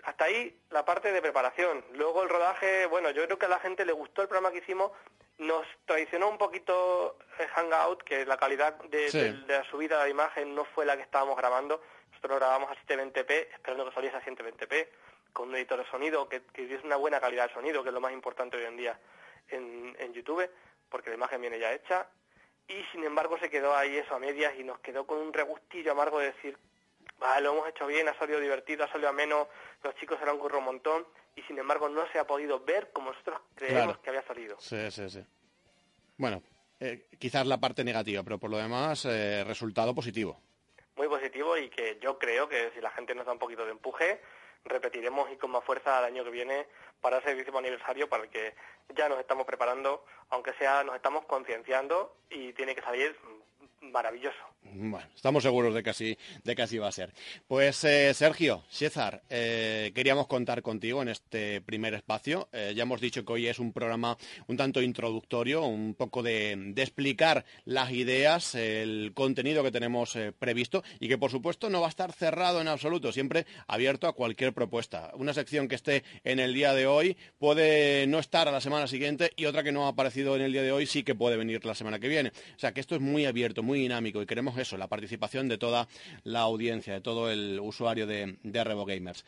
Hasta 0.06 0.26
ahí 0.26 0.58
la 0.70 0.86
parte 0.86 1.12
de 1.12 1.22
preparación. 1.22 1.84
Luego 1.94 2.24
el 2.24 2.30
rodaje, 2.30 2.86
bueno, 2.86 3.10
yo 3.10 3.26
creo 3.26 3.40
que 3.40 3.48
a 3.48 3.50
la 3.50 3.60
gente 3.60 3.86
le 3.86 3.92
gustó 3.92 4.22
el 4.22 4.28
programa 4.28 4.52
que 4.52 4.60
hicimos 4.60 4.92
nos 5.38 5.68
traicionó 5.86 6.30
un 6.30 6.38
poquito 6.38 7.18
el 7.40 7.48
Hangout, 7.48 8.04
que 8.04 8.26
la 8.26 8.38
calidad 8.38 8.76
de, 8.86 9.44
la 9.48 9.64
subida 9.70 9.98
de 9.98 10.04
la 10.06 10.10
imagen 10.10 10.56
no 10.56 10.64
fue 10.64 10.86
la 10.86 10.96
que 10.96 11.04
estábamos 11.04 11.36
grabando. 11.36 11.82
Nosotros 12.16 12.40
lo 12.40 12.46
grabamos 12.48 12.72
a 12.72 12.76
720p, 12.88 13.48
esperando 13.54 13.86
que 13.86 13.94
saliese 13.94 14.16
a 14.16 14.22
120p, 14.22 14.88
con 15.34 15.50
un 15.50 15.56
editor 15.56 15.80
de 15.80 15.92
sonido 15.92 16.30
que, 16.30 16.44
que 16.54 16.66
diese 16.66 16.86
una 16.86 16.96
buena 16.96 17.20
calidad 17.20 17.50
de 17.50 17.54
sonido, 17.54 17.84
que 17.84 17.90
es 17.90 17.94
lo 17.94 18.00
más 18.00 18.14
importante 18.14 18.56
hoy 18.56 18.64
en 18.64 18.78
día 18.78 18.98
en, 19.50 19.96
en 20.00 20.14
YouTube, 20.14 20.50
porque 20.90 21.10
la 21.10 21.18
imagen 21.18 21.42
viene 21.42 21.60
ya 21.60 21.74
hecha. 21.74 22.08
Y 22.70 22.82
sin 22.94 23.04
embargo 23.04 23.38
se 23.38 23.50
quedó 23.50 23.76
ahí 23.76 23.98
eso 23.98 24.16
a 24.16 24.20
medias 24.20 24.54
y 24.58 24.64
nos 24.64 24.80
quedó 24.80 25.06
con 25.06 25.20
un 25.20 25.34
regustillo 25.34 25.92
amargo 25.92 26.20
de 26.20 26.28
decir, 26.28 26.58
vale, 27.20 27.42
lo 27.42 27.52
hemos 27.52 27.68
hecho 27.68 27.86
bien, 27.86 28.08
ha 28.08 28.18
salido 28.18 28.40
divertido, 28.40 28.86
ha 28.86 28.92
salido 28.92 29.10
ameno, 29.10 29.50
los 29.84 29.94
chicos 29.96 30.18
se 30.18 30.26
lo 30.26 30.32
han 30.32 30.40
currado 30.40 30.60
un 30.60 30.66
montón 30.66 31.06
y 31.36 31.42
sin 31.44 31.60
embargo 31.60 31.90
no 31.90 32.10
se 32.14 32.18
ha 32.18 32.26
podido 32.26 32.62
ver 32.62 32.92
como 32.94 33.12
nosotros 33.12 33.42
creemos 33.56 33.98
que 34.00 34.10
había 34.10 34.26
salido. 34.26 34.56
Sí, 34.60 34.90
sí, 34.90 35.10
sí. 35.10 35.24
Bueno, 36.18 36.42
eh, 36.80 37.08
quizás 37.20 37.46
la 37.46 37.60
parte 37.60 37.84
negativa, 37.84 38.24
pero 38.24 38.40
por 38.40 38.50
lo 38.50 38.58
demás, 38.58 39.06
eh, 39.06 39.44
resultado 39.44 39.94
positivo. 39.94 40.40
Muy 40.96 41.08
positivo 41.08 41.58
y 41.58 41.70
que 41.70 41.98
yo 42.00 42.18
creo 42.18 42.48
que 42.48 42.72
si 42.74 42.82
la 42.82 42.90
gente 42.92 43.14
nos 43.14 43.26
da 43.26 43.34
un 43.34 43.40
poquito 43.40 43.66
de 43.66 43.72
empuje, 43.72 44.22
repetiremos 44.64 45.30
y 45.32 45.38
con 45.38 45.52
más 45.52 45.64
fuerza 45.64 46.00
el 46.00 46.06
año 46.06 46.24
que 46.24 46.30
viene 46.30 46.68
para 47.02 47.18
ese 47.18 47.36
décimo 47.36 47.60
aniversario 47.60 48.10
para 48.10 48.24
el 48.24 48.30
que 48.30 48.56
ya 48.96 49.10
nos 49.10 49.20
estamos 49.20 49.46
preparando, 49.46 50.06
aunque 50.30 50.54
sea 50.54 50.84
nos 50.84 50.96
estamos 50.96 51.26
concienciando 51.26 52.16
y 52.30 52.54
tiene 52.54 52.76
que 52.76 52.82
salir 52.82 53.16
maravilloso. 53.92 54.56
Bueno, 54.74 55.08
estamos 55.16 55.44
seguros 55.44 55.74
de 55.74 55.84
que 55.84 55.90
así, 55.92 56.18
de 56.44 56.56
que 56.56 56.62
así 56.62 56.78
va 56.78 56.88
a 56.88 56.92
ser. 56.92 57.14
Pues 57.48 57.84
eh, 57.84 58.14
Sergio, 58.14 58.64
César, 58.68 59.22
eh, 59.30 59.92
queríamos 59.94 60.28
contar 60.28 60.62
contigo 60.62 61.02
en 61.02 61.10
este 61.10 61.62
primer 61.62 61.94
espacio. 61.94 62.50
Eh, 62.52 62.74
ya 62.76 62.84
hemos 62.84 63.00
dicho 63.00 63.24
que 63.24 63.34
hoy 63.34 63.48
es 63.48 63.60
un 63.60 63.72
programa 63.72 64.18
un 64.48 64.58
tanto 64.58 64.82
introductorio, 64.82 65.64
un 65.66 65.94
poco 65.94 66.24
de, 66.24 66.74
explicar 66.76 67.46
las 67.64 67.92
ideas, 67.92 68.56
el 68.56 69.12
contenido 69.14 69.64
que 69.64 69.72
tenemos 69.72 70.18
previsto 70.40 70.84
y 71.00 71.08
que 71.08 71.18
por 71.18 71.32
supuesto 71.32 71.70
no 71.70 71.80
va 71.80 71.88
a 71.88 71.90
estar 71.90 72.12
cerrado 72.12 72.60
en 72.60 72.68
absoluto, 72.68 73.12
siempre 73.12 73.46
abierto 73.68 74.08
a 74.08 74.14
cualquier 74.14 74.54
propuesta. 74.54 75.12
Una 75.16 75.34
sección 75.34 75.68
que 75.68 75.76
esté 75.76 76.04
en 76.24 76.40
el 76.40 76.54
día 76.54 76.74
de 76.74 76.86
hoy 76.86 77.18
puede 77.38 78.08
no 78.08 78.20
estar 78.20 78.48
a 78.48 78.52
la 78.52 78.62
semana 78.62 78.88
siguiente 78.88 79.32
y 79.36 79.46
otra 79.46 79.64
que 79.64 79.72
no 79.72 79.86
ha 79.86 79.90
aparecido 79.90 80.36
en 80.36 80.42
el 80.42 80.52
día 80.52 80.64
de 80.64 80.72
hoy 80.72 80.86
sí 80.86 81.04
que 81.04 81.16
puede 81.16 81.38
venir 81.38 81.66
la 81.66 81.76
semana 81.76 82.00
que 82.00 82.08
viene. 82.08 82.30
O 82.56 82.60
sea 82.60 82.74
que 82.74 82.82
esto 82.82 82.96
es 82.96 83.02
muy 83.02 83.26
abierto, 83.26 83.64
muy 83.64 83.75
dinámico 83.80 84.22
y 84.22 84.26
queremos 84.26 84.58
eso, 84.58 84.78
la 84.78 84.88
participación 84.88 85.48
de 85.48 85.58
toda 85.58 85.88
la 86.24 86.42
audiencia, 86.42 86.94
de 86.94 87.02
todo 87.02 87.30
el 87.30 87.60
usuario 87.62 88.08
de, 88.08 88.38
de 88.44 88.64
Revo 88.64 88.86
Gamers. 88.86 89.26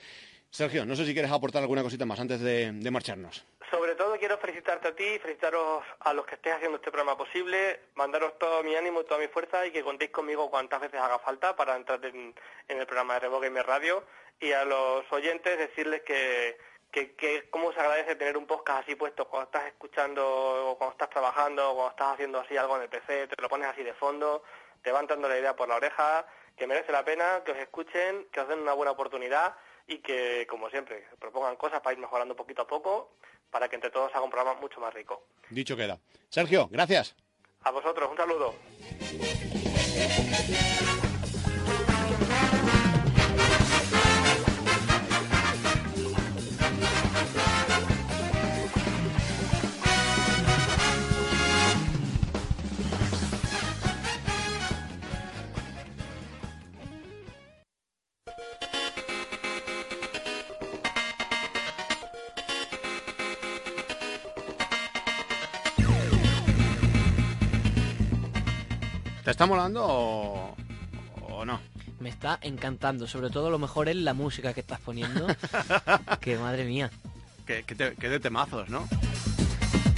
Sergio, 0.49 0.85
no 0.85 0.95
sé 0.95 1.05
si 1.05 1.13
quieres 1.13 1.31
aportar 1.31 1.61
alguna 1.61 1.83
cosita 1.83 2.05
más 2.05 2.19
antes 2.19 2.39
de, 2.39 2.71
marcharnos. 2.89 3.45
Sobre 3.69 3.95
todo 3.95 4.17
quiero 4.17 4.37
felicitarte 4.37 4.87
a 4.87 4.95
ti, 4.95 5.19
felicitaros 5.19 5.83
a 5.99 6.13
los 6.13 6.25
que 6.25 6.35
estéis 6.35 6.55
haciendo 6.55 6.77
este 6.77 6.89
programa 6.89 7.17
posible, 7.17 7.81
mandaros 7.95 8.39
todo 8.39 8.63
mi 8.63 8.75
ánimo, 8.75 9.03
toda 9.03 9.19
mi 9.19 9.27
fuerza 9.27 9.65
y 9.65 9.71
que 9.71 9.83
contéis 9.83 10.11
conmigo 10.11 10.49
cuantas 10.49 10.79
veces 10.79 11.01
haga 11.01 11.19
falta 11.19 11.55
para 11.55 11.75
entrar 11.75 12.03
en, 12.05 12.33
el 12.69 12.85
programa 12.85 13.15
de 13.15 13.19
Revo 13.21 13.41
Gamer 13.41 13.67
Radio 13.67 14.03
y 14.39 14.53
a 14.53 14.63
los 14.63 15.03
oyentes 15.11 15.57
decirles 15.57 16.01
que, 16.03 16.57
que, 16.97 17.13
que 17.15 17.49
cómo 17.51 17.71
se 17.71 17.79
agradece 17.79 18.15
tener 18.15 18.37
un 18.37 18.47
podcast 18.47 18.83
así 18.83 18.95
puesto 18.95 19.27
cuando 19.27 19.45
estás 19.45 19.67
escuchando 19.67 20.25
o 20.25 20.77
cuando 20.77 20.93
estás 20.93 21.09
trabajando 21.09 21.71
o 21.71 21.75
cuando 21.75 21.91
estás 21.91 22.13
haciendo 22.13 22.39
así 22.39 22.57
algo 22.57 22.75
en 22.77 22.83
el 22.83 22.89
PC, 22.89 23.27
te 23.27 23.41
lo 23.41 23.49
pones 23.49 23.67
así 23.67 23.83
de 23.83 23.93
fondo, 23.93 24.43
te 24.81 24.91
van 24.91 25.05
dando 25.05 25.29
la 25.29 25.37
idea 25.37 25.55
por 25.55 25.67
la 25.67 25.75
oreja, 25.75 26.25
que 26.55 26.65
merece 26.65 26.91
la 26.91 27.05
pena, 27.05 27.43
que 27.45 27.51
os 27.51 27.57
escuchen, 27.59 28.25
que 28.31 28.39
os 28.39 28.47
den 28.47 28.59
una 28.59 28.73
buena 28.73 28.91
oportunidad 28.91 29.55
y 29.85 29.99
que, 29.99 30.47
como 30.49 30.69
siempre, 30.69 31.05
propongan 31.19 31.55
cosas 31.55 31.81
para 31.81 31.93
ir 31.93 31.99
mejorando 31.99 32.35
poquito 32.35 32.63
a 32.63 32.67
poco, 32.67 33.11
para 33.51 33.69
que 33.69 33.75
entre 33.75 33.91
todos 33.91 34.11
haga 34.15 34.23
un 34.23 34.31
programa 34.31 34.59
mucho 34.59 34.79
más 34.79 34.93
rico. 34.93 35.27
Dicho 35.49 35.77
queda. 35.77 35.99
Sergio, 36.29 36.67
gracias. 36.67 37.15
A 37.61 37.71
vosotros, 37.71 38.09
un 38.09 38.17
saludo. 38.17 38.55
Está 69.37 69.45
molando 69.45 69.85
o, 69.85 71.45
no? 71.45 71.59
Me 71.99 72.09
está 72.09 72.39
encantando, 72.41 73.05
sobre 73.05 73.29
todo 73.29 73.51
lo 73.51 73.59
mejor 73.59 73.87
es 73.87 73.95
la 73.95 74.15
música 74.15 74.51
que 74.51 74.61
estás 74.61 74.79
poniendo, 74.79 75.27
que 76.21 76.39
madre 76.39 76.65
mía. 76.65 76.89
Que, 77.45 77.61
de 77.63 78.19
temazos, 78.19 78.67
¿no? 78.69 78.87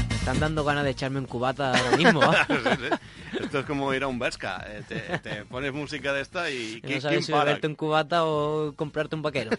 Me 0.09 0.15
están 0.15 0.41
dando 0.41 0.65
ganas 0.65 0.83
de 0.83 0.89
echarme 0.89 1.19
un 1.19 1.25
cubata 1.25 1.71
ahora 1.71 1.95
mismo. 1.95 2.21
Esto 3.39 3.59
es 3.59 3.65
como 3.65 3.93
ir 3.93 4.03
a 4.03 4.07
un 4.07 4.19
Berska. 4.19 4.61
Eh, 4.67 5.19
te, 5.23 5.45
pones 5.45 5.71
música 5.71 6.11
de 6.11 6.21
esta 6.21 6.51
y... 6.51 6.81
no 6.83 6.99
sabes 6.99 7.25
si 7.25 7.31
beberte 7.31 7.67
un 7.67 7.75
cubata 7.75 8.25
o 8.25 8.73
comprarte 8.75 9.15
un 9.15 9.21
vaquero. 9.21 9.51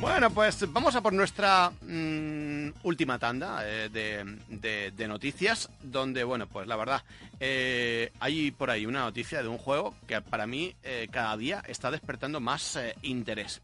Bueno, 0.00 0.30
pues 0.30 0.64
vamos 0.72 0.96
a 0.96 1.02
por 1.02 1.12
nuestra... 1.12 1.72
Mm, 1.82 2.47
última 2.82 3.18
tanda 3.18 3.60
eh, 3.64 3.88
de, 3.90 5.08
noticias 5.08 5.70
donde, 5.82 6.24
bueno, 6.24 6.46
pues 6.46 6.66
la 6.66 6.76
verdad, 6.76 7.02
eh, 7.40 8.12
hay 8.20 8.50
por 8.50 8.70
ahí 8.70 8.86
una 8.86 9.00
noticia 9.00 9.42
de 9.42 9.48
un 9.48 9.58
juego 9.58 9.94
que 10.06 10.20
para 10.20 10.46
mí 10.46 10.74
eh, 10.82 11.08
cada 11.10 11.36
día 11.36 11.62
está 11.66 11.90
despertando 11.90 12.40
más 12.40 12.78
interés. 13.02 13.60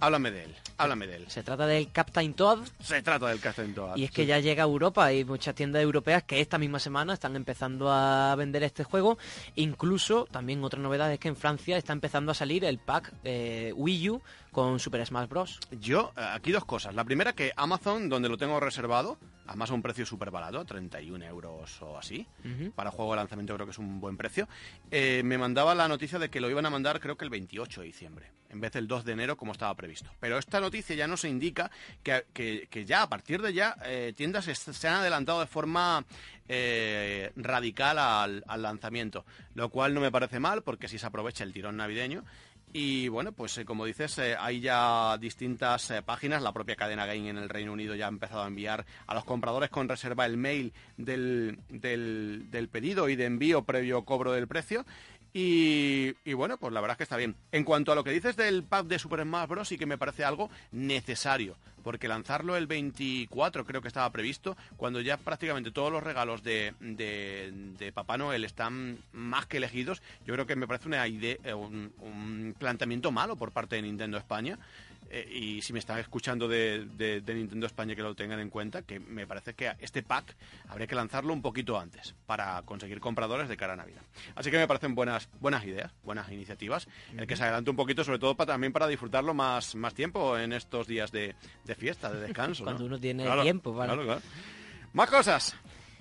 Háblame 0.00 0.32
de 0.32 0.44
él, 0.44 0.54
háblame 0.78 1.06
de 1.06 1.16
él. 1.16 1.24
Se 1.28 1.44
trata 1.44 1.64
del 1.64 1.92
Captain 1.92 2.34
Toad. 2.34 2.58
Se 2.82 3.02
trata 3.02 3.28
del 3.28 3.38
Captain 3.38 3.72
Toad. 3.72 3.96
Y 3.96 4.04
es 4.04 4.10
que 4.10 4.26
ya 4.26 4.40
llega 4.40 4.64
a 4.64 4.66
Europa. 4.66 5.12
y 5.12 5.24
muchas 5.24 5.54
tiendas 5.54 5.80
europeas 5.80 6.24
que 6.24 6.40
esta 6.40 6.58
misma 6.58 6.80
semana 6.80 7.14
están 7.14 7.36
empezando 7.36 7.88
a 7.88 8.34
vender 8.34 8.64
este 8.64 8.82
juego. 8.82 9.16
Incluso, 9.54 10.26
también 10.28 10.64
otra 10.64 10.80
novedad 10.80 11.12
es 11.12 11.20
que 11.20 11.28
en 11.28 11.36
Francia 11.36 11.76
está 11.76 11.92
empezando 11.92 12.32
a 12.32 12.34
salir 12.34 12.64
el 12.64 12.78
pack 12.78 13.12
Wii 13.22 14.10
U 14.10 14.22
con 14.52 14.78
Super 14.78 15.04
Smash 15.04 15.28
Bros. 15.28 15.58
Yo, 15.80 16.12
eh, 16.16 16.20
aquí 16.34 16.52
dos 16.52 16.64
cosas. 16.64 16.94
La 16.94 17.04
primera 17.04 17.32
que 17.32 17.52
Amazon, 17.56 18.08
donde 18.08 18.28
lo 18.28 18.36
tengo 18.36 18.60
reservado, 18.60 19.18
además 19.46 19.70
a 19.70 19.74
un 19.74 19.82
precio 19.82 20.06
súper 20.06 20.30
barato, 20.30 20.64
31 20.64 21.24
euros 21.24 21.80
o 21.82 21.98
así, 21.98 22.26
para 22.74 22.90
juego 22.90 23.12
de 23.12 23.16
lanzamiento 23.16 23.54
creo 23.54 23.66
que 23.66 23.72
es 23.72 23.78
un 23.78 24.00
buen 24.00 24.16
precio, 24.16 24.48
eh, 24.90 25.22
me 25.24 25.38
mandaba 25.38 25.74
la 25.74 25.88
noticia 25.88 26.18
de 26.18 26.28
que 26.28 26.40
lo 26.40 26.50
iban 26.50 26.66
a 26.66 26.70
mandar 26.70 27.00
creo 27.00 27.16
que 27.16 27.24
el 27.24 27.30
28 27.30 27.80
de 27.80 27.86
diciembre, 27.86 28.30
en 28.50 28.60
vez 28.60 28.72
del 28.72 28.86
2 28.86 29.04
de 29.04 29.12
enero 29.12 29.36
como 29.36 29.52
estaba 29.52 29.74
previsto. 29.74 30.10
Pero 30.20 30.38
esta 30.38 30.60
noticia 30.60 30.94
ya 30.94 31.06
nos 31.06 31.24
indica 31.24 31.70
que, 32.02 32.84
ya, 32.86 33.02
a 33.02 33.08
partir 33.08 33.42
de 33.42 33.52
ya, 33.52 33.76
eh, 33.84 34.12
tiendas 34.14 34.44
se 34.44 34.88
han 34.88 34.96
adelantado 34.96 35.40
de 35.40 35.46
forma 35.46 36.04
radical 37.36 37.98
al, 37.98 38.62
lanzamiento, 38.62 39.24
lo 39.54 39.70
cual 39.70 39.94
no 39.94 40.00
me 40.00 40.10
parece 40.10 40.40
mal 40.40 40.62
porque 40.62 40.88
si 40.88 40.98
se 40.98 41.06
aprovecha 41.06 41.44
el 41.44 41.52
tirón 41.52 41.76
navideño 41.76 42.24
y 42.74 43.08
bueno, 43.08 43.32
pues 43.32 43.58
eh, 43.58 43.66
como 43.66 43.84
dices, 43.84 44.16
eh, 44.18 44.34
hay 44.38 44.60
ya 44.60 45.18
distintas 45.18 45.90
eh, 45.90 46.00
páginas. 46.00 46.42
La 46.42 46.52
propia 46.52 46.74
cadena 46.74 47.04
Game 47.04 47.28
en 47.28 47.36
el 47.36 47.50
Reino 47.50 47.72
Unido 47.72 47.94
ya 47.94 48.06
ha 48.06 48.08
empezado 48.08 48.42
a 48.42 48.46
enviar 48.46 48.86
a 49.06 49.14
los 49.14 49.24
compradores 49.24 49.68
con 49.68 49.88
reserva 49.88 50.24
el 50.24 50.38
mail 50.38 50.72
del, 50.96 51.58
del, 51.68 52.50
del 52.50 52.68
pedido 52.68 53.10
y 53.10 53.16
de 53.16 53.26
envío 53.26 53.64
previo 53.64 54.04
cobro 54.06 54.32
del 54.32 54.48
precio. 54.48 54.86
Y, 55.34 56.32
bueno, 56.34 56.58
pues 56.58 56.72
la 56.72 56.80
verdad 56.80 56.94
es 56.94 56.98
que 56.98 57.02
está 57.04 57.16
bien. 57.16 57.36
En 57.52 57.64
cuanto 57.64 57.92
a 57.92 57.94
lo 57.94 58.04
que 58.04 58.10
dices 58.10 58.36
del 58.36 58.64
pack 58.64 58.86
de 58.86 58.98
Super 58.98 59.22
Smash 59.22 59.48
Bros, 59.48 59.68
sí 59.68 59.78
que 59.78 59.86
me 59.86 59.96
parece 59.96 60.24
algo 60.24 60.50
necesario, 60.72 61.56
porque 61.82 62.06
lanzarlo 62.06 62.54
el 62.56 62.66
24 62.66 63.64
creo 63.64 63.80
que 63.80 63.88
estaba 63.88 64.10
previsto, 64.10 64.56
cuando 64.76 65.00
ya 65.00 65.16
prácticamente 65.16 65.70
todos 65.70 65.90
los 65.90 66.02
regalos 66.02 66.42
de, 66.42 66.74
de, 66.80 67.92
Papá 67.92 68.18
Noel 68.18 68.44
están 68.44 68.98
más 69.12 69.46
que 69.46 69.56
elegidos, 69.56 70.02
yo 70.26 70.34
creo 70.34 70.46
que 70.46 70.56
me 70.56 70.66
parece 70.66 70.88
una 70.88 71.06
idea, 71.08 71.56
un, 71.56 71.92
un 72.00 72.54
planteamiento 72.58 73.10
malo 73.10 73.36
por 73.36 73.52
parte 73.52 73.76
de 73.76 73.82
Nintendo 73.82 74.18
España. 74.18 74.58
Eh, 75.14 75.28
y 75.30 75.60
si 75.60 75.74
me 75.74 75.78
están 75.78 75.98
escuchando 75.98 76.48
de, 76.48 76.86
Nintendo 77.26 77.66
España 77.66 77.94
que 77.94 78.00
lo 78.00 78.14
tengan 78.14 78.40
en 78.40 78.48
cuenta, 78.48 78.80
que 78.80 78.98
me 78.98 79.26
parece 79.26 79.52
que 79.52 79.70
este 79.78 80.02
pack 80.02 80.34
habría 80.68 80.86
que 80.86 80.94
lanzarlo 80.94 81.34
un 81.34 81.42
poquito 81.42 81.78
antes 81.78 82.14
para 82.24 82.62
conseguir 82.62 82.98
compradores 82.98 83.50
de 83.50 83.58
cara 83.58 83.74
a 83.74 83.76
Navidad. 83.76 84.00
Así 84.34 84.50
que 84.50 84.56
me 84.56 84.66
parecen 84.66 84.94
buenas, 84.94 85.28
buenas 85.38 85.66
ideas, 85.66 85.92
buenas 86.02 86.32
iniciativas. 86.32 86.88
El 87.14 87.26
que 87.26 87.36
se 87.36 87.42
adelante 87.42 87.68
un 87.68 87.76
poquito, 87.76 88.04
sobre 88.04 88.20
todo 88.20 88.34
para, 88.34 88.54
también 88.54 88.72
para 88.72 88.86
disfrutarlo 88.86 89.34
más, 89.34 89.74
más 89.74 89.92
tiempo 89.92 90.38
en 90.38 90.54
estos 90.54 90.86
días 90.86 91.12
de, 91.12 91.34
fiesta, 91.76 92.10
de 92.10 92.18
descanso. 92.18 92.64
Cuando 92.64 92.86
uno 92.86 92.98
tiene 92.98 93.28
tiempo, 93.42 93.74
Claro, 93.74 94.18
Más 94.94 95.10
cosas 95.10 95.54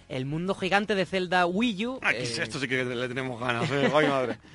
el 0.07 0.25
mundo 0.25 0.53
gigante 0.55 0.93
de 0.93 1.05
Zelda 1.05 1.45
Wii 1.45 1.85
U. 1.85 1.99
Aquí, 2.01 2.17
ah, 2.17 2.43
Esto 2.43 2.59
sí 2.59 2.67
que 2.67 2.83
le 2.83 3.07
tenemos 3.07 3.39
ganas, 3.39 3.71
¿eh? 3.71 3.89
Ay, 3.93 4.07
madre. 4.07 4.37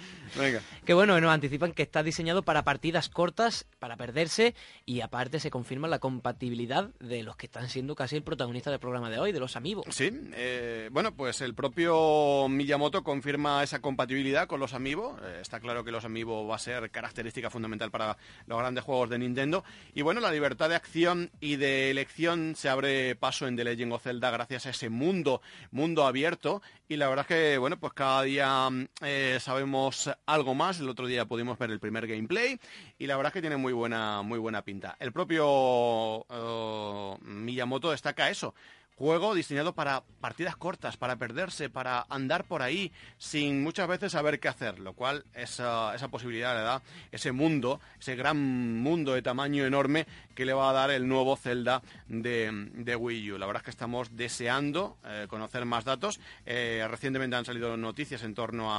Que 0.85 0.95
bueno, 0.95 1.21
nos 1.21 1.31
anticipan 1.31 1.73
que 1.73 1.83
está 1.83 2.03
diseñado 2.03 2.43
para 2.43 2.65
partidas 2.65 3.09
cortas, 3.09 3.67
para 3.79 3.97
perderse, 3.97 4.55
y 4.85 5.01
aparte 5.01 5.41
se 5.41 5.51
confirma 5.51 5.89
la 5.89 5.99
compatibilidad 5.99 6.91
de 7.01 7.23
los 7.23 7.37
que 7.37 7.47
están 7.47 7.69
siendo 7.69 7.95
casi 7.95 8.17
el 8.17 8.23
protagonista 8.23 8.71
del 8.71 8.81
programa 8.81 9.11
de 9.11 9.19
hoy, 9.19 9.33
de 9.33 9.41
los 9.41 9.57
amigos. 9.57 9.87
Sí, 9.91 10.11
eh, 10.35 10.89
bueno, 10.93 11.15
pues 11.15 11.41
el 11.41 11.55
propio 11.55 12.49
Miyamoto 12.49 13.03
confirma 13.03 13.63
esa 13.63 13.81
compatibilidad 13.81 14.47
con 14.47 14.61
los 14.61 14.75
amigos. 14.75 15.19
Eh, 15.23 15.39
está 15.41 15.61
claro 15.61 15.85
que 15.85 15.91
los 15.91 16.05
amigos 16.05 16.49
va 16.49 16.57
a 16.57 16.59
ser 16.59 16.91
característica 16.91 17.51
fundamental 17.51 17.91
para 17.91 18.17
los 18.47 18.59
grandes 18.59 18.85
juegos 18.85 19.11
de 19.11 19.19
Nintendo. 19.19 19.65
Y 19.95 20.03
bueno, 20.03 20.21
la 20.21 20.31
libertad 20.31 20.69
de 20.69 20.77
acción 20.77 21.31
y 21.41 21.57
de 21.57 21.91
elección 21.91 22.55
se 22.57 22.69
abre 22.69 23.17
paso 23.17 23.47
en 23.47 23.57
The 23.57 23.65
Legend 23.65 23.93
of 23.93 24.03
Zelda 24.03 24.31
gracias 24.31 24.67
a 24.67 24.71
ese 24.71 24.89
mundo, 24.89 25.41
mundo 25.71 26.07
abierto. 26.07 26.63
Y 26.89 26.97
la 26.97 27.09
verdad 27.09 27.27
es 27.29 27.37
que, 27.37 27.59
bueno, 27.59 27.79
pues 27.81 27.93
cada 27.95 28.23
día 28.23 28.69
eh, 29.03 29.39
sabemos 29.41 30.09
algo 30.25 30.55
más. 30.55 30.79
El 30.79 30.89
otro 30.89 31.07
día 31.09 31.25
pudimos 31.25 31.59
ver 31.59 31.73
el 31.73 31.81
primer 31.81 32.07
gameplay 32.07 32.61
y 32.97 33.07
la 33.07 33.17
verdad 33.17 33.31
es 33.31 33.35
que 33.35 33.41
tiene 33.41 33.57
muy 33.57 33.73
buena, 33.73 34.23
muy 34.23 34.39
buena 34.39 34.63
pinta. 34.63 34.97
El 35.01 35.13
propio 35.13 36.25
eh, 36.31 37.17
Miyamoto 37.23 37.91
destaca 37.91 38.31
eso. 38.31 38.55
Juego 38.97 39.35
diseñado 39.35 39.75
para 39.75 40.05
partidas 40.23 40.57
cortas, 40.57 40.97
para 40.97 41.17
perderse, 41.17 41.69
para 41.69 42.07
andar 42.09 42.45
por 42.45 42.63
ahí 42.63 42.93
sin 43.19 43.63
muchas 43.63 43.87
veces 43.89 44.13
saber 44.13 44.41
qué 44.41 44.49
hacer, 44.49 44.79
lo 44.79 44.95
cual 44.95 45.27
esa, 45.35 45.95
esa 45.95 46.09
posibilidad 46.09 46.57
le 46.57 46.63
da 46.63 46.81
ese 47.13 47.31
mundo, 47.31 47.79
ese 48.01 48.17
gran 48.17 48.81
mundo 48.81 49.13
de 49.13 49.21
tamaño 49.21 49.67
enorme 49.67 50.07
que 50.35 50.47
le 50.47 50.55
va 50.55 50.71
a 50.71 50.73
dar 50.73 50.91
el 50.91 51.07
nuevo 51.09 51.37
Zelda 51.37 51.83
de, 52.09 52.97
Wii 52.99 53.33
U. 53.33 53.39
La 53.39 53.45
verdad 53.45 53.61
es 53.61 53.65
que 53.65 53.71
estamos 53.71 54.17
deseando 54.17 54.97
eh, 55.05 55.27
conocer 55.29 55.67
más 55.67 55.85
datos. 55.85 56.19
Eh, 56.47 56.87
recientemente 56.91 57.37
han 57.37 57.45
salido 57.45 57.77
noticias 57.77 58.23
en 58.23 58.35
torno 58.35 58.73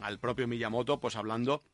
al 0.00 0.18
propio 0.20 0.46
Miyamoto, 0.46 1.00
pues 1.00 1.16
hablando 1.16 1.64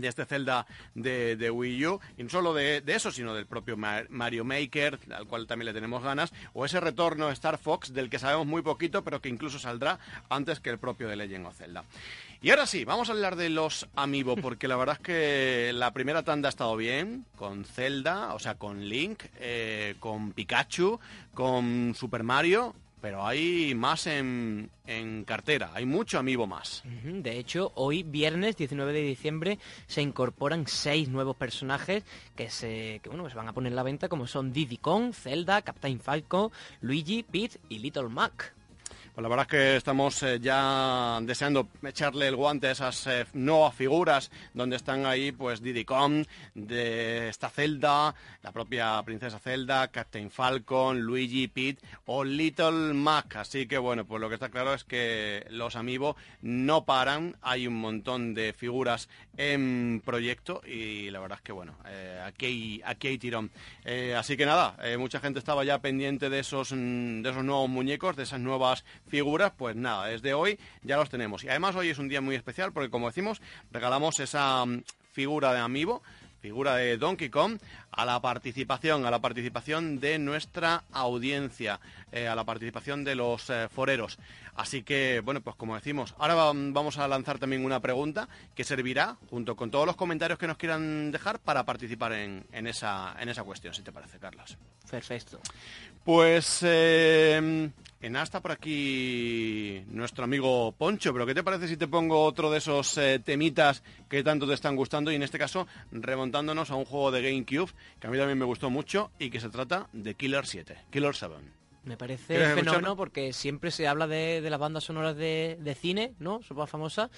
de 0.00 0.08
este 0.08 0.24
Zelda 0.24 0.66
de, 0.94 1.50
Wii 1.50 1.86
U, 1.86 2.00
y 2.16 2.22
no 2.22 2.30
solo 2.30 2.54
de, 2.54 2.82
eso, 2.86 3.10
sino 3.10 3.34
del 3.34 3.46
propio 3.46 3.76
Mario 3.76 4.44
Maker, 4.44 4.98
al 5.10 5.26
cual 5.26 5.46
también 5.46 5.66
le 5.66 5.72
tenemos 5.72 6.02
ganas, 6.02 6.32
o 6.54 6.64
ese 6.64 6.80
retorno 6.80 7.26
de 7.26 7.32
Star 7.32 7.58
Fox, 7.58 7.92
del 7.92 8.10
que 8.10 8.18
sabemos 8.18 8.46
muy 8.46 8.62
poquito, 8.62 9.02
pero 9.02 9.20
que 9.20 9.28
incluso 9.28 9.58
saldrá 9.58 9.98
antes 10.28 10.60
que 10.60 10.70
el 10.70 10.78
propio 10.78 11.08
de 11.08 11.16
Legend 11.16 11.46
of 11.46 11.56
Zelda. 11.56 11.84
Y 12.40 12.50
ahora 12.50 12.66
sí, 12.66 12.84
vamos 12.84 13.08
a 13.08 13.12
hablar 13.12 13.34
de 13.34 13.48
los 13.48 13.88
Amiibo, 13.96 14.36
porque 14.36 14.68
la 14.68 14.76
verdad 14.76 14.96
es 14.96 15.02
que 15.02 15.72
la 15.74 15.92
primera 15.92 16.22
tanda 16.22 16.48
ha 16.48 16.50
estado 16.50 16.76
bien, 16.76 17.24
con 17.36 17.64
Zelda, 17.64 18.32
o 18.34 18.38
sea, 18.38 18.54
con 18.54 18.88
Link, 18.88 19.24
eh, 19.40 19.96
con 19.98 20.32
Pikachu, 20.32 21.00
con 21.34 21.94
Super 21.96 22.22
Mario, 22.22 22.76
pero 23.00 23.26
hay 23.26 23.74
más 23.74 24.06
en, 24.06 24.70
cartera, 25.26 25.70
hay 25.74 25.86
mucho 25.86 26.18
amiibo 26.18 26.46
más. 26.46 26.82
De 27.04 27.38
hecho, 27.38 27.72
hoy, 27.74 28.02
viernes 28.02 28.56
19 28.56 28.92
de 28.92 29.02
diciembre, 29.02 29.58
se 29.86 30.02
incorporan 30.02 30.66
seis 30.66 31.08
nuevos 31.08 31.36
personajes 31.36 32.04
que 32.34 32.50
se, 32.50 33.00
que, 33.02 33.08
bueno, 33.08 33.28
se 33.28 33.36
van 33.36 33.48
a 33.48 33.52
poner 33.52 33.72
en 33.72 33.76
la 33.76 33.82
venta, 33.82 34.08
como 34.08 34.26
son 34.26 34.52
Diddy 34.52 34.78
Kong, 34.78 35.12
Zelda, 35.12 35.62
Captain 35.62 36.00
Falco, 36.00 36.52
Luigi, 36.80 37.22
Pete 37.22 37.60
y 37.68 37.78
Little 37.78 38.08
Mac. 38.08 38.54
Pues 39.18 39.24
la 39.24 39.30
verdad 39.30 39.46
es 39.50 39.50
que 39.50 39.76
estamos 39.76 40.22
eh, 40.22 40.38
ya 40.40 41.18
deseando 41.22 41.68
echarle 41.82 42.28
el 42.28 42.36
guante 42.36 42.68
a 42.68 42.70
esas 42.70 43.04
eh, 43.08 43.26
nuevas 43.32 43.74
figuras 43.74 44.30
donde 44.54 44.76
están 44.76 45.06
ahí 45.06 45.32
pues 45.32 45.60
Kong, 45.84 46.24
de 46.54 47.28
esta 47.28 47.50
Zelda, 47.50 48.14
la 48.44 48.52
propia 48.52 49.02
princesa 49.02 49.40
Zelda, 49.40 49.88
Captain 49.88 50.30
Falcon, 50.30 51.00
Luigi, 51.00 51.48
Pete 51.48 51.84
o 52.06 52.22
Little 52.22 52.94
Mac. 52.94 53.34
Así 53.34 53.66
que 53.66 53.78
bueno, 53.78 54.04
pues 54.04 54.20
lo 54.20 54.28
que 54.28 54.36
está 54.36 54.50
claro 54.50 54.72
es 54.72 54.84
que 54.84 55.44
los 55.50 55.74
amigos 55.74 56.14
no 56.40 56.84
paran, 56.84 57.34
hay 57.42 57.66
un 57.66 57.74
montón 57.74 58.34
de 58.34 58.52
figuras 58.52 59.08
en 59.36 60.00
proyecto 60.04 60.62
y 60.64 61.10
la 61.10 61.18
verdad 61.18 61.38
es 61.38 61.42
que 61.42 61.52
bueno, 61.52 61.76
eh, 61.88 62.22
aquí, 62.24 62.80
hay, 62.84 63.18
tirón. 63.18 63.50
así 64.16 64.36
que 64.36 64.46
nada, 64.46 64.76
mucha 64.96 65.18
gente 65.18 65.40
estaba 65.40 65.64
ya 65.64 65.80
pendiente 65.80 66.30
de 66.30 66.38
esos, 66.38 66.70
mm, 66.70 67.22
de 67.22 67.30
esos 67.30 67.42
nuevos 67.42 67.68
muñecos, 67.68 68.14
de 68.14 68.22
esas 68.22 68.38
nuevas 68.38 68.84
figuras, 69.08 69.52
pues 69.56 69.76
nada, 69.76 70.06
desde 70.06 70.34
hoy 70.34 70.58
ya 70.82 70.96
los 70.96 71.10
tenemos. 71.10 71.44
Y 71.44 71.48
además 71.48 71.74
hoy 71.76 71.90
es 71.90 71.98
un 71.98 72.08
día 72.08 72.20
muy 72.20 72.34
especial 72.34 72.72
porque, 72.72 72.90
como 72.90 73.08
decimos, 73.08 73.40
regalamos 73.70 74.20
esa 74.20 74.64
mm, 74.64 74.82
figura 75.12 75.52
de 75.52 75.60
amiibo 75.60 76.02
figura 76.40 76.76
de 76.76 76.96
Donkey 76.96 77.30
Kong, 77.30 77.58
a 77.90 78.04
la 78.04 78.20
participación, 78.20 79.04
a 79.04 79.10
la 79.10 79.20
participación 79.20 79.98
de 80.00 80.18
nuestra 80.18 80.84
audiencia, 80.92 81.80
eh, 82.12 82.28
a 82.28 82.34
la 82.34 82.44
participación 82.44 83.04
de 83.04 83.14
los 83.14 83.50
eh, 83.50 83.68
foreros. 83.68 84.18
Así 84.54 84.82
que, 84.82 85.20
bueno, 85.24 85.40
pues 85.40 85.56
como 85.56 85.74
decimos, 85.74 86.14
ahora 86.18 86.34
vamos 86.34 86.98
a 86.98 87.08
lanzar 87.08 87.38
también 87.38 87.64
una 87.64 87.80
pregunta 87.80 88.28
que 88.54 88.64
servirá, 88.64 89.16
junto 89.30 89.56
con 89.56 89.70
todos 89.70 89.86
los 89.86 89.96
comentarios 89.96 90.38
que 90.38 90.46
nos 90.46 90.56
quieran 90.56 91.10
dejar, 91.10 91.38
para 91.38 91.64
participar 91.64 92.12
en, 92.12 92.44
en 92.52 92.66
esa, 92.66 93.14
en 93.20 93.28
esa 93.28 93.44
cuestión, 93.44 93.74
si 93.74 93.82
te 93.82 93.92
parece, 93.92 94.18
Carlos. 94.18 94.56
Perfecto. 94.90 95.40
Pues 96.04 96.60
eh, 96.62 97.70
en 98.00 98.16
hasta 98.16 98.40
por 98.40 98.52
aquí 98.52 99.82
nuestro 99.88 100.24
amigo 100.24 100.72
Poncho, 100.72 101.12
pero 101.12 101.26
¿qué 101.26 101.34
te 101.34 101.42
parece 101.42 101.68
si 101.68 101.76
te 101.76 101.88
pongo 101.88 102.22
otro 102.22 102.50
de 102.50 102.58
esos 102.58 102.96
eh, 102.98 103.20
temitas 103.24 103.82
que 104.08 104.22
tanto 104.22 104.46
te 104.46 104.54
están 104.54 104.76
gustando? 104.76 105.10
Y 105.10 105.16
en 105.16 105.22
este 105.22 105.38
caso, 105.38 105.66
remontándonos 105.90 106.70
a 106.70 106.76
un 106.76 106.84
juego 106.84 107.10
de 107.10 107.22
GameCube 107.22 107.72
que 108.00 108.06
a 108.06 108.10
mí 108.10 108.18
también 108.18 108.38
me 108.38 108.44
gustó 108.44 108.70
mucho 108.70 109.10
y 109.18 109.30
que 109.30 109.40
se 109.40 109.48
trata 109.48 109.88
de 109.92 110.14
Killer 110.14 110.46
7, 110.46 110.76
Killer 110.90 111.14
7. 111.14 111.34
Me 111.84 111.96
parece 111.96 112.54
fenómeno 112.54 112.96
porque 112.96 113.32
siempre 113.32 113.70
se 113.70 113.88
habla 113.88 114.06
de, 114.06 114.46
las 114.48 114.60
bandas 114.60 114.84
sonoras 114.84 115.16
de, 115.16 115.76
cine, 115.80 116.12
¿no? 116.18 116.42
Son 116.42 116.56
más 116.56 116.68
famosas 116.68 117.10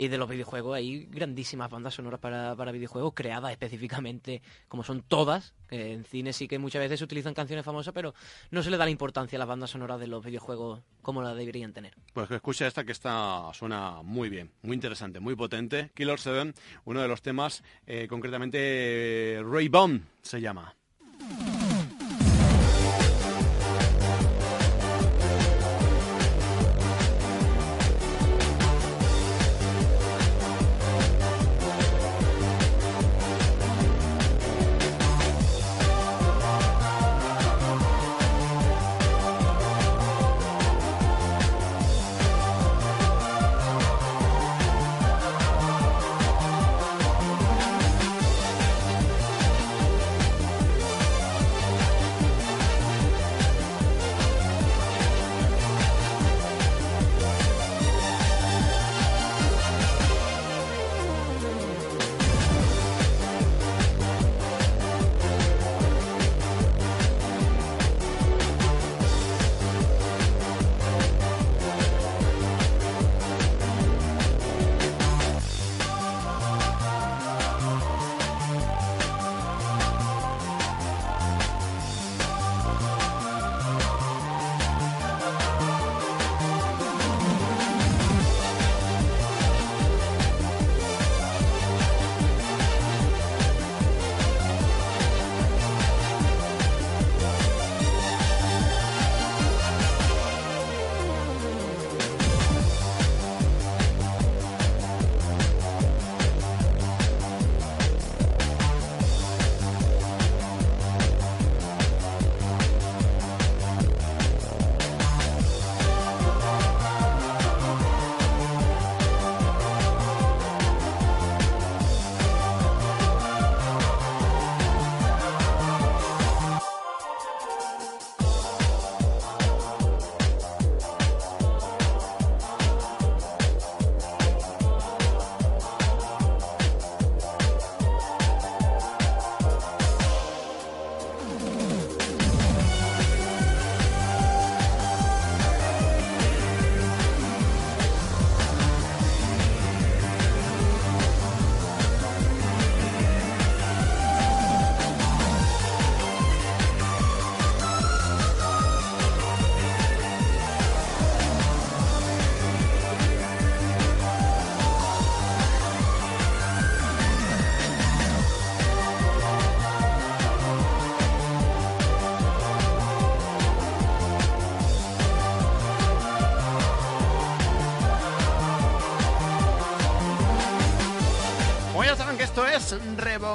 Y 0.00 0.08
de 0.08 0.16
los 0.16 0.30
videojuegos 0.30 0.74
hay 0.74 1.04
grandísimas 1.10 1.70
bandas 1.70 1.92
sonoras 1.92 2.18
para, 2.20 2.56
para 2.56 2.72
videojuegos 2.72 3.12
creadas 3.12 3.52
específicamente, 3.52 4.40
como 4.66 4.82
son 4.82 5.02
todas, 5.02 5.52
que 5.68 5.92
en 5.92 6.04
cine 6.04 6.32
sí 6.32 6.48
que 6.48 6.58
muchas 6.58 6.80
veces 6.80 7.00
se 7.00 7.04
utilizan 7.04 7.34
canciones 7.34 7.66
famosas, 7.66 7.92
pero 7.92 8.14
no 8.50 8.62
se 8.62 8.70
le 8.70 8.78
da 8.78 8.86
la 8.86 8.90
importancia 8.90 9.36
a 9.36 9.40
las 9.40 9.48
bandas 9.48 9.68
sonoras 9.68 10.00
de 10.00 10.06
los 10.06 10.24
videojuegos 10.24 10.80
como 11.02 11.20
la 11.20 11.34
deberían 11.34 11.74
tener. 11.74 11.92
Pues 12.14 12.28
que 12.28 12.36
escucha 12.36 12.66
esta 12.66 12.84
que 12.84 12.92
está 12.92 13.50
suena 13.52 14.00
muy 14.02 14.30
bien, 14.30 14.50
muy 14.62 14.74
interesante, 14.74 15.20
muy 15.20 15.36
potente. 15.36 15.90
Killer 15.92 16.18
7, 16.18 16.54
uno 16.86 17.02
de 17.02 17.08
los 17.08 17.20
temas, 17.20 17.62
eh, 17.86 18.06
concretamente 18.08 19.38
Ray 19.44 19.68
Bomb 19.68 20.00
se 20.22 20.40
llama. 20.40 20.79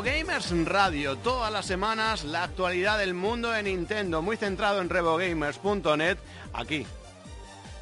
Gamers 0.02 0.52
Radio. 0.66 1.16
Todas 1.18 1.52
las 1.52 1.66
semanas 1.66 2.24
la 2.24 2.44
actualidad 2.44 2.98
del 2.98 3.14
mundo 3.14 3.52
de 3.52 3.64
Nintendo, 3.64 4.22
muy 4.22 4.38
centrado 4.38 4.82
en 4.82 4.90
revogamers.net, 4.90 6.18
aquí. 6.54 6.86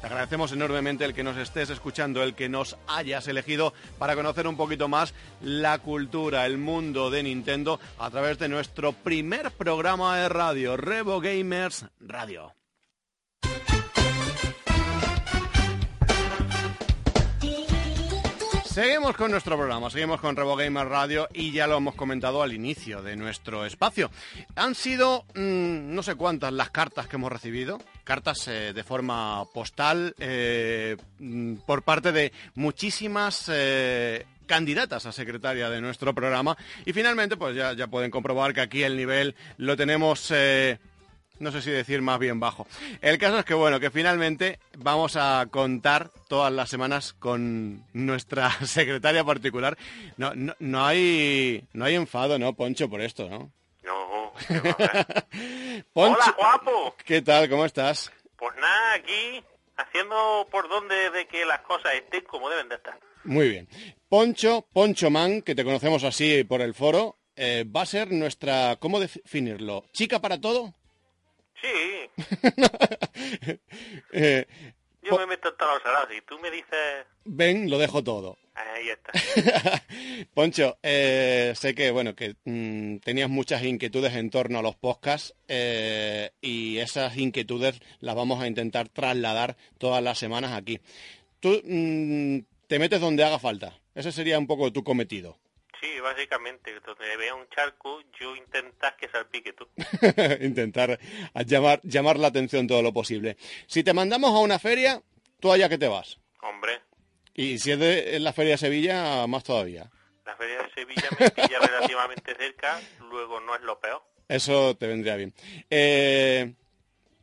Te 0.00 0.06
agradecemos 0.06 0.52
enormemente 0.52 1.04
el 1.04 1.14
que 1.14 1.24
nos 1.24 1.36
estés 1.36 1.70
escuchando, 1.70 2.22
el 2.22 2.34
que 2.34 2.48
nos 2.48 2.76
hayas 2.86 3.26
elegido 3.28 3.72
para 3.98 4.14
conocer 4.14 4.46
un 4.46 4.56
poquito 4.56 4.88
más 4.88 5.14
la 5.40 5.78
cultura, 5.78 6.46
el 6.46 6.58
mundo 6.58 7.10
de 7.10 7.22
Nintendo 7.22 7.80
a 7.98 8.10
través 8.10 8.38
de 8.38 8.48
nuestro 8.48 8.92
primer 8.92 9.50
programa 9.50 10.18
de 10.18 10.28
radio, 10.28 10.76
Revo 10.76 11.20
Gamers 11.20 11.86
Radio. 12.00 12.52
Seguimos 18.74 19.14
con 19.14 19.30
nuestro 19.30 19.56
programa, 19.56 19.88
seguimos 19.88 20.20
con 20.20 20.34
Revo 20.34 20.56
Gamer 20.56 20.88
Radio 20.88 21.28
y 21.32 21.52
ya 21.52 21.68
lo 21.68 21.76
hemos 21.76 21.94
comentado 21.94 22.42
al 22.42 22.52
inicio 22.52 23.02
de 23.02 23.14
nuestro 23.14 23.64
espacio. 23.64 24.10
Han 24.56 24.74
sido 24.74 25.26
mm, 25.36 25.94
no 25.94 26.02
sé 26.02 26.16
cuántas 26.16 26.52
las 26.52 26.70
cartas 26.70 27.06
que 27.06 27.14
hemos 27.14 27.30
recibido, 27.30 27.78
cartas 28.02 28.48
eh, 28.48 28.72
de 28.72 28.82
forma 28.82 29.44
postal 29.54 30.16
eh, 30.18 30.96
mm, 31.20 31.54
por 31.64 31.82
parte 31.82 32.10
de 32.10 32.32
muchísimas 32.56 33.48
eh, 33.48 34.26
candidatas 34.46 35.06
a 35.06 35.12
secretaria 35.12 35.70
de 35.70 35.80
nuestro 35.80 36.12
programa 36.12 36.58
y 36.84 36.92
finalmente 36.92 37.36
pues 37.36 37.54
ya, 37.54 37.74
ya 37.74 37.86
pueden 37.86 38.10
comprobar 38.10 38.54
que 38.54 38.60
aquí 38.60 38.82
el 38.82 38.96
nivel 38.96 39.36
lo 39.56 39.76
tenemos 39.76 40.32
no 41.38 41.50
sé 41.52 41.62
si 41.62 41.70
decir 41.70 42.02
más 42.02 42.18
bien 42.18 42.40
bajo. 42.40 42.66
El 43.00 43.18
caso 43.18 43.38
es 43.38 43.44
que, 43.44 43.54
bueno, 43.54 43.80
que 43.80 43.90
finalmente 43.90 44.58
vamos 44.78 45.16
a 45.16 45.46
contar 45.50 46.10
todas 46.28 46.52
las 46.52 46.68
semanas 46.68 47.12
con 47.12 47.84
nuestra 47.92 48.50
secretaria 48.64 49.24
particular. 49.24 49.76
No, 50.16 50.32
no, 50.34 50.86
hay, 50.86 51.64
no 51.72 51.84
hay 51.84 51.94
enfado, 51.94 52.38
¿no, 52.38 52.54
Poncho, 52.54 52.88
por 52.88 53.00
esto, 53.00 53.28
¿no? 53.28 53.50
No. 53.82 54.32
Hola, 55.94 56.34
guapo. 56.36 56.96
¿Qué 57.04 57.22
tal? 57.22 57.48
¿Cómo 57.48 57.64
estás? 57.64 58.12
Pues 58.36 58.54
nada, 58.56 58.94
aquí 58.94 59.44
haciendo 59.76 60.46
por 60.50 60.68
donde 60.68 61.10
de 61.10 61.26
que 61.26 61.44
las 61.44 61.60
cosas 61.60 61.94
estén 61.94 62.22
como 62.24 62.48
deben 62.48 62.68
de 62.68 62.76
estar. 62.76 62.98
Muy 63.24 63.48
bien. 63.48 63.68
Poncho, 64.08 64.66
Poncho 64.72 65.10
Man, 65.10 65.42
que 65.42 65.54
te 65.54 65.64
conocemos 65.64 66.04
así 66.04 66.44
por 66.44 66.60
el 66.60 66.74
foro, 66.74 67.16
eh, 67.36 67.64
va 67.64 67.82
a 67.82 67.86
ser 67.86 68.12
nuestra, 68.12 68.76
¿cómo 68.76 69.00
definirlo? 69.00 69.84
¿Chica 69.92 70.20
para 70.20 70.40
todo? 70.40 70.74
Sí. 71.64 72.10
Eh, 74.12 74.46
Yo 75.02 75.18
me 75.18 75.26
meto 75.26 75.52
todos 75.54 75.80
los 75.84 76.16
y 76.16 76.20
tú 76.22 76.38
me 76.38 76.50
dices... 76.50 77.06
Ven, 77.24 77.70
lo 77.70 77.78
dejo 77.78 78.02
todo. 78.04 78.38
Ahí 78.54 78.88
está. 78.88 79.82
Poncho, 80.34 80.78
eh, 80.82 81.52
sé 81.56 81.74
que 81.74 81.90
bueno 81.90 82.14
que 82.14 82.36
mm, 82.44 82.98
tenías 82.98 83.28
muchas 83.28 83.64
inquietudes 83.64 84.14
en 84.14 84.30
torno 84.30 84.58
a 84.60 84.62
los 84.62 84.76
podcasts 84.76 85.34
eh, 85.48 86.30
y 86.40 86.78
esas 86.78 87.16
inquietudes 87.16 87.80
las 88.00 88.14
vamos 88.14 88.40
a 88.40 88.46
intentar 88.46 88.88
trasladar 88.88 89.56
todas 89.78 90.02
las 90.02 90.18
semanas 90.18 90.52
aquí. 90.52 90.80
Tú 91.40 91.60
mm, 91.64 92.38
te 92.68 92.78
metes 92.78 93.00
donde 93.00 93.24
haga 93.24 93.38
falta. 93.38 93.80
Ese 93.94 94.12
sería 94.12 94.38
un 94.38 94.46
poco 94.46 94.72
tu 94.72 94.84
cometido. 94.84 95.38
Sí, 95.84 96.00
básicamente, 96.00 96.72
donde 96.80 97.16
vea 97.18 97.34
un 97.34 97.46
charco, 97.50 98.00
yo 98.18 98.34
intentas 98.34 98.94
que 98.94 99.06
salpique 99.06 99.52
tú. 99.52 99.68
intentar 100.40 100.98
llamar, 101.44 101.80
llamar 101.82 102.18
la 102.18 102.28
atención 102.28 102.66
todo 102.66 102.80
lo 102.80 102.94
posible. 102.94 103.36
Si 103.66 103.84
te 103.84 103.92
mandamos 103.92 104.30
a 104.30 104.38
una 104.38 104.58
feria, 104.58 105.02
tú 105.40 105.52
allá 105.52 105.68
que 105.68 105.76
te 105.76 105.86
vas. 105.86 106.18
Hombre. 106.40 106.80
Y 107.34 107.58
si 107.58 107.72
es 107.72 107.78
de 107.78 108.18
la 108.18 108.32
Feria 108.32 108.52
de 108.52 108.58
Sevilla, 108.58 109.26
más 109.26 109.44
todavía. 109.44 109.90
La 110.24 110.34
feria 110.36 110.62
de 110.62 110.70
Sevilla 110.70 111.08
me 111.20 111.30
pilla 111.30 111.58
relativamente 111.58 112.34
cerca, 112.34 112.80
luego 113.10 113.40
no 113.40 113.54
es 113.54 113.60
lo 113.60 113.78
peor. 113.78 114.02
Eso 114.26 114.74
te 114.78 114.86
vendría 114.86 115.16
bien. 115.16 115.34
Eh, 115.68 116.54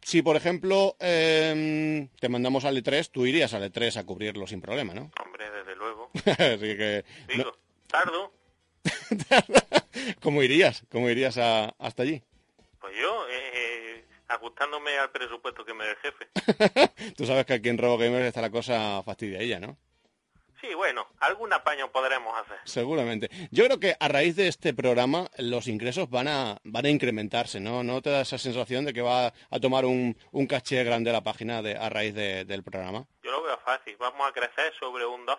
si, 0.03 0.21
por 0.21 0.35
ejemplo, 0.35 0.97
eh, 0.99 2.07
te 2.19 2.29
mandamos 2.29 2.65
al 2.65 2.77
E3, 2.77 3.09
tú 3.09 3.25
irías 3.25 3.55
al 3.55 3.63
E3 3.71 3.97
a 3.97 4.05
cubrirlo 4.05 4.45
sin 4.45 4.61
problema, 4.61 4.93
¿no? 4.93 5.09
Hombre, 5.25 5.49
desde 5.49 5.75
luego. 5.75 6.11
Así 6.13 6.77
que... 6.77 7.05
Digo, 7.27 7.57
tardo. 7.87 8.40
¿Cómo 10.21 10.41
irías? 10.43 10.83
¿Cómo 10.91 11.09
irías 11.09 11.37
a- 11.37 11.75
hasta 11.79 12.03
allí? 12.03 12.23
Pues 12.79 12.93
yo, 12.99 13.27
eh, 13.29 13.51
eh, 13.53 14.05
ajustándome 14.27 14.97
al 14.97 15.11
presupuesto 15.11 15.63
que 15.65 15.73
me 15.73 15.85
dé 15.85 15.91
el 15.91 15.97
jefe. 15.97 17.13
Tú 17.17 17.25
sabes 17.25 17.45
que 17.45 17.53
aquí 17.53 17.69
en 17.69 17.77
RoboGamer 17.77 18.23
está 18.23 18.41
la 18.41 18.49
cosa 18.49 19.01
fastidiadilla, 19.03 19.59
¿no? 19.59 19.77
Sí, 20.61 20.75
bueno, 20.75 21.07
algún 21.19 21.51
apaño 21.53 21.91
podremos 21.91 22.37
hacer. 22.39 22.57
Seguramente. 22.65 23.31
Yo 23.49 23.65
creo 23.65 23.79
que 23.79 23.95
a 23.99 24.07
raíz 24.07 24.35
de 24.35 24.47
este 24.47 24.75
programa 24.75 25.27
los 25.39 25.67
ingresos 25.67 26.07
van 26.11 26.27
a, 26.27 26.59
van 26.63 26.85
a 26.85 26.89
incrementarse, 26.89 27.59
¿no? 27.59 27.83
¿No 27.83 27.99
te 28.03 28.11
da 28.11 28.21
esa 28.21 28.37
sensación 28.37 28.85
de 28.85 28.93
que 28.93 29.01
va 29.01 29.33
a 29.49 29.59
tomar 29.59 29.85
un, 29.85 30.15
un 30.31 30.45
caché 30.45 30.83
grande 30.83 31.11
la 31.11 31.23
página 31.23 31.63
de, 31.63 31.75
a 31.75 31.89
raíz 31.89 32.13
de- 32.13 32.45
del 32.45 32.61
programa? 32.63 33.07
Yo 33.23 33.31
lo 33.31 33.41
veo 33.41 33.57
fácil. 33.65 33.97
Vamos 33.97 34.27
a 34.27 34.31
crecer 34.33 34.71
sobre 34.79 35.03
un 35.03 35.25
2% 35.25 35.31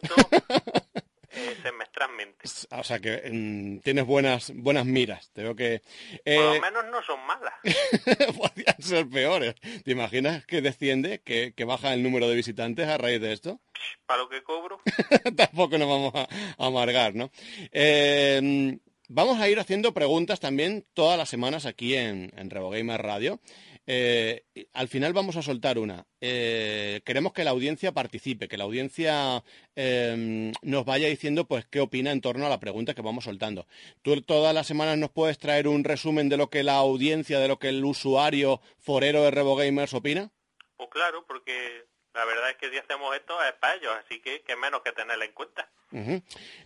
eh, 1.34 1.56
semestralmente. 1.62 2.48
O 2.70 2.84
sea 2.84 2.98
que 2.98 3.30
mm, 3.32 3.78
tienes 3.80 4.04
buenas, 4.04 4.52
buenas 4.54 4.86
miras. 4.86 5.30
Te 5.32 5.42
veo 5.42 5.54
que... 5.54 5.80
Por 5.80 6.20
eh, 6.24 6.36
lo 6.36 6.60
menos 6.60 6.84
no 6.90 7.02
son 7.02 7.20
malas. 7.26 7.54
podrían 8.38 8.82
ser 8.82 9.08
peores. 9.08 9.54
¿Te 9.84 9.92
imaginas 9.92 10.44
que 10.46 10.62
desciende, 10.62 11.20
que, 11.20 11.52
que 11.54 11.64
baja 11.64 11.94
el 11.94 12.02
número 12.02 12.28
de 12.28 12.36
visitantes 12.36 12.88
a 12.88 12.98
raíz 12.98 13.20
de 13.20 13.32
esto? 13.32 13.60
Para 14.06 14.22
lo 14.22 14.28
que 14.28 14.42
cobro. 14.42 14.80
Tampoco 15.36 15.78
nos 15.78 15.88
vamos 15.88 16.14
a, 16.14 16.22
a 16.22 16.66
amargar, 16.66 17.14
¿no? 17.14 17.30
Eh, 17.72 18.78
vamos 19.08 19.40
a 19.40 19.48
ir 19.48 19.58
haciendo 19.60 19.92
preguntas 19.92 20.40
también 20.40 20.86
todas 20.94 21.18
las 21.18 21.28
semanas 21.28 21.66
aquí 21.66 21.94
en, 21.94 22.32
en 22.36 22.50
RevoGamer 22.50 23.02
Radio. 23.02 23.40
Eh, 23.86 24.44
al 24.72 24.88
final 24.88 25.12
vamos 25.12 25.36
a 25.36 25.42
soltar 25.42 25.78
una. 25.78 26.06
Eh, 26.20 27.00
queremos 27.04 27.32
que 27.32 27.44
la 27.44 27.50
audiencia 27.50 27.92
participe, 27.92 28.48
que 28.48 28.56
la 28.56 28.64
audiencia 28.64 29.42
eh, 29.74 30.52
nos 30.62 30.84
vaya 30.84 31.08
diciendo 31.08 31.46
pues 31.46 31.66
qué 31.66 31.80
opina 31.80 32.12
en 32.12 32.20
torno 32.20 32.46
a 32.46 32.48
la 32.50 32.60
pregunta 32.60 32.94
que 32.94 33.02
vamos 33.02 33.24
soltando. 33.24 33.66
Tú 34.02 34.20
todas 34.22 34.54
las 34.54 34.66
semanas 34.66 34.98
nos 34.98 35.10
puedes 35.10 35.38
traer 35.38 35.66
un 35.66 35.84
resumen 35.84 36.28
de 36.28 36.36
lo 36.36 36.48
que 36.48 36.62
la 36.62 36.76
audiencia, 36.76 37.40
de 37.40 37.48
lo 37.48 37.58
que 37.58 37.70
el 37.70 37.84
usuario 37.84 38.60
forero 38.78 39.22
de 39.22 39.32
RevoGamers 39.32 39.94
opina. 39.94 40.30
Pues 40.76 40.88
claro, 40.90 41.24
porque 41.26 41.86
la 42.14 42.24
verdad 42.24 42.50
es 42.50 42.56
que 42.56 42.70
si 42.70 42.78
hacemos 42.78 43.14
esto 43.16 43.34
es 43.42 43.52
para 43.60 43.74
ellos, 43.76 43.92
así 44.04 44.20
que 44.20 44.42
que 44.42 44.56
menos 44.56 44.82
que 44.82 44.92
tenerla 44.92 45.24
en 45.24 45.32
cuenta. 45.32 45.68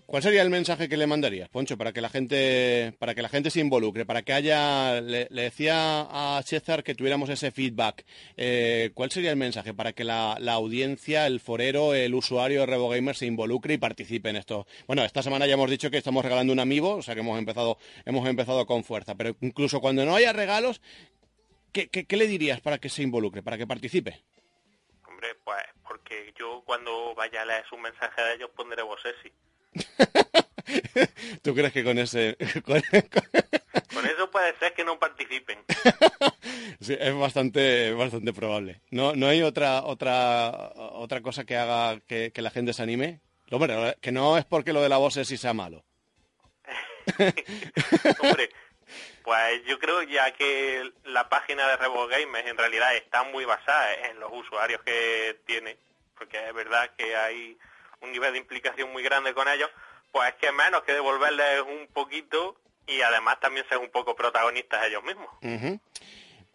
¿Cuál 0.07 0.23
sería 0.23 0.43
el 0.43 0.51
mensaje 0.51 0.89
que 0.89 0.97
le 0.97 1.09
mandarías, 1.09 1.49
Poncho, 1.49 1.77
para 1.77 1.93
que 1.93 2.01
la 2.01 2.09
gente, 2.09 2.95
para 3.01 3.13
que 3.13 3.23
la 3.23 3.29
gente 3.29 3.51
se 3.51 3.59
involucre, 3.59 4.07
para 4.07 4.23
que 4.23 4.33
haya, 4.33 5.01
le, 5.01 5.27
decía 5.31 6.03
a 6.03 6.41
César 6.45 6.85
que 6.85 6.95
tuviéramos 6.95 7.29
ese 7.29 7.51
feedback. 7.51 8.05
Eh, 8.37 8.91
¿Cuál 8.95 9.11
sería 9.11 9.31
el 9.33 9.37
mensaje 9.37 9.75
para 9.75 9.93
que 9.93 10.05
la, 10.05 10.37
la 10.39 10.53
audiencia, 10.53 11.27
el 11.27 11.41
forero, 11.41 11.93
el 11.93 12.15
usuario 12.15 12.61
de 12.61 12.67
RevoGamer 12.67 13.17
se 13.17 13.27
involucre 13.27 13.75
y 13.75 13.79
participe 13.79 14.31
en 14.31 14.37
esto? 14.37 14.65
Bueno, 14.87 15.05
esta 15.05 15.25
semana 15.25 15.47
ya 15.49 15.55
hemos 15.55 15.71
dicho 15.71 15.91
que 15.91 15.99
estamos 15.99 16.23
regalando 16.25 16.53
un 16.53 16.61
amigo, 16.61 16.95
o 16.95 17.03
sea 17.03 17.15
que 17.15 17.21
hemos 17.23 17.37
empezado, 17.37 17.79
hemos 18.05 18.29
empezado 18.29 18.65
con 18.65 18.85
fuerza. 18.85 19.17
Pero 19.17 19.35
incluso 19.41 19.81
cuando 19.81 20.05
no 20.05 20.15
haya 20.15 20.33
regalos, 20.33 20.81
¿qué, 21.73 21.89
qué- 21.89 22.05
qué 22.05 22.17
le 22.17 22.29
dirías 22.29 22.61
para 22.61 22.79
que 22.79 22.89
se 22.89 23.03
involucre, 23.03 23.43
para 23.43 23.59
que 23.59 23.67
participe? 23.67 24.21
Hombre, 25.17 25.35
pues 25.45 25.63
porque 25.89 26.35
yo 26.39 26.63
cuando 26.67 27.15
vaya 27.15 27.41
a 27.41 27.47
leer 27.47 27.65
su 27.71 27.79
mensaje 27.79 28.21
de 28.21 28.35
ellos 28.35 28.51
pondré 28.55 28.83
Bosesi. 28.83 29.33
¿Tú 31.43 31.55
crees 31.55 31.73
que 31.73 31.83
con 31.83 31.99
ese, 31.99 32.37
con- 32.67 32.83
Con 33.95 34.05
eso 34.07 34.31
puede 34.31 34.55
ser 34.59 34.75
que 34.75 34.85
no 34.85 34.99
participen. 34.99 35.59
Sí, 36.81 36.95
es 37.01 37.15
bastante, 37.17 37.93
bastante 37.95 38.33
probable. 38.35 38.83
No, 38.91 39.15
no 39.17 39.27
hay 39.29 39.43
otra, 39.43 39.83
otra, 39.85 40.73
otra 40.77 41.23
cosa 41.23 41.45
que 41.45 41.57
haga 41.57 41.99
que, 42.01 42.31
que 42.33 42.43
la 42.43 42.51
gente 42.51 42.75
se 42.75 42.83
anime. 42.83 43.21
Hombre, 43.51 43.97
que 44.03 44.13
no 44.13 44.37
es 44.37 44.45
porque 44.45 44.75
lo 44.75 44.83
de 44.83 44.91
la 44.91 44.99
voz 44.99 45.15
si 45.15 45.37
sea 45.39 45.55
malo. 45.55 45.85
Hombre, 48.21 48.51
pues 49.23 49.65
yo 49.65 49.79
creo 49.79 50.03
ya 50.03 50.33
que 50.33 50.93
la 51.05 51.29
página 51.29 51.67
de 51.69 51.77
Revo 51.77 52.07
Games 52.07 52.47
en 52.47 52.57
realidad 52.57 52.95
está 52.95 53.25
muy 53.25 53.45
basada 53.45 53.95
en 54.09 54.21
los 54.21 54.31
usuarios 54.33 54.81
que 54.83 55.39
tiene, 55.47 55.77
porque 56.17 56.39
es 56.47 56.55
verdad 56.55 56.91
que 56.97 57.17
hay 57.17 57.59
un 58.01 58.13
nivel 58.13 58.33
de 58.33 58.39
implicación 58.39 58.93
muy 58.93 59.03
grande 59.03 59.35
con 59.35 59.49
ellos, 59.49 59.71
pues 60.13 60.35
que 60.35 60.53
menos 60.53 60.83
que 60.83 60.93
devolverles 60.93 61.63
un 61.63 61.89
poquito 61.93 62.57
y 62.87 63.01
además 63.01 63.41
también 63.41 63.69
ser 63.69 63.79
un 63.79 63.91
poco 63.91 64.15
protagonistas 64.15 64.87
ellos 64.87 65.03
mismos. 65.03 65.29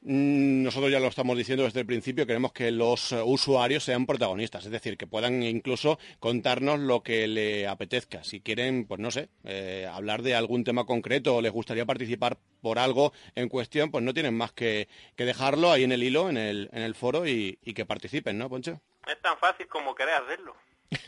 Nosotros 0.03 0.91
ya 0.91 0.99
lo 0.99 1.07
estamos 1.07 1.37
diciendo 1.37 1.63
desde 1.63 1.81
el 1.81 1.85
principio, 1.85 2.25
queremos 2.25 2.53
que 2.53 2.71
los 2.71 3.11
eh, 3.11 3.21
usuarios 3.23 3.83
sean 3.83 4.07
protagonistas, 4.07 4.65
es 4.65 4.71
decir, 4.71 4.97
que 4.97 5.05
puedan 5.05 5.43
incluso 5.43 5.99
contarnos 6.19 6.79
lo 6.79 7.03
que 7.03 7.27
le 7.27 7.67
apetezca. 7.67 8.23
Si 8.23 8.41
quieren, 8.41 8.85
pues 8.85 8.99
no 8.99 9.11
sé, 9.11 9.29
eh, 9.43 9.87
hablar 9.91 10.23
de 10.23 10.33
algún 10.33 10.63
tema 10.63 10.85
concreto 10.85 11.35
o 11.35 11.41
les 11.41 11.51
gustaría 11.51 11.85
participar 11.85 12.39
por 12.61 12.79
algo 12.79 13.13
en 13.35 13.47
cuestión, 13.47 13.91
pues 13.91 14.03
no 14.03 14.11
tienen 14.11 14.33
más 14.33 14.51
que, 14.53 14.87
que 15.15 15.25
dejarlo 15.25 15.71
ahí 15.71 15.83
en 15.83 15.91
el 15.91 16.01
hilo, 16.01 16.29
en 16.29 16.37
el, 16.37 16.69
en 16.73 16.81
el 16.81 16.95
foro 16.95 17.27
y, 17.27 17.59
y 17.63 17.75
que 17.75 17.85
participen, 17.85 18.39
¿no, 18.39 18.49
Poncho? 18.49 18.81
Es 19.07 19.21
tan 19.21 19.37
fácil 19.37 19.67
como 19.67 19.93
querer 19.93 20.15
hacerlo. 20.15 20.55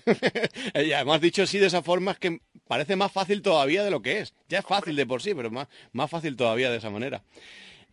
Y 0.75 0.93
además 0.93 1.19
dicho 1.19 1.43
así 1.43 1.57
de 1.57 1.67
esa 1.67 1.81
forma 1.81 2.11
es 2.11 2.19
que 2.19 2.39
parece 2.67 2.95
más 2.95 3.11
fácil 3.11 3.41
todavía 3.41 3.83
de 3.83 3.91
lo 3.91 4.03
que 4.03 4.19
es. 4.19 4.35
Ya 4.49 4.59
es 4.59 4.65
fácil 4.65 4.95
de 4.95 5.05
por 5.07 5.23
sí, 5.23 5.33
pero 5.33 5.49
más, 5.49 5.67
más 5.93 6.11
fácil 6.11 6.35
todavía 6.35 6.69
de 6.69 6.77
esa 6.77 6.89
manera. 6.89 7.23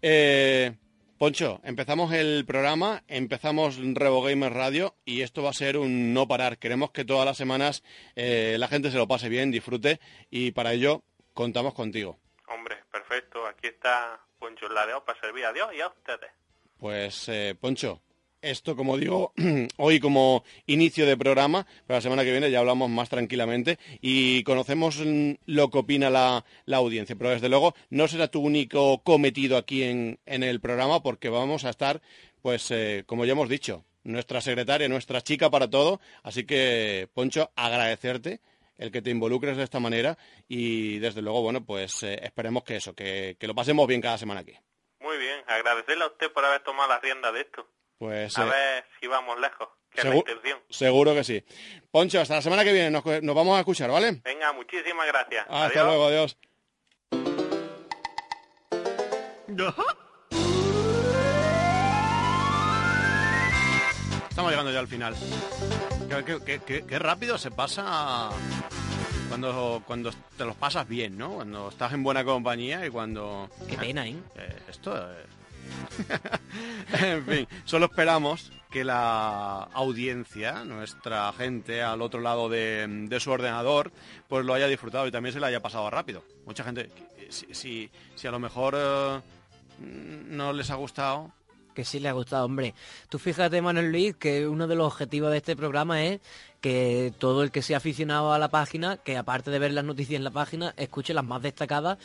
Eh, 0.03 0.73
Poncho, 1.21 1.61
empezamos 1.65 2.15
el 2.15 2.47
programa, 2.47 3.03
empezamos 3.07 3.77
Revo 3.77 4.23
Gamer 4.23 4.55
Radio 4.55 4.95
y 5.05 5.21
esto 5.21 5.43
va 5.43 5.51
a 5.51 5.53
ser 5.53 5.77
un 5.77 6.15
no 6.15 6.27
parar. 6.27 6.57
Queremos 6.57 6.93
que 6.93 7.05
todas 7.05 7.27
las 7.27 7.37
semanas 7.37 7.85
eh, 8.17 8.57
la 8.59 8.69
gente 8.69 8.91
se 8.91 8.97
lo 8.97 9.07
pase 9.07 9.29
bien, 9.29 9.51
disfrute 9.51 10.01
y 10.31 10.53
para 10.53 10.73
ello 10.73 11.03
contamos 11.35 11.75
contigo. 11.75 12.19
Hombre, 12.47 12.79
perfecto. 12.91 13.47
Aquí 13.47 13.67
está 13.67 14.19
Poncho 14.39 14.67
Ladeado 14.71 15.05
para 15.05 15.21
servir 15.21 15.45
a 15.45 15.53
Dios 15.53 15.69
y 15.75 15.83
a 15.83 15.89
ustedes. 15.89 16.31
Pues 16.79 17.29
eh, 17.29 17.55
Poncho, 17.61 18.01
esto 18.43 18.77
como 18.77 18.97
digo, 18.97 19.33
hoy 19.77 20.01
como 20.01 20.45
inicio 20.67 21.07
de 21.07 21.17
programa, 21.17 21.67
pero 21.87 21.99
la 21.99 22.03
semana 22.03 22.25
que 22.25 22.33
viene 22.33 22.51
ya 22.51 22.61
hablamos 22.61 22.91
más 22.91 23.09
tranquilamente 23.09 23.79
y 24.01 24.43
conocemos 24.45 25.01
lo 25.47 25.71
que 25.71 25.79
opina 25.79 26.11
la, 26.11 26.45
la 26.65 26.77
audiencia. 26.79 27.17
Pero 27.17 27.31
desde 27.31 27.49
luego 27.49 27.75
no 27.91 28.09
será 28.09 28.29
tu 28.29 28.41
único 28.41 29.03
cometido 29.03 29.57
aquí 29.57 29.83
en, 29.83 30.19
en 30.27 30.43
el 30.43 30.61
programa 30.61 31.03
porque 31.03 31.29
vamos 31.29 31.65
a 31.65 31.71
estar, 31.71 32.01
pues 32.43 32.71
eh, 32.71 33.05
como 33.07 33.25
ya 33.25 33.33
hemos 33.33 33.49
dicho, 33.49 33.85
nuestra 34.05 34.41
secretaria, 34.41 34.89
nuestra 34.89 35.21
chica 35.21 35.51
para 35.51 35.69
todo. 35.69 36.01
Así 36.23 36.45
que, 36.45 37.09
Poncho, 37.15 37.51
agradecerte 37.57 38.41
el 38.79 38.91
que 38.91 39.03
te 39.03 39.11
involucres 39.11 39.57
de 39.57 39.65
esta 39.65 39.79
manera 39.79 40.17
y 40.49 40.99
desde 40.99 41.21
luego, 41.21 41.43
bueno, 41.43 41.65
pues 41.65 42.03
eh, 42.03 42.19
esperemos 42.23 42.65
que 42.65 42.77
eso, 42.77 42.95
que, 42.95 43.37
que 43.39 43.47
lo 43.47 43.55
pasemos 43.55 43.87
bien 43.87 44.01
cada 44.01 44.17
semana 44.17 44.41
aquí. 44.41 44.57
Muy 45.01 45.19
bien, 45.19 45.41
agradecerle 45.47 46.05
a 46.05 46.09
usted 46.09 46.33
por 46.33 46.45
haber 46.45 46.63
tomado 46.63 46.89
la 46.89 46.99
rienda 46.99 47.31
de 47.31 47.43
esto. 47.43 47.67
Pues 48.01 48.39
A 48.39 48.47
eh, 48.47 48.51
ver 48.51 48.85
si 48.99 49.07
vamos 49.09 49.39
lejos, 49.39 49.69
que 49.91 50.01
es 50.01 50.05
la 50.07 50.11
Segu- 50.13 50.19
intención. 50.21 50.59
Seguro 50.71 51.15
que 51.15 51.23
sí. 51.23 51.45
Poncho, 51.91 52.19
hasta 52.19 52.37
la 52.37 52.41
semana 52.43 52.65
que 52.65 52.73
viene 52.73 52.91
nos, 52.91 53.05
nos 53.05 53.35
vamos 53.37 53.57
a 53.57 53.61
escuchar, 53.61 53.91
¿vale? 53.91 54.23
Venga, 54.25 54.55
muchísimas 54.55 55.07
gracias. 55.07 55.45
Hasta 55.51 55.67
Adiós. 55.67 55.87
luego, 55.87 56.07
adiós. 56.07 56.39
Estamos 64.29 64.51
llegando 64.53 64.73
ya 64.73 64.79
al 64.81 64.89
final. 64.89 65.15
Qué, 66.09 66.25
qué- 66.25 66.41
qué- 66.45 66.61
qué- 66.65 66.87
qué 66.87 66.99
rápido 66.99 67.37
se 67.39 67.51
pasa 67.51 68.31
cuando, 69.29 69.83
cuando 69.87 70.11
te 70.37 70.45
los 70.45 70.57
pasas 70.57 70.89
bien, 70.89 71.19
¿no? 71.19 71.35
Cuando 71.35 71.69
estás 71.69 71.93
en 71.93 72.03
buena 72.03 72.25
compañía 72.25 72.85
y 72.87 72.91
cuando... 72.91 73.51
Qué 73.69 73.77
pena, 73.77 74.07
¿eh? 74.07 74.17
Eh, 74.37 74.57
esto 74.69 74.97
es... 74.97 75.27
en 77.01 77.25
fin, 77.25 77.49
solo 77.65 77.87
esperamos 77.87 78.53
que 78.71 78.85
la 78.85 79.65
audiencia, 79.75 80.65
nuestra 80.65 81.33
gente 81.33 81.83
al 81.83 82.03
otro 82.03 82.21
lado 82.21 82.49
de, 82.49 83.17
su 83.21 83.31
ordenador, 83.31 83.93
pues 84.29 84.45
lo 84.45 84.55
haya 84.55 84.69
disfrutado 84.69 85.07
y 85.07 85.11
también 85.11 85.33
se 85.33 85.41
le 85.41 85.47
haya 85.47 85.61
pasado 85.61 85.91
rápido. 85.91 86.23
Mucha 86.47 86.63
gente, 86.63 86.89
si, 87.29 87.47
si, 87.53 87.91
si 88.15 88.27
a 88.29 88.31
lo 88.31 88.39
mejor 88.39 88.75
eh, 88.77 89.21
no 89.81 90.53
les 90.53 90.71
ha 90.71 90.77
gustado, 90.77 91.33
Que 91.75 91.85
sí 91.85 91.99
le 91.99 92.09
ha 92.09 92.13
gustado, 92.13 92.45
hombre. 92.45 92.75
Tú 93.09 93.19
fíjate, 93.19 93.61
Manuel 93.61 93.91
Luis, 93.91 94.17
que 94.17 94.47
uno 94.47 94.67
de 94.67 94.77
los 94.77 94.87
objetivos 94.87 95.31
de 95.31 95.39
este 95.39 95.57
programa 95.57 96.05
es 96.05 96.21
que 96.61 97.13
todo 97.19 97.43
el 97.43 97.51
que 97.51 97.63
sea 97.63 97.79
aficionado 97.79 98.33
a 98.33 98.39
la 98.39 98.49
página, 98.49 98.99
que 98.99 99.17
aparte 99.17 99.51
de 99.51 99.59
ver 99.59 99.73
las 99.73 99.85
noticias 99.85 100.19
en 100.19 100.25
la 100.25 100.31
página, 100.31 100.75
escuche 100.77 101.15
las 101.15 101.25
más 101.25 101.43
destacadas 101.43 101.99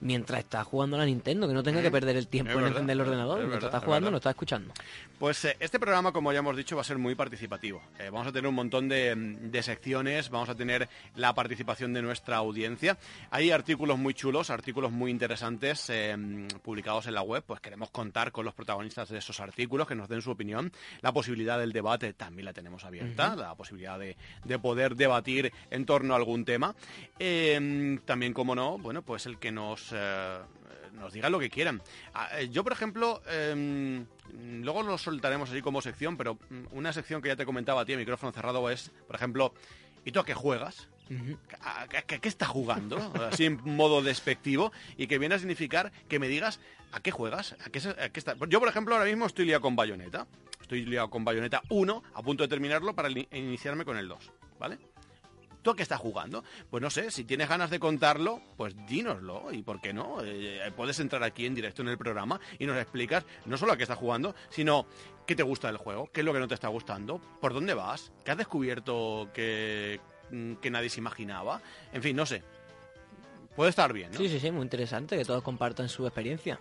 mientras 0.00 0.40
está 0.40 0.62
jugando 0.64 0.96
a 0.96 1.00
la 1.00 1.06
Nintendo, 1.06 1.48
que 1.48 1.54
no 1.54 1.62
tenga 1.62 1.82
que 1.82 1.90
perder 1.90 2.16
el 2.16 2.28
tiempo 2.28 2.50
Es 2.50 2.56
en 2.56 2.62
verdad, 2.62 2.76
encender 2.76 2.94
el 2.94 3.00
ordenador. 3.00 3.38
mientras 3.38 3.62
es 3.62 3.66
está 3.66 3.80
jugando, 3.80 4.10
no 4.10 4.16
está 4.18 4.30
escuchando. 4.30 4.74
Pues 5.18 5.44
eh, 5.46 5.56
este 5.60 5.80
programa, 5.80 6.12
como 6.12 6.32
ya 6.32 6.40
hemos 6.40 6.56
dicho, 6.56 6.76
va 6.76 6.82
a 6.82 6.84
ser 6.84 6.98
muy 6.98 7.14
participativo. 7.14 7.80
Eh, 7.98 8.10
vamos 8.10 8.26
a 8.26 8.32
tener 8.32 8.46
un 8.48 8.54
montón 8.54 8.88
de, 8.88 9.14
de 9.14 9.62
secciones, 9.62 10.28
vamos 10.28 10.50
a 10.50 10.54
tener 10.54 10.88
la 11.14 11.34
participación 11.34 11.94
de 11.94 12.02
nuestra 12.02 12.36
audiencia. 12.36 12.98
Hay 13.30 13.50
artículos 13.50 13.98
muy 13.98 14.12
chulos, 14.12 14.50
artículos 14.50 14.92
muy 14.92 15.10
interesantes 15.10 15.88
eh, 15.88 16.14
publicados 16.62 17.06
en 17.06 17.14
la 17.14 17.22
web. 17.22 17.42
Pues 17.46 17.60
queremos 17.60 17.90
contar 17.90 18.30
con 18.32 18.44
los 18.44 18.52
protagonistas 18.52 19.08
de 19.08 19.18
esos 19.18 19.40
artículos, 19.40 19.88
que 19.88 19.94
nos 19.94 20.08
den 20.08 20.20
su 20.20 20.30
opinión. 20.30 20.70
La 21.00 21.12
posibilidad 21.12 21.58
del 21.58 21.72
debate 21.72 22.12
también 22.12 22.44
la 22.44 22.52
tenemos 22.52 22.84
abierta, 22.84 23.34
la 23.34 23.54
posibilidad 23.54 23.98
de, 23.98 24.16
de 24.44 24.58
poder 24.58 24.96
debatir 24.96 25.52
en 25.70 25.86
torno 25.86 26.12
a 26.12 26.18
algún 26.18 26.44
tema. 26.44 26.74
También, 27.18 28.32
como 28.34 28.54
no, 28.54 28.76
bueno, 28.78 29.00
pues 29.02 29.24
el 29.26 29.38
que 29.38 29.50
nos... 29.50 29.85
eh, 29.94 30.38
nos 30.94 31.12
digan 31.12 31.30
lo 31.32 31.38
que 31.38 31.50
quieran. 31.50 31.82
Ah, 32.14 32.28
eh, 32.38 32.48
Yo, 32.50 32.62
por 32.64 32.72
ejemplo, 32.72 33.22
em, 33.28 34.06
luego 34.62 34.82
lo 34.82 34.96
soltaremos 34.98 35.50
así 35.50 35.60
como 35.62 35.82
sección, 35.82 36.16
pero 36.16 36.34
mm, 36.50 36.64
una 36.72 36.92
sección 36.92 37.20
que 37.22 37.28
ya 37.28 37.36
te 37.36 37.44
comentaba 37.46 37.82
a 37.82 37.84
ti, 37.84 37.96
micrófono 37.96 38.32
cerrado, 38.32 38.68
es, 38.70 38.90
por 39.06 39.16
ejemplo, 39.16 39.52
¿y 40.04 40.12
tú 40.12 40.20
a 40.20 40.24
qué 40.24 40.34
juegas? 40.34 40.88
¿A, 41.60 41.82
a- 41.82 41.82
a 41.84 42.02
qué 42.02 42.28
estás 42.28 42.48
jugando? 42.48 42.96
Así 43.30 43.44
en 43.44 43.60
modo 43.62 44.02
despectivo 44.02 44.72
y 44.96 45.06
que 45.06 45.18
viene 45.18 45.36
a 45.36 45.38
significar 45.38 45.92
que 46.08 46.18
me 46.18 46.26
digas 46.28 46.58
a 46.92 47.00
qué 47.00 47.10
juegas, 47.12 47.54
a 47.64 47.70
qué, 47.70 47.80
se- 47.80 47.90
a 47.90 48.08
qué 48.08 48.18
está- 48.18 48.34
Yo, 48.48 48.58
por 48.58 48.68
ejemplo, 48.68 48.94
ahora 48.94 49.06
mismo 49.06 49.26
estoy 49.26 49.44
liado 49.44 49.60
con 49.60 49.76
Bayonetta. 49.76 50.26
Estoy 50.62 50.84
liado 50.84 51.08
con 51.10 51.24
Bayonetta 51.24 51.62
1, 51.68 52.02
a 52.14 52.22
punto 52.22 52.42
de 52.42 52.48
terminarlo 52.48 52.92
para 52.94 53.08
iniciarme 53.10 53.84
con 53.84 53.96
el 53.98 54.08
2, 54.08 54.32
¿vale? 54.58 54.78
¿Tú 55.66 55.72
a 55.72 55.74
qué 55.74 55.82
estás 55.82 55.98
jugando? 55.98 56.44
Pues 56.70 56.80
no 56.80 56.90
sé, 56.90 57.10
si 57.10 57.24
tienes 57.24 57.48
ganas 57.48 57.70
de 57.70 57.80
contarlo, 57.80 58.40
pues 58.56 58.76
dínoslo. 58.86 59.50
¿Y 59.50 59.64
por 59.64 59.80
qué 59.80 59.92
no? 59.92 60.18
Eh, 60.22 60.72
puedes 60.76 61.00
entrar 61.00 61.24
aquí 61.24 61.44
en 61.44 61.56
directo 61.56 61.82
en 61.82 61.88
el 61.88 61.98
programa 61.98 62.38
y 62.60 62.66
nos 62.66 62.76
explicas 62.76 63.24
no 63.46 63.56
solo 63.56 63.72
a 63.72 63.76
qué 63.76 63.82
estás 63.82 63.98
jugando, 63.98 64.36
sino 64.48 64.86
qué 65.26 65.34
te 65.34 65.42
gusta 65.42 65.66
del 65.66 65.78
juego, 65.78 66.08
qué 66.12 66.20
es 66.20 66.24
lo 66.24 66.32
que 66.32 66.38
no 66.38 66.46
te 66.46 66.54
está 66.54 66.68
gustando, 66.68 67.20
por 67.40 67.52
dónde 67.52 67.74
vas, 67.74 68.12
qué 68.24 68.30
has 68.30 68.36
descubierto 68.36 69.28
que, 69.34 69.98
mm, 70.30 70.52
que 70.62 70.70
nadie 70.70 70.88
se 70.88 71.00
imaginaba. 71.00 71.60
En 71.92 72.00
fin, 72.00 72.14
no 72.14 72.26
sé. 72.26 72.44
Puede 73.56 73.70
estar 73.70 73.92
bien, 73.92 74.12
¿no? 74.12 74.18
Sí, 74.18 74.28
sí, 74.28 74.38
sí, 74.38 74.52
muy 74.52 74.62
interesante 74.62 75.18
que 75.18 75.24
todos 75.24 75.42
compartan 75.42 75.88
su 75.88 76.06
experiencia. 76.06 76.60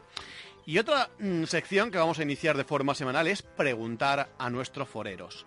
Y 0.66 0.80
otra 0.80 1.12
mm, 1.20 1.44
sección 1.44 1.92
que 1.92 2.00
vamos 2.00 2.18
a 2.18 2.24
iniciar 2.24 2.58
de 2.58 2.64
forma 2.64 2.96
semanal 2.96 3.28
es 3.28 3.44
preguntar 3.44 4.30
a 4.40 4.50
nuestros 4.50 4.90
foreros. 4.90 5.46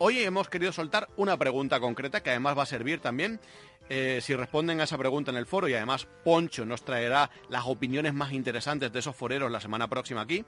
Hoy 0.00 0.20
hemos 0.20 0.48
querido 0.48 0.70
soltar 0.70 1.08
una 1.16 1.36
pregunta 1.36 1.80
concreta 1.80 2.22
que 2.22 2.30
además 2.30 2.56
va 2.56 2.62
a 2.62 2.66
servir 2.66 3.00
también 3.00 3.40
eh, 3.88 4.20
si 4.22 4.32
responden 4.36 4.80
a 4.80 4.84
esa 4.84 4.96
pregunta 4.96 5.32
en 5.32 5.36
el 5.36 5.44
foro 5.44 5.66
y 5.66 5.74
además 5.74 6.06
Poncho 6.22 6.64
nos 6.64 6.84
traerá 6.84 7.30
las 7.48 7.66
opiniones 7.66 8.14
más 8.14 8.32
interesantes 8.32 8.92
de 8.92 8.98
esos 9.00 9.16
foreros 9.16 9.50
la 9.50 9.60
semana 9.60 9.88
próxima 9.88 10.20
aquí. 10.20 10.44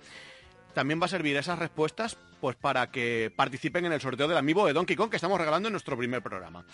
También 0.73 1.01
va 1.03 1.07
a 1.07 1.09
servir 1.09 1.37
esas 1.37 1.59
respuestas 1.59 2.17
pues 2.41 2.57
para 2.57 2.91
que 2.91 3.33
participen 3.35 3.85
en 3.87 3.93
el 3.93 4.01
sorteo 4.01 4.27
del 4.29 4.37
amiibo 4.39 4.67
de 4.67 4.73
Donkey 4.73 4.97
Kong 4.97 5.11
que 5.11 5.17
estamos 5.17 5.39
regalando 5.39 5.69
en 5.69 5.73
nuestro 5.73 5.97
primer 5.97 6.23
programa. 6.23 6.65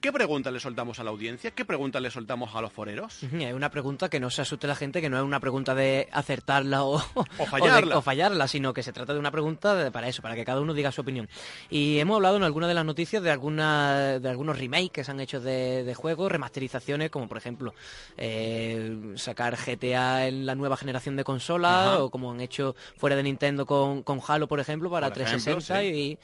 ¿Qué 0.00 0.12
pregunta 0.12 0.50
le 0.50 0.60
soltamos 0.60 0.98
a 1.00 1.04
la 1.04 1.10
audiencia? 1.10 1.50
¿Qué 1.50 1.64
pregunta 1.64 2.00
le 2.00 2.10
soltamos 2.10 2.54
a 2.54 2.60
los 2.60 2.72
foreros? 2.72 3.22
Hay 3.32 3.52
una 3.52 3.70
pregunta 3.70 4.08
que 4.08 4.20
no 4.20 4.30
se 4.30 4.42
asuste 4.42 4.66
la 4.66 4.74
gente, 4.76 5.00
que 5.00 5.08
no 5.10 5.16
es 5.16 5.22
una 5.24 5.40
pregunta 5.40 5.74
de 5.74 6.08
acertarla 6.12 6.84
o, 6.84 6.96
O 7.38 7.46
fallarla. 7.50 7.94
de- 7.94 7.98
o 7.98 8.02
fallarla, 8.02 8.46
sino 8.48 8.72
que 8.74 8.82
se 8.82 8.92
trata 8.92 9.12
de 9.14 9.18
una 9.18 9.30
pregunta 9.30 9.74
de- 9.74 9.90
para 9.90 10.08
eso, 10.08 10.22
para 10.22 10.34
que 10.34 10.44
cada 10.44 10.60
uno 10.60 10.74
diga 10.74 10.92
su 10.92 11.00
opinión. 11.00 11.28
Y 11.70 11.98
hemos 11.98 12.16
hablado 12.16 12.36
en 12.36 12.42
algunas 12.42 12.68
de 12.68 12.74
las 12.74 12.84
noticias 12.84 13.22
de 13.22 13.30
alguna, 13.30 14.18
de 14.18 14.28
algunos 14.28 14.58
remakes 14.58 14.90
que 14.90 15.04
se 15.04 15.10
han 15.10 15.20
hecho 15.20 15.40
de, 15.40 15.82
de 15.84 15.94
juegos, 15.94 16.30
remasterizaciones, 16.30 17.10
como 17.10 17.26
por 17.28 17.38
ejemplo 17.38 17.74
eh, 18.18 19.12
sacar 19.16 19.56
GTA 19.56 20.26
en 20.26 20.46
la 20.46 20.54
nueva 20.54 20.76
generación 20.76 21.16
de 21.16 21.24
consolas, 21.24 21.98
o 21.98 22.10
como 22.10 22.32
han 22.32 22.40
hecho 22.40 22.74
fuera 22.96 23.16
de 23.16 23.22
Nintendo 23.22 23.66
con, 23.66 24.02
con 24.02 24.20
Halo, 24.26 24.46
por 24.48 24.60
ejemplo, 24.60 24.90
para 24.90 25.06
Por 25.16 25.22
ejemplo, 25.22 25.54
360 25.54 25.80
sí. 25.80 25.86
y 25.86 26.18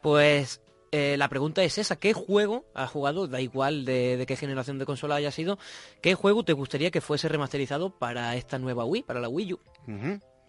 pues 0.00 0.60
eh, 0.90 1.16
la 1.18 1.28
pregunta 1.28 1.62
es 1.62 1.76
esa, 1.78 1.96
¿qué 1.96 2.12
juego 2.12 2.64
has 2.74 2.90
jugado, 2.90 3.26
da 3.26 3.40
igual 3.40 3.84
de, 3.84 4.16
de 4.16 4.26
qué 4.26 4.36
generación 4.36 4.78
de 4.78 4.86
consola 4.86 5.16
haya 5.16 5.30
sido, 5.30 5.58
qué 6.00 6.14
juego 6.14 6.44
te 6.44 6.54
gustaría 6.54 6.90
que 6.90 7.00
fuese 7.00 7.28
remasterizado 7.28 7.90
para 7.90 8.34
esta 8.36 8.58
nueva 8.58 8.84
Wii, 8.84 9.02
para 9.02 9.20
la 9.20 9.28
Wii 9.28 9.52
U? 9.52 9.60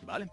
Vale. 0.03 0.29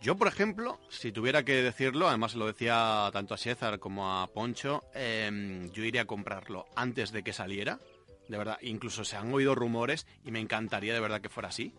Yo, 0.00 0.16
por 0.16 0.28
ejemplo, 0.28 0.78
si 0.90 1.10
tuviera 1.10 1.44
que 1.44 1.62
decirlo, 1.62 2.08
además 2.08 2.34
lo 2.34 2.46
decía 2.46 3.08
tanto 3.12 3.34
a 3.34 3.38
César 3.38 3.80
como 3.80 4.20
a 4.20 4.26
Poncho, 4.28 4.84
em, 4.94 5.70
yo 5.72 5.82
iría 5.82 6.02
a 6.02 6.06
comprarlo 6.06 6.66
antes 6.76 7.10
de 7.10 7.24
que 7.24 7.32
saliera. 7.32 7.80
De 8.28 8.38
verdad, 8.38 8.58
incluso 8.62 9.04
se 9.04 9.16
han 9.16 9.32
oído 9.32 9.54
rumores 9.54 10.06
y 10.24 10.30
me 10.30 10.38
encantaría 10.38 10.94
de 10.94 11.00
verdad 11.00 11.20
que 11.20 11.30
fuera 11.30 11.48
así. 11.48 11.74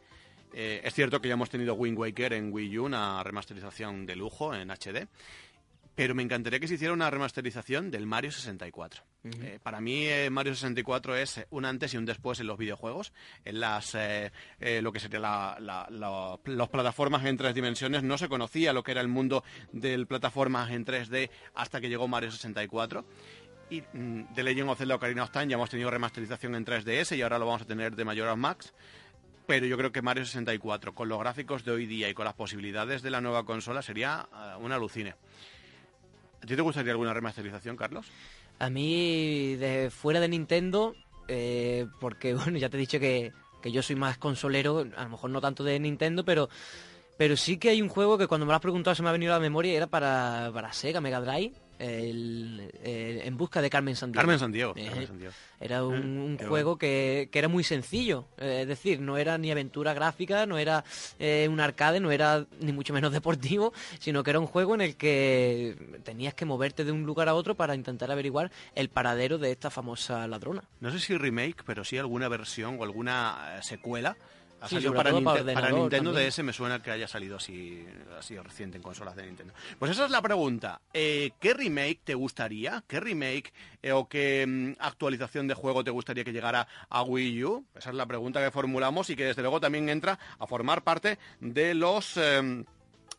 Eh, 0.54 0.82
es 0.84 0.94
cierto 0.94 1.22
que 1.22 1.28
ya 1.28 1.36
hemos 1.36 1.50
tenido 1.50 1.74
Wind 1.76 1.98
Waker 1.98 2.34
en 2.34 2.52
Wii 2.52 2.80
U, 2.80 2.86
una 2.86 3.24
remasterización 3.24 4.06
de 4.06 4.16
lujo 4.16 4.54
en 4.54 4.70
HD. 4.72 5.08
Pero 5.96 6.16
me 6.16 6.24
encantaría 6.24 6.62
que 6.62 6.68
se 6.70 6.76
hiciera 6.76 6.94
una 6.94 7.10
remasterización 7.10 7.92
del 7.92 8.06
Mario 8.06 8.32
64. 8.32 9.04
Eh, 9.42 9.60
para 9.62 9.82
mí 9.82 10.06
eh, 10.08 10.30
Mario 10.30 10.56
64 10.56 11.18
es 11.18 11.46
un 11.50 11.66
antes 11.66 11.94
y 11.94 11.98
un 11.98 12.06
después 12.06 12.40
en 12.40 12.48
los 12.48 12.58
videojuegos. 12.58 13.12
En 13.44 13.60
las 13.60 13.96
eh, 13.96 14.32
lo 14.82 14.94
que 14.94 15.02
sería 15.02 15.20
la, 15.20 15.58
la- 15.60 15.88
la- 15.90 16.40
las 16.46 16.70
plataformas 16.70 17.26
en 17.26 17.36
tres 17.36 17.54
dimensiones 17.54 18.02
no 18.04 18.18
se 18.18 18.30
conocía 18.30 18.72
lo 18.72 18.82
que 18.82 18.92
era 18.92 19.02
el 19.02 19.10
mundo 19.10 19.44
del 19.74 20.08
plataformas 20.08 20.72
en 20.72 20.86
3D 20.86 21.30
hasta 21.56 21.82
que 21.82 21.90
llegó 21.90 22.08
Mario 22.08 22.32
64. 22.32 23.04
Y 23.70 23.82
mm, 23.82 24.34
de 24.34 24.44
Legend 24.44 24.70
of 24.70 24.78
Zelda 24.78 24.96
Ocarina 24.96 25.24
of 25.24 25.32
Time 25.32 25.48
ya 25.48 25.56
hemos 25.56 25.70
tenido 25.70 25.92
remasterización 25.92 26.56
en 26.56 26.66
3DS 26.66 27.18
y 27.18 27.22
ahora 27.24 27.38
lo 27.40 27.46
vamos 27.46 27.64
a 27.64 27.66
tener 27.66 27.94
de 27.98 28.06
Majora's 28.06 28.38
Max. 28.38 28.74
Pero 29.50 29.66
yo 29.66 29.78
creo 29.78 29.92
que 29.92 30.04
Mario 30.04 30.26
64, 30.26 30.94
con 30.94 31.10
los 31.10 31.18
gráficos 31.18 31.66
de 31.66 31.72
hoy 31.72 31.88
día 31.88 32.08
y 32.08 32.14
con 32.14 32.24
las 32.24 32.36
posibilidades 32.36 33.02
de 33.02 33.10
la 33.10 33.20
nueva 33.20 33.46
consola, 33.46 33.82
sería 33.82 34.30
eh, 34.32 34.64
un 34.64 34.72
alucine. 34.72 35.16
¿A 36.44 36.46
ti 36.46 36.56
te 36.56 36.62
gustaría 36.62 36.92
alguna 36.92 37.16
remasterización, 37.16 37.76
Carlos? 37.76 38.06
A 38.60 38.70
mí, 38.70 39.56
de 39.56 39.90
fuera 39.90 40.20
de 40.20 40.28
Nintendo, 40.28 40.94
eh, 41.28 41.88
porque 42.00 42.34
bueno, 42.36 42.60
ya 42.60 42.70
te 42.70 42.78
he 42.78 42.80
dicho 42.80 43.00
que, 43.00 43.34
que 43.60 43.72
yo 43.72 43.82
soy 43.82 43.96
más 43.96 44.20
consolero, 44.20 44.86
a 44.96 45.04
lo 45.06 45.10
mejor 45.10 45.32
no 45.32 45.42
tanto 45.42 45.64
de 45.64 45.80
Nintendo, 45.80 46.24
pero, 46.24 46.48
pero 47.18 47.36
sí 47.36 47.58
que 47.58 47.70
hay 47.70 47.82
un 47.82 47.90
juego 47.90 48.20
que 48.20 48.28
cuando 48.28 48.46
me 48.46 48.52
lo 48.52 48.56
has 48.58 48.62
preguntado 48.62 48.94
se 48.94 49.02
me 49.02 49.10
ha 49.10 49.14
venido 49.14 49.34
a 49.34 49.38
la 49.38 49.42
memoria 49.42 49.74
era 49.74 49.88
para, 49.88 50.52
para 50.54 50.74
Sega 50.74 51.02
Mega 51.02 51.22
Drive, 51.22 51.56
el, 51.80 52.72
el 52.84 53.22
En 53.22 53.38
busca 53.38 53.62
de 53.62 53.70
Carmen 53.70 53.96
Sandiego. 53.96 54.22
Carmen 54.22 54.40
Sandiego. 54.40 54.74
Eh, 54.76 54.86
Carmen 54.86 55.08
Sandiego. 55.08 55.34
Era 55.60 55.84
un, 55.84 55.96
Eh, 55.96 56.00
un 56.00 56.38
juego 56.48 56.78
que, 56.78 57.30
que 57.32 57.40
era 57.40 57.48
muy 57.48 57.64
sencillo, 57.64 58.26
eh, 58.38 58.60
es 58.62 58.68
decir, 58.68 59.00
no 59.02 59.18
era 59.18 59.38
ni 59.38 59.52
aventura 59.52 59.94
gráfica, 59.94 60.46
no 60.46 60.58
era 60.58 60.84
eh, 61.20 61.48
un 61.52 61.60
arcade, 61.60 62.00
no 62.00 62.12
era 62.12 62.46
ni 62.62 62.72
mucho 62.72 62.94
menos 62.94 63.12
deportivo, 63.14 63.74
sino 64.00 64.24
que 64.24 64.30
era 64.30 64.40
un 64.40 64.48
juego 64.48 64.76
en 64.76 64.82
el 64.82 64.96
que 64.96 66.00
tenías 66.04 66.34
que 66.34 66.46
moverte 66.46 66.84
de 66.86 66.92
un 66.92 67.04
lugar 67.04 67.28
a 67.30 67.34
otro 67.36 67.56
para 67.56 67.76
intentar 67.76 68.12
averiguar 68.12 68.52
el 68.76 68.90
paradero 68.90 69.38
de 69.38 69.52
esta 69.52 69.70
famosa 69.70 70.28
ladrona. 70.28 70.64
No 70.80 70.92
sé 70.92 71.00
si 71.00 71.18
remake, 71.18 71.64
pero 71.66 71.84
sí 71.84 71.98
alguna 71.98 72.28
versión 72.30 72.78
o 72.80 72.84
alguna 72.84 73.58
eh, 73.58 73.64
secuela. 73.64 74.18
Ha 74.62 74.68
Sí, 74.68 74.76
salido 74.76 74.94
para, 74.94 75.12
Nintendo 75.12 76.12
también. 76.12 76.28
DS, 76.30 76.44
me 76.44 76.52
suena 76.54 76.82
que 76.82 76.92
haya 76.92 77.08
salido 77.08 77.38
así, 77.38 77.86
así 78.18 78.38
reciente 78.38 78.78
en 78.78 78.84
consolas 78.84 79.16
de 79.16 79.24
Nintendo. 79.26 79.54
Pues 79.78 79.92
esa 79.92 80.06
es 80.06 80.12
la 80.12 80.22
pregunta. 80.22 80.82
Eh, 80.94 81.32
¿Qué 81.40 81.54
remake 81.54 82.02
te 82.04 82.14
gustaría? 82.14 82.84
¿Qué 82.88 83.00
remake 83.00 83.54
eh, 83.82 83.92
o 83.94 84.08
qué 84.10 84.46
mm, 84.46 84.74
actualización 84.80 85.48
de 85.48 85.54
juego 85.54 85.84
te 85.84 85.92
gustaría 85.92 86.24
que 86.26 86.34
llegara 86.34 86.68
a 86.90 87.04
Wii 87.04 87.44
U? 87.46 87.66
Esa 87.76 87.90
es 87.92 87.96
la 87.96 88.06
pregunta 88.06 88.44
que 88.44 88.52
formulamos 88.52 89.10
y 89.10 89.16
que 89.16 89.26
desde 89.26 89.42
luego 89.42 89.62
también 89.62 89.88
entra 89.90 90.20
a 90.38 90.46
formar 90.46 90.84
parte 90.84 91.18
de 91.40 91.74
los... 91.74 92.18
em, 92.18 92.66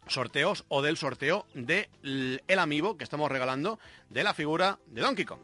sorteos 0.08 0.64
o 0.68 0.82
del 0.82 0.96
sorteo 0.96 1.46
de 1.54 1.88
l- 2.02 2.42
el 2.48 2.58
amiibo 2.58 2.96
que 2.96 3.04
estamos 3.04 3.30
regalando 3.30 3.78
de 4.08 4.24
la 4.24 4.34
figura 4.34 4.78
de 4.86 5.02
Donkey 5.02 5.24
Kong. 5.24 5.40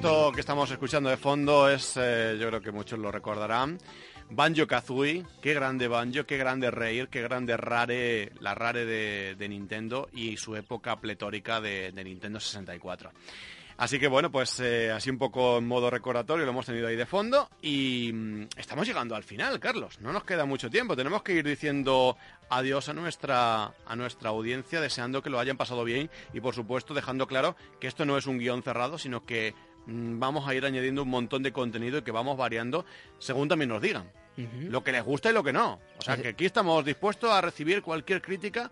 Esto 0.00 0.32
que 0.32 0.40
estamos 0.40 0.70
escuchando 0.70 1.10
de 1.10 1.18
fondo 1.18 1.68
es, 1.68 1.94
eh, 1.98 2.38
yo 2.40 2.48
creo 2.48 2.62
que 2.62 2.72
muchos 2.72 2.98
lo 2.98 3.12
recordarán, 3.12 3.76
Banjo 4.30 4.66
Kazooie, 4.66 5.26
qué 5.42 5.52
grande 5.52 5.88
Banjo, 5.88 6.24
qué 6.24 6.38
grande 6.38 6.70
Rare, 6.70 7.08
qué 7.10 7.20
grande 7.20 7.54
Rare, 7.58 8.32
la 8.40 8.54
Rare 8.54 8.86
de, 8.86 9.48
Nintendo 9.50 10.08
y 10.14 10.38
su 10.38 10.56
época 10.56 10.98
pletórica 10.98 11.60
de, 11.60 11.92
Nintendo 11.92 12.40
64. 12.40 13.10
Así 13.76 13.98
que 13.98 14.08
bueno, 14.08 14.30
pues 14.30 14.58
eh, 14.60 14.90
así 14.90 15.10
un 15.10 15.18
poco 15.18 15.58
en 15.58 15.66
modo 15.66 15.90
recordatorio 15.90 16.46
lo 16.46 16.52
hemos 16.52 16.66
tenido 16.66 16.86
ahí 16.86 16.96
de 16.96 17.06
fondo 17.06 17.50
y 17.60 18.10
mm, 18.12 18.48
estamos 18.56 18.86
llegando 18.86 19.14
al 19.14 19.22
final, 19.22 19.60
Carlos. 19.60 20.00
No 20.00 20.14
nos 20.14 20.24
queda 20.24 20.46
mucho 20.46 20.70
tiempo, 20.70 20.96
tenemos 20.96 21.22
que 21.22 21.34
ir 21.34 21.44
diciendo 21.44 22.16
adiós 22.48 22.88
a 22.88 22.94
nuestra 22.94 23.74
a 23.86 23.96
nuestra 23.96 24.30
audiencia, 24.30 24.80
deseando 24.80 25.22
que 25.22 25.30
lo 25.30 25.38
hayan 25.38 25.58
pasado 25.58 25.84
bien 25.84 26.10
y 26.32 26.40
por 26.40 26.54
supuesto 26.54 26.94
dejando 26.94 27.26
claro 27.26 27.54
que 27.80 27.86
esto 27.86 28.06
no 28.06 28.16
es 28.16 28.26
un 28.26 28.38
guion 28.38 28.62
cerrado, 28.62 28.98
sino 28.98 29.24
que 29.24 29.54
vamos 29.90 30.46
a 30.48 30.54
ir 30.54 30.64
añadiendo 30.64 31.02
un 31.02 31.08
montón 31.10 31.42
de 31.42 31.52
contenido 31.52 31.98
y 31.98 32.02
que 32.02 32.10
vamos 32.12 32.36
variando 32.36 32.84
según 33.18 33.48
también 33.48 33.68
nos 33.70 33.82
digan. 33.82 34.10
Lo 34.68 34.82
que 34.82 34.92
les 34.92 35.04
gusta 35.04 35.28
y 35.30 35.34
lo 35.34 35.42
que 35.42 35.52
no. 35.52 35.78
O 35.98 36.02
sea, 36.02 36.16
que 36.16 36.28
aquí 36.28 36.46
estamos 36.46 36.82
dispuestos 36.84 37.30
a 37.30 37.40
recibir 37.42 37.82
cualquier 37.82 38.22
crítica 38.22 38.70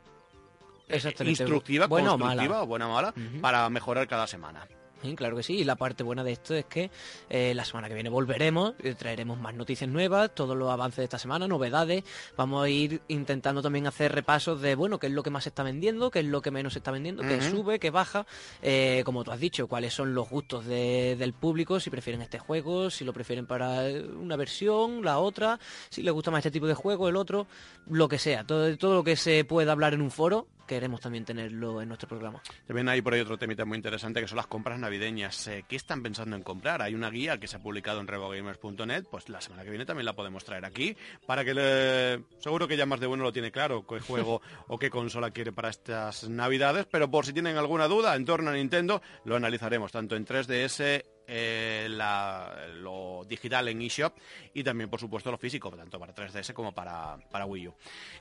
eh, 0.89 0.97
Exactamente. 0.97 1.43
instructiva, 1.43 1.87
Buena 1.87 2.15
o 2.15 2.19
constructiva 2.19 2.55
mala. 2.55 2.63
o 2.63 2.67
buena 2.67 2.89
o 2.89 2.93
mala 2.93 3.15
para 3.43 3.69
mejorar 3.69 4.09
cada 4.09 4.27
semana. 4.27 4.67
Sí, 5.03 5.15
claro 5.15 5.37
que 5.37 5.43
sí. 5.43 5.59
Y 5.59 5.65
la 5.65 5.77
parte 5.77 6.03
buena 6.03 6.25
de 6.25 6.33
esto 6.33 6.55
es 6.55 6.65
que 6.65 6.91
eh, 7.31 7.53
la 7.55 7.65
semana 7.65 7.89
que 7.89 7.95
viene 7.95 8.11
volveremos, 8.11 8.75
eh, 8.83 8.95
traeremos 8.95 9.39
más 9.39 9.55
noticias 9.55 9.89
nuevas, 9.89 10.35
todos 10.35 10.57
los 10.57 10.71
avances 10.71 10.99
de 10.99 11.05
esta 11.05 11.19
semana, 11.19 11.47
novedades. 11.47 12.03
Vamos 12.37 12.65
a 12.65 12.69
ir 12.69 13.01
intentando 13.07 13.63
también 13.63 13.87
hacer 13.87 14.13
repasos 14.13 14.61
de, 14.61 14.75
bueno, 14.75 14.99
qué 14.99 15.07
es 15.07 15.13
lo 15.13 15.23
que 15.23 15.31
más 15.31 15.45
se 15.45 15.51
está 15.51 15.63
vendiendo, 15.63 16.11
qué 16.11 16.21
es 16.21 16.25
lo 16.25 16.43
que 16.43 16.51
menos 16.51 16.73
se 16.73 16.81
está 16.81 16.91
vendiendo, 16.91 17.23
qué 17.23 17.41
sube, 17.41 17.79
qué 17.79 17.91
baja. 17.91 18.27
Eh, 18.61 19.03
como 19.05 19.23
tú 19.23 19.31
has 19.31 19.39
dicho, 19.39 19.69
cuáles 19.69 19.95
son 19.95 20.15
los 20.15 20.29
gustos 20.29 20.67
del 20.67 21.33
público, 21.33 21.79
si 21.79 21.91
prefieren 21.91 22.21
este 22.23 22.41
juego, 22.41 22.91
si 22.91 23.05
lo 23.05 23.13
prefieren 23.13 23.47
para 23.47 23.83
una 24.21 24.37
versión, 24.37 25.05
la 25.05 25.19
otra, 25.19 25.61
si 25.91 26.03
les 26.03 26.13
gusta 26.13 26.31
más 26.31 26.41
este 26.41 26.51
tipo 26.51 26.67
de 26.67 26.75
juego, 26.75 27.09
el 27.09 27.17
otro, 27.17 27.47
lo 27.89 28.09
que 28.09 28.19
sea. 28.19 28.45
Todo, 28.45 28.77
todo 28.77 28.95
lo 28.95 29.05
que 29.05 29.17
se 29.17 29.45
pueda 29.45 29.73
hablar 29.73 29.95
en 29.95 30.03
un 30.03 30.11
foro, 30.11 30.49
queremos 30.69 31.01
también 31.01 31.25
tenerlo 31.25 31.83
en 31.83 31.89
nuestro 31.89 32.09
programa. 32.09 32.41
También 32.67 32.89
hay 32.89 33.03
por 33.03 33.15
ahí 33.15 33.21
otro 33.21 33.37
temita 33.37 33.65
muy 33.65 33.77
interesante 33.77 34.21
que 34.21 34.29
son 34.29 34.37
las 34.37 34.47
compras 34.47 34.79
navideñas. 34.79 35.49
Eh, 35.49 35.65
¿Qué 35.67 35.75
están 35.75 36.03
pensando 36.03 36.37
en 36.37 36.45
comprar? 36.45 36.83
Hay 36.83 36.95
una 36.95 37.11
guía 37.11 37.39
que 37.39 37.49
se 37.49 37.57
ha 37.57 37.63
publicado 37.63 38.01
en 38.01 38.07
revogamers.net, 38.07 39.07
pues 39.11 39.29
la 39.29 39.41
semana 39.41 39.65
que 39.65 39.71
viene 39.71 39.85
también 39.85 40.07
la 40.07 40.15
podemos 40.15 40.45
traer 40.45 40.65
aquí 40.65 40.97
para 41.27 41.45
que 41.45 41.55
le... 41.55 42.25
seguro 42.39 42.69
que 42.69 42.77
ya 42.77 42.87
más 42.87 43.01
de 43.01 43.07
bueno 43.07 43.25
lo 43.25 43.33
tiene 43.33 43.51
claro 43.51 43.85
qué 43.87 43.99
juego 43.99 44.41
o 44.69 44.79
qué 44.79 44.91
consola 44.91 45.31
quiere 45.33 45.53
para 45.53 45.71
estas 45.71 46.29
navidades, 46.29 46.87
pero 46.87 47.11
por 47.11 47.27
si 47.27 47.33
tienen 47.33 47.57
alguna 47.57 47.89
duda 47.89 48.15
en 48.15 48.25
torno 48.25 48.51
a 48.51 48.55
Nintendo, 48.55 49.03
lo 49.25 49.35
analizaremos 49.35 49.91
tanto 49.91 50.15
en 50.15 50.27
3DS 50.27 51.18
eh, 51.29 51.87
lo 52.81 53.25
digital 53.29 53.69
en 53.69 53.83
eShop 53.83 54.17
y 54.55 54.65
también, 54.65 54.89
por 54.89 54.99
supuesto, 54.99 55.31
lo 55.31 55.39
físico, 55.39 55.71
tanto 55.71 56.01
para 56.01 56.15
3DS 56.15 56.53
como 56.55 56.73
para, 56.73 57.19
para 57.31 57.45
Wii 57.45 57.69
U. 57.69 57.75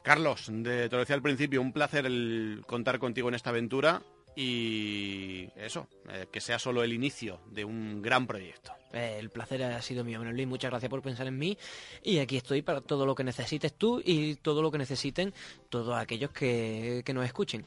Carlos, 0.04 0.48
de, 0.50 0.90
te 0.90 0.96
lo 0.96 1.00
decía 1.00 1.16
al 1.16 1.22
principio, 1.22 1.62
un 1.62 1.72
placer 1.72 2.06
el 2.06 2.64
contar 2.68 3.00
contigo 3.00 3.30
en 3.30 3.36
esta 3.36 3.50
aventura 3.50 4.02
y 4.36 5.50
eso, 5.56 5.88
eh, 6.10 6.28
que 6.32 6.40
sea 6.42 6.60
solo 6.60 6.84
el 6.84 6.94
inicio 6.94 7.40
de 7.50 7.66
un 7.66 8.04
gran 8.04 8.28
proyecto. 8.28 8.72
Eh, 8.94 9.18
el 9.20 9.32
placer 9.32 9.64
ha 9.64 9.82
sido 9.82 10.04
mío, 10.04 10.24
Luis. 10.24 10.48
Muchas 10.48 10.70
gracias 10.70 10.90
por 10.90 11.02
pensar 11.02 11.26
en 11.26 11.40
mí. 11.40 11.58
Y 12.04 12.20
aquí 12.20 12.38
estoy 12.38 12.62
para 12.62 12.82
todo 12.82 13.06
lo 13.06 13.16
que 13.16 13.24
necesites 13.24 13.74
tú 13.74 14.00
y 14.04 14.36
todo 14.36 14.62
lo 14.62 14.70
que 14.70 14.78
necesiten 14.78 15.34
todos 15.70 15.98
aquellos 15.98 16.30
que, 16.32 17.02
que 17.04 17.14
nos 17.14 17.26
escuchen. 17.26 17.66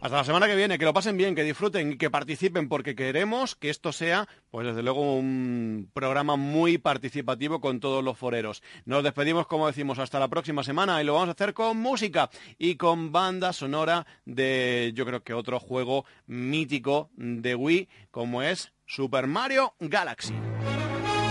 Hasta 0.00 0.16
la 0.16 0.24
semana 0.24 0.46
que 0.46 0.56
viene, 0.56 0.78
que 0.78 0.84
lo 0.84 0.94
pasen 0.94 1.16
bien, 1.16 1.34
que 1.34 1.42
disfruten 1.42 1.92
y 1.92 1.96
que 1.96 2.10
participen, 2.10 2.68
porque 2.68 2.94
queremos 2.94 3.54
que 3.54 3.70
esto 3.70 3.92
sea, 3.92 4.28
pues 4.50 4.66
desde 4.66 4.82
luego, 4.82 5.14
un 5.14 5.90
programa 5.92 6.36
muy 6.36 6.78
participativo 6.78 7.60
con 7.60 7.80
todos 7.80 8.04
los 8.04 8.16
foreros. 8.18 8.62
Nos 8.84 9.02
despedimos, 9.02 9.46
como 9.46 9.66
decimos, 9.66 9.98
hasta 9.98 10.18
la 10.18 10.28
próxima 10.28 10.62
semana 10.62 11.00
y 11.00 11.04
lo 11.04 11.14
vamos 11.14 11.28
a 11.28 11.32
hacer 11.32 11.54
con 11.54 11.78
música 11.78 12.30
y 12.58 12.76
con 12.76 13.12
banda 13.12 13.52
sonora 13.52 14.06
de, 14.24 14.92
yo 14.94 15.06
creo 15.06 15.22
que 15.22 15.34
otro 15.34 15.60
juego 15.60 16.04
mítico 16.26 17.10
de 17.16 17.54
Wii, 17.54 17.88
como 18.10 18.42
es 18.42 18.72
Super 18.86 19.26
Mario 19.26 19.74
Galaxy. 19.80 20.34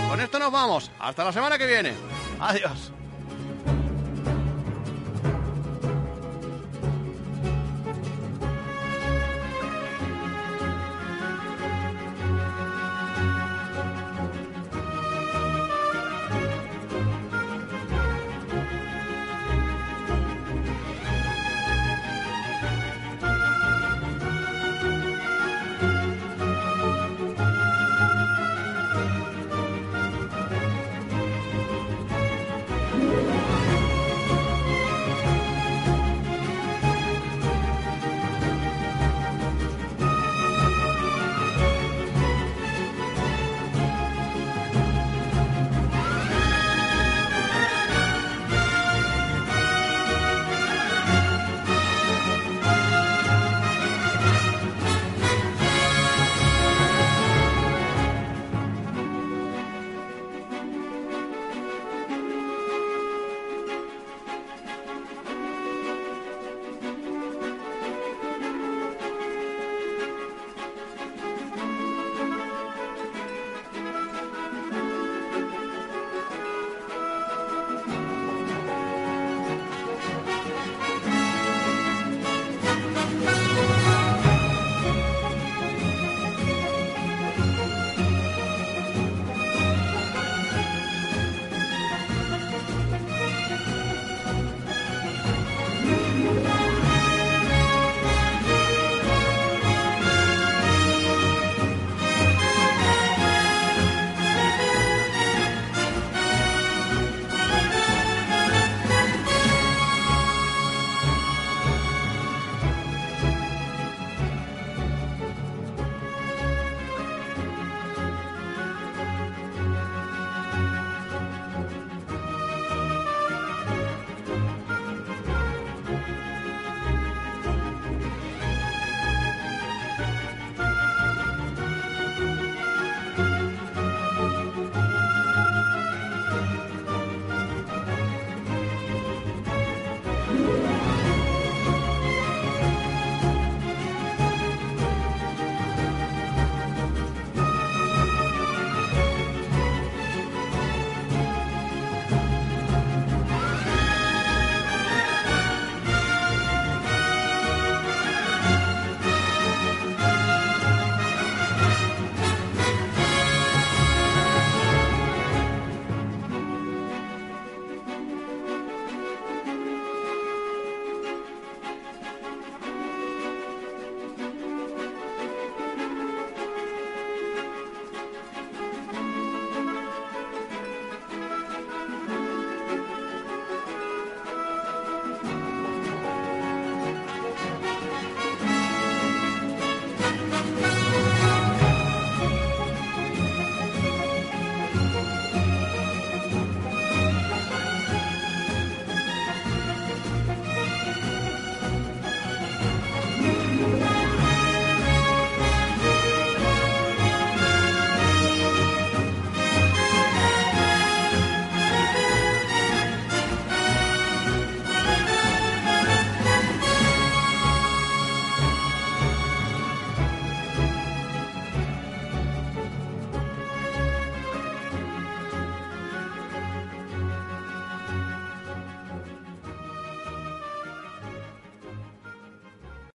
Con 0.08 0.20
esto 0.20 0.38
nos 0.38 0.52
vamos. 0.52 0.90
Hasta 0.98 1.24
la 1.24 1.32
semana 1.32 1.58
que 1.58 1.66
viene. 1.66 1.92
Adiós. 2.38 2.92